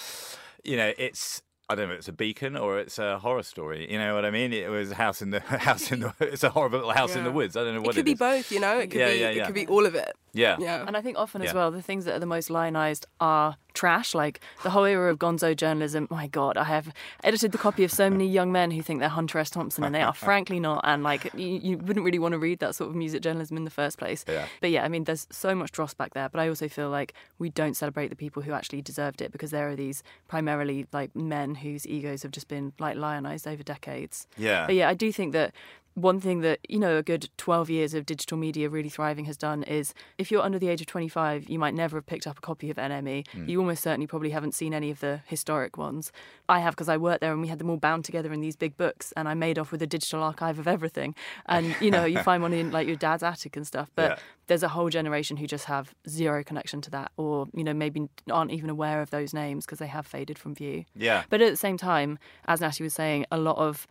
you 0.64 0.78
know, 0.78 0.92
it's. 0.98 1.42
I 1.72 1.76
don't 1.76 1.88
know. 1.88 1.94
if 1.94 2.00
It's 2.00 2.08
a 2.08 2.12
beacon 2.14 2.58
or 2.58 2.80
it's 2.80 2.98
a 2.98 3.20
horror 3.20 3.44
story. 3.44 3.92
You 3.92 4.00
know 4.00 4.16
what 4.16 4.26
I 4.26 4.32
mean? 4.32 4.54
It 4.54 4.72
was 4.72 4.90
a 4.90 4.96
house 4.96 5.22
in 5.22 5.30
the 5.30 5.40
house 5.70 5.92
in 5.92 6.00
the. 6.00 6.14
It's 6.20 6.44
a 6.44 6.50
horrible 6.50 6.80
little 6.80 6.94
house 6.94 7.16
in 7.16 7.24
the 7.24 7.30
woods. 7.32 7.56
I 7.56 7.64
don't 7.64 7.76
know 7.76 7.82
what 7.82 7.92
it 7.92 7.98
could 7.98 8.06
be 8.06 8.14
is. 8.14 8.18
both 8.20 8.52
you 8.52 8.60
know 8.60 8.80
it 8.80 8.88
could 8.90 9.00
Yeah, 9.00 9.10
be 9.12 9.18
yeah, 9.20 9.30
yeah. 9.30 9.44
it 9.44 9.46
could 9.46 9.54
be 9.54 9.68
all 9.68 9.86
of 9.86 9.94
it 9.94 10.12
Yeah. 10.34 10.58
yeah 10.60 10.84
And 10.88 10.96
I 10.96 11.02
think 11.02 11.18
often 11.18 11.42
Yeah. 11.42 11.50
as 11.50 11.54
well, 11.54 11.72
the 11.72 11.82
things 11.82 12.06
that 12.06 12.16
are 12.16 12.20
the 12.20 12.26
most 12.26 12.50
lionized 12.50 13.06
are 13.20 13.58
trash. 13.74 14.14
Like 14.16 14.42
the 14.64 14.72
whole 14.72 14.84
era 14.84 15.12
of 15.12 15.20
gonzo 15.20 15.56
journalism. 15.56 16.08
My 16.10 16.28
God, 16.28 16.58
I 16.58 16.66
have 16.66 16.92
edited 17.24 17.52
the 17.52 17.58
copy 17.58 17.84
of 17.84 17.92
so 17.92 18.10
many 18.10 18.28
young 18.28 18.52
men 18.52 18.72
who 18.72 18.82
think 18.82 19.00
they're 19.00 19.10
Hunter 19.10 19.40
S. 19.40 19.50
Thompson 19.50 19.84
and 19.84 19.94
they 19.96 20.02
are 20.02 20.14
frankly 20.30 20.60
not. 20.60 20.82
And 20.84 21.04
like, 21.04 21.32
you, 21.34 21.48
you 21.48 21.78
wouldn't 21.78 22.04
really 22.06 22.20
want 22.20 22.34
to 22.34 22.40
read 22.40 22.60
that 22.60 22.76
sort 22.76 22.90
of 22.90 22.96
music 22.96 23.22
journalism 23.22 23.58
in 23.58 23.64
the 23.66 23.72
first 23.72 23.98
place. 23.98 24.26
Yeah. 24.28 24.48
But 24.62 24.72
yeah, 24.72 24.84
I 24.84 24.88
mean, 24.90 25.04
there's 25.06 25.28
so 25.32 25.56
much 25.56 25.72
dross 25.72 25.94
back 25.94 26.14
there. 26.14 26.30
But 26.30 26.42
I 26.42 26.50
also 26.50 26.68
feel 26.68 26.90
like 26.90 27.14
we 27.38 27.50
don't 27.50 27.76
celebrate 27.76 28.10
the 28.10 28.16
people 28.16 28.42
who 28.42 28.52
actually 28.52 28.82
deserved 28.82 29.22
it 29.22 29.32
because 29.32 29.52
there 29.52 29.70
are 29.70 29.76
these 29.76 30.04
primarily 30.28 30.86
like 30.92 31.16
men 31.16 31.56
whose 31.56 31.88
egos 31.88 32.24
have 32.24 32.32
just 32.32 32.48
been 32.48 32.74
like 32.80 32.98
lionized 32.98 33.48
over 33.48 33.64
decades. 33.64 34.28
Yeah. 34.38 34.66
But 34.66 34.76
yeah, 34.76 34.90
I 34.90 34.94
do 34.94 35.12
think 35.12 35.34
that 35.34 35.54
one 35.96 36.20
thing 36.20 36.42
that, 36.42 36.60
you 36.70 36.80
know, 36.80 36.98
a 36.98 37.04
good 37.04 37.30
12 37.38 37.70
years 37.70 37.94
of 37.94 38.06
digital 38.06 38.38
media 38.38 38.70
really 38.70 38.90
thriving 38.90 39.26
has 39.26 39.36
done 39.36 39.64
is 39.64 39.94
if 40.18 40.32
you're 40.32 40.42
under 40.42 40.58
the 40.58 40.70
age 40.70 40.80
of 40.80 40.88
25, 40.88 41.50
you 41.50 41.60
might 41.60 41.74
never 41.74 41.98
have 41.98 42.06
picked 42.06 42.26
up 42.26 42.38
a 42.38 42.42
copy 42.42 42.70
of 42.70 42.78
NME. 42.78 43.26
Mm. 43.36 43.50
You 43.50 43.60
almost 43.60 43.84
certainly 43.84 44.08
probably 44.08 44.30
haven't 44.30 44.54
seen 44.54 44.74
any 44.74 44.92
of 44.92 45.00
the 45.02 45.22
historic 45.26 45.78
ones. 45.78 46.12
I 46.48 46.60
have 46.60 46.74
because 46.76 46.88
I 46.90 46.98
worked 46.98 47.22
there 47.22 47.32
and 47.34 47.42
we 47.42 47.48
had 47.50 47.60
them 47.60 47.70
all 47.70 47.78
bound 47.78 48.06
together 48.06 48.32
in 48.32 48.40
these 48.40 48.56
big 48.56 48.78
books 48.78 49.12
and 49.18 49.28
I 49.28 49.34
made 49.34 49.60
off 49.60 49.72
with 49.72 49.82
a 49.82 49.88
digital 49.88 50.24
archive 50.24 50.58
of 50.58 50.68
everything. 50.68 51.16
And, 51.48 51.76
you 51.82 51.92
know, 51.92 52.06
you 52.06 52.20
find 52.24 52.42
one 52.44 52.54
in 52.54 52.72
like 52.72 52.88
your 52.88 52.96
dad's 52.96 53.24
attic 53.24 53.58
and 53.58 53.68
stuff. 53.68 53.92
But 53.96 54.12
Yeah. 54.12 54.20
there's 54.48 54.64
a 54.64 54.70
whole 54.70 54.90
generation 54.90 55.38
who 55.38 55.48
just 55.48 55.66
have 55.66 55.94
zero 56.08 56.44
connection 56.44 56.82
to 56.82 56.90
that 56.92 57.12
or, 57.18 57.48
you 57.54 57.64
know, 57.64 57.74
maybe 57.74 58.08
aren't 58.32 58.52
even 58.52 58.70
aware 58.70 59.02
of 59.02 59.10
those 59.10 59.34
names 59.34 59.66
because 59.66 59.80
they 59.80 59.88
have 59.88 60.08
faded 60.08 60.40
from 60.40 60.56
view. 60.56 60.86
Yeah. 60.96 61.24
But 61.30 61.42
at 61.42 61.50
the 61.52 61.58
same 61.58 61.78
time, 61.78 62.20
as 62.48 62.62
Natty 62.62 62.84
was 62.84 62.94
saying, 62.94 63.26
a 63.32 63.38
lot 63.38 63.58
of 63.58 63.86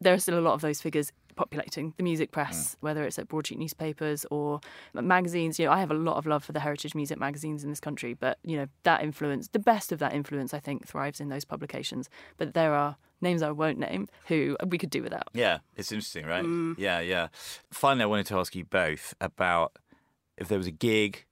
there 0.00 0.12
are 0.12 0.18
still 0.18 0.38
a 0.38 0.40
lot 0.42 0.54
of 0.54 0.60
those 0.60 0.80
figures 0.80 1.12
populating 1.36 1.94
the 1.96 2.02
music 2.02 2.30
press, 2.30 2.76
whether 2.80 3.04
it's 3.04 3.18
at 3.18 3.28
broadsheet 3.28 3.58
newspapers 3.58 4.24
or 4.30 4.60
magazines. 4.92 5.58
You 5.58 5.66
know, 5.66 5.72
I 5.72 5.80
have 5.80 5.90
a 5.90 5.94
lot 5.94 6.16
of 6.16 6.26
love 6.26 6.44
for 6.44 6.52
the 6.52 6.60
heritage 6.60 6.94
music 6.94 7.18
magazines 7.18 7.64
in 7.64 7.70
this 7.70 7.80
country, 7.80 8.14
but 8.14 8.38
you 8.44 8.56
know 8.56 8.66
that 8.84 9.02
influence, 9.02 9.48
the 9.48 9.58
best 9.58 9.92
of 9.92 9.98
that 9.98 10.12
influence, 10.12 10.54
I 10.54 10.60
think, 10.60 10.86
thrives 10.86 11.20
in 11.20 11.28
those 11.28 11.44
publications. 11.44 12.08
But 12.36 12.54
there 12.54 12.74
are 12.74 12.96
names 13.20 13.42
I 13.42 13.50
won't 13.50 13.78
name 13.78 14.08
who 14.26 14.56
we 14.66 14.78
could 14.78 14.90
do 14.90 15.02
without. 15.02 15.28
Yeah, 15.32 15.58
it's 15.76 15.90
interesting, 15.92 16.26
right? 16.26 16.44
Mm. 16.44 16.74
Yeah, 16.78 17.00
yeah. 17.00 17.28
Finally, 17.70 18.04
I 18.04 18.06
wanted 18.06 18.26
to 18.26 18.38
ask 18.38 18.54
you 18.54 18.64
both 18.64 19.14
about 19.20 19.76
if 20.36 20.48
there 20.48 20.58
was 20.58 20.66
a 20.66 20.72
gig 20.72 21.24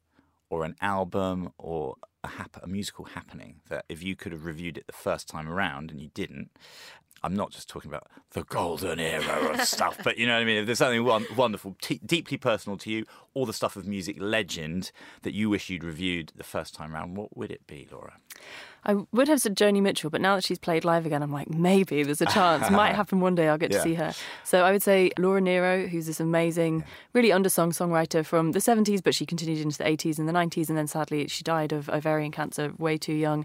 or 0.50 0.64
an 0.64 0.74
album 0.80 1.52
or 1.58 1.96
a, 2.24 2.28
hap- 2.28 2.62
a 2.62 2.66
musical 2.66 3.04
happening 3.06 3.60
that 3.68 3.84
if 3.88 4.02
you 4.02 4.14
could 4.14 4.32
have 4.32 4.44
reviewed 4.44 4.78
it 4.78 4.86
the 4.86 4.92
first 4.92 5.28
time 5.28 5.48
around 5.48 5.90
and 5.90 6.00
you 6.00 6.10
didn't, 6.14 6.50
I'm 7.24 7.34
not 7.34 7.50
just 7.52 7.68
talking 7.68 7.90
about 7.90 8.08
the 8.32 8.42
golden 8.44 8.98
era 8.98 9.52
of 9.52 9.60
stuff, 9.62 9.98
but 10.02 10.18
you 10.18 10.26
know 10.26 10.34
what 10.34 10.42
I 10.42 10.44
mean? 10.44 10.56
If 10.56 10.66
there's 10.66 10.78
something 10.78 11.04
won- 11.04 11.26
wonderful, 11.36 11.76
t- 11.80 12.00
deeply 12.04 12.36
personal 12.36 12.76
to 12.78 12.90
you, 12.90 13.06
all 13.34 13.46
the 13.46 13.52
stuff 13.52 13.76
of 13.76 13.86
music 13.86 14.16
legend 14.18 14.90
that 15.22 15.32
you 15.32 15.48
wish 15.48 15.70
you'd 15.70 15.84
reviewed 15.84 16.32
the 16.36 16.42
first 16.44 16.74
time 16.74 16.92
around, 16.94 17.16
what 17.16 17.36
would 17.36 17.50
it 17.52 17.66
be, 17.66 17.86
Laura? 17.92 18.14
I 18.84 18.94
would 19.12 19.28
have 19.28 19.40
said 19.40 19.56
Joni 19.56 19.80
Mitchell, 19.80 20.10
but 20.10 20.20
now 20.20 20.34
that 20.34 20.42
she's 20.42 20.58
played 20.58 20.84
live 20.84 21.06
again, 21.06 21.22
I'm 21.22 21.30
like, 21.30 21.48
maybe 21.48 22.02
there's 22.02 22.20
a 22.20 22.26
chance. 22.26 22.68
Might 22.68 22.94
happen 22.96 23.20
one 23.20 23.36
day. 23.36 23.48
I'll 23.48 23.56
get 23.56 23.70
Yeah. 23.70 23.78
to 23.78 23.82
see 23.84 23.94
her. 23.94 24.12
So 24.42 24.64
I 24.64 24.72
would 24.72 24.82
say 24.82 25.12
Laura 25.20 25.40
Nyro, 25.40 25.86
who's 25.86 26.06
this 26.06 26.18
amazing, 26.18 26.82
really 27.12 27.28
undersung 27.28 27.68
songwriter 27.68 28.26
from 28.26 28.50
the 28.50 28.58
70s, 28.58 29.00
but 29.00 29.14
she 29.14 29.24
continued 29.24 29.60
into 29.60 29.78
the 29.78 29.84
80s 29.84 30.18
and 30.18 30.28
the 30.28 30.32
90s, 30.32 30.68
and 30.68 30.76
then 30.76 30.88
sadly 30.88 31.28
she 31.28 31.44
died 31.44 31.70
of 31.72 31.88
ovarian 31.90 32.32
cancer 32.32 32.72
way 32.78 32.98
too 32.98 33.12
young. 33.14 33.44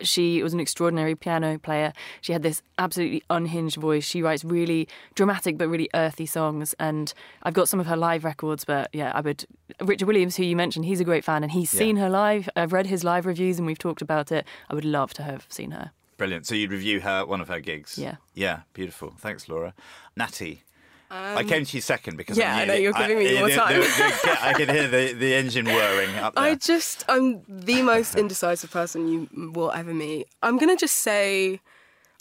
She 0.00 0.42
was 0.42 0.52
an 0.54 0.60
extraordinary 0.60 1.14
piano 1.14 1.58
player. 1.58 1.92
She 2.20 2.32
had 2.32 2.42
this 2.42 2.62
absolutely 2.78 3.22
unhinged 3.30 3.76
voice. 3.76 4.04
She 4.04 4.22
writes 4.22 4.44
really 4.44 4.88
dramatic 5.14 5.58
but 5.58 5.68
really 5.68 5.88
earthy 5.94 6.26
songs, 6.26 6.74
and 6.78 7.12
I've 7.42 7.54
got 7.54 7.68
some 7.68 7.80
of 7.80 7.86
her 7.86 7.96
live 7.96 8.24
records. 8.24 8.64
But 8.64 8.90
yeah, 8.92 9.12
I 9.14 9.20
would. 9.20 9.44
Richard 9.80 10.06
Williams, 10.06 10.36
who 10.36 10.44
you 10.44 10.56
mentioned, 10.56 10.84
he's 10.84 11.00
a 11.00 11.04
great 11.04 11.24
fan, 11.24 11.42
and 11.42 11.52
he's 11.52 11.72
Yeah. 11.74 11.78
seen 11.78 11.96
her 11.96 12.08
live. 12.08 12.48
I've 12.56 12.72
read 12.72 12.86
his 12.86 13.02
live 13.04 13.26
reviews, 13.26 13.58
and 13.58 13.66
we've 13.66 13.78
talked 13.78 14.02
about 14.02 14.30
it. 14.32 14.46
I 14.70 14.74
would 14.74 14.84
love 14.84 15.12
to 15.14 15.22
have 15.22 15.46
seen 15.48 15.72
her. 15.72 15.90
Brilliant. 16.16 16.46
So 16.46 16.54
you'd 16.54 16.72
review 16.72 17.00
her 17.00 17.24
one 17.24 17.40
of 17.40 17.48
her 17.48 17.60
gigs. 17.60 17.96
Yeah. 17.96 18.16
Yeah. 18.34 18.60
Beautiful. 18.74 19.14
Thanks, 19.18 19.48
Laura. 19.48 19.72
Natty. 20.16 20.64
I 21.10 21.42
came 21.44 21.64
to 21.64 21.76
you 21.76 21.80
second 21.80 22.16
because 22.16 22.36
Um, 22.38 22.42
yeah, 22.42 22.56
I, 22.56 22.60
I 22.60 22.64
know, 22.64 22.72
that- 22.74 22.82
you're 22.82 22.92
giving 22.92 23.18
me 23.18 23.38
more 23.38 23.48
the- 23.48 23.54
time. 23.56 23.80
the- 23.80 23.86
the- 24.24 24.38
I 24.46 24.52
could 24.54 24.70
hear 24.70 24.88
the, 24.88 25.12
the 25.14 25.34
engine 25.34 25.66
whirring 25.66 26.14
up 26.16 26.34
there. 26.34 26.44
I 26.44 26.54
just, 26.54 27.04
I'm 27.08 27.42
the 27.48 27.82
most 27.82 28.14
indecisive 28.16 28.70
person 28.70 29.08
you 29.08 29.52
will 29.54 29.72
ever 29.72 29.94
meet. 29.94 30.28
I'm 30.42 30.58
gonna 30.58 30.76
just 30.76 30.96
say, 30.96 31.60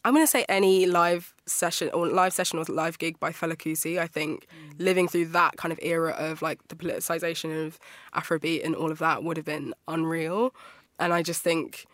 I'm 0.06 0.14
gonna 0.14 0.26
say 0.28 0.46
any 0.48 0.86
live 0.86 1.34
session 1.46 1.90
or 1.94 2.08
live 2.08 2.32
session 2.34 2.60
or 2.60 2.66
live 2.70 2.98
gig 2.98 3.20
by 3.20 3.32
Fela 3.32 3.56
Kuti. 3.58 4.00
I 4.00 4.08
think 4.08 4.48
living 4.78 5.08
through 5.10 5.26
that 5.28 5.58
kind 5.58 5.72
of 5.74 5.80
era 5.82 6.12
of 6.12 6.42
like 6.42 6.60
the 6.70 6.76
politicization 6.76 7.66
of 7.68 7.80
Afrobeat 8.16 8.64
and 8.66 8.74
all 8.76 8.92
of 8.92 9.00
that 9.00 9.24
would 9.24 9.36
have 9.38 9.46
been 9.46 9.74
unreal. 9.88 10.54
And 11.00 11.14
I 11.14 11.24
just 11.24 11.42
think 11.42 11.86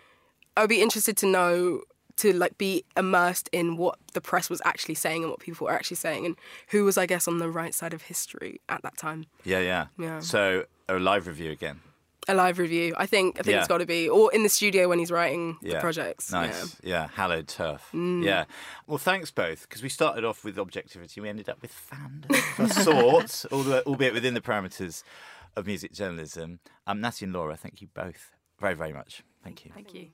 I'd 0.55 0.69
be 0.69 0.81
interested 0.81 1.17
to 1.17 1.25
know 1.25 1.81
to 2.17 2.31
like 2.33 2.57
be 2.57 2.83
immersed 2.95 3.49
in 3.51 3.75
what 3.77 3.97
the 4.13 4.21
press 4.21 4.49
was 4.49 4.61
actually 4.65 4.95
saying 4.95 5.23
and 5.23 5.31
what 5.31 5.39
people 5.39 5.65
were 5.65 5.73
actually 5.73 5.97
saying 5.97 6.25
and 6.25 6.35
who 6.69 6.85
was 6.85 6.97
I 6.97 7.05
guess 7.05 7.27
on 7.27 7.39
the 7.39 7.49
right 7.49 7.73
side 7.73 7.93
of 7.93 8.03
history 8.03 8.61
at 8.69 8.81
that 8.83 8.97
time. 8.97 9.25
yeah, 9.43 9.59
yeah, 9.59 9.87
Yeah. 9.97 10.19
So 10.19 10.65
a 10.87 10.99
live 10.99 11.27
review 11.27 11.51
again. 11.51 11.79
A 12.29 12.33
live 12.33 12.57
review. 12.57 12.93
I 12.97 13.05
think 13.05 13.37
I 13.39 13.43
think 13.43 13.53
Yeah. 13.53 13.59
it's 13.59 13.67
got 13.67 13.79
to 13.79 13.85
be 13.85 14.07
or 14.07 14.31
in 14.33 14.43
the 14.43 14.49
studio 14.49 14.87
when 14.87 14.97
he's 14.99 15.11
writing 15.11 15.57
Yeah. 15.61 15.73
the 15.73 15.79
projects. 15.81 16.31
Nice. 16.31 16.79
Yeah. 16.81 17.07
Hallowed 17.15 17.47
turf. 17.49 17.89
Mm. 17.93 18.23
Yeah. 18.23 18.45
Well, 18.87 18.97
thanks 18.97 19.29
both 19.31 19.63
because 19.63 19.83
we 19.83 19.89
started 19.89 20.23
off 20.23 20.45
with 20.45 20.57
objectivity. 20.57 21.19
We 21.19 21.27
ended 21.27 21.49
up 21.49 21.61
with 21.61 21.73
fandom 21.73 22.33
for 22.55 22.67
sorts, 22.83 23.45
albeit 23.51 24.13
within 24.13 24.35
the 24.35 24.41
parameters 24.41 25.03
of 25.57 25.65
music 25.67 25.91
journalism. 25.91 26.59
Um, 26.87 27.01
Natty 27.01 27.25
and 27.25 27.33
Laura, 27.33 27.57
thank 27.57 27.81
you 27.81 27.87
both 27.93 28.31
very, 28.59 28.73
very 28.75 28.93
much. 28.93 29.23
Thank 29.43 29.65
you. 29.65 29.71
Thank 29.73 29.93
you. 29.93 30.07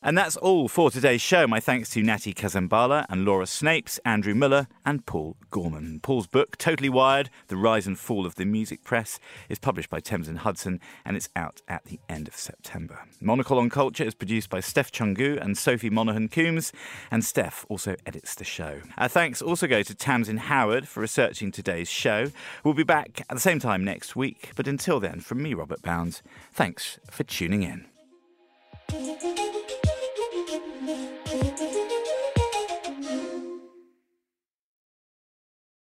And 0.00 0.16
that's 0.16 0.36
all 0.36 0.68
for 0.68 0.92
today's 0.92 1.20
show. 1.20 1.48
My 1.48 1.58
thanks 1.58 1.90
to 1.90 2.02
Natty 2.04 2.32
Kasambala 2.32 3.04
and 3.08 3.24
Laura 3.24 3.46
Snapes, 3.46 3.98
Andrew 4.04 4.32
Mueller, 4.32 4.68
and 4.86 5.04
Paul 5.04 5.36
Gorman. 5.50 5.98
Paul's 6.00 6.28
book, 6.28 6.56
Totally 6.56 6.88
Wired 6.88 7.30
The 7.48 7.56
Rise 7.56 7.88
and 7.88 7.98
Fall 7.98 8.24
of 8.24 8.36
the 8.36 8.44
Music 8.44 8.84
Press, 8.84 9.18
is 9.48 9.58
published 9.58 9.90
by 9.90 9.98
Thames 9.98 10.28
and 10.28 10.38
Hudson 10.38 10.80
and 11.04 11.16
it's 11.16 11.28
out 11.34 11.62
at 11.66 11.84
the 11.86 11.98
end 12.08 12.28
of 12.28 12.36
September. 12.36 13.00
Monocle 13.20 13.58
on 13.58 13.70
Culture 13.70 14.04
is 14.04 14.14
produced 14.14 14.48
by 14.48 14.60
Steph 14.60 14.92
Chungu 14.92 15.36
and 15.42 15.58
Sophie 15.58 15.90
Monaghan 15.90 16.28
Coombs, 16.28 16.72
and 17.10 17.24
Steph 17.24 17.66
also 17.68 17.96
edits 18.06 18.36
the 18.36 18.44
show. 18.44 18.80
Our 18.98 19.08
thanks 19.08 19.42
also 19.42 19.66
go 19.66 19.82
to 19.82 19.94
Tamsin 19.96 20.36
Howard 20.36 20.86
for 20.86 21.00
researching 21.00 21.50
today's 21.50 21.90
show. 21.90 22.30
We'll 22.62 22.74
be 22.74 22.84
back 22.84 23.22
at 23.22 23.34
the 23.34 23.40
same 23.40 23.58
time 23.58 23.84
next 23.84 24.14
week, 24.14 24.52
but 24.54 24.68
until 24.68 25.00
then, 25.00 25.18
from 25.18 25.42
me, 25.42 25.54
Robert 25.54 25.82
Bounds, 25.82 26.22
thanks 26.52 27.00
for 27.10 27.24
tuning 27.24 27.64
in. 27.64 27.86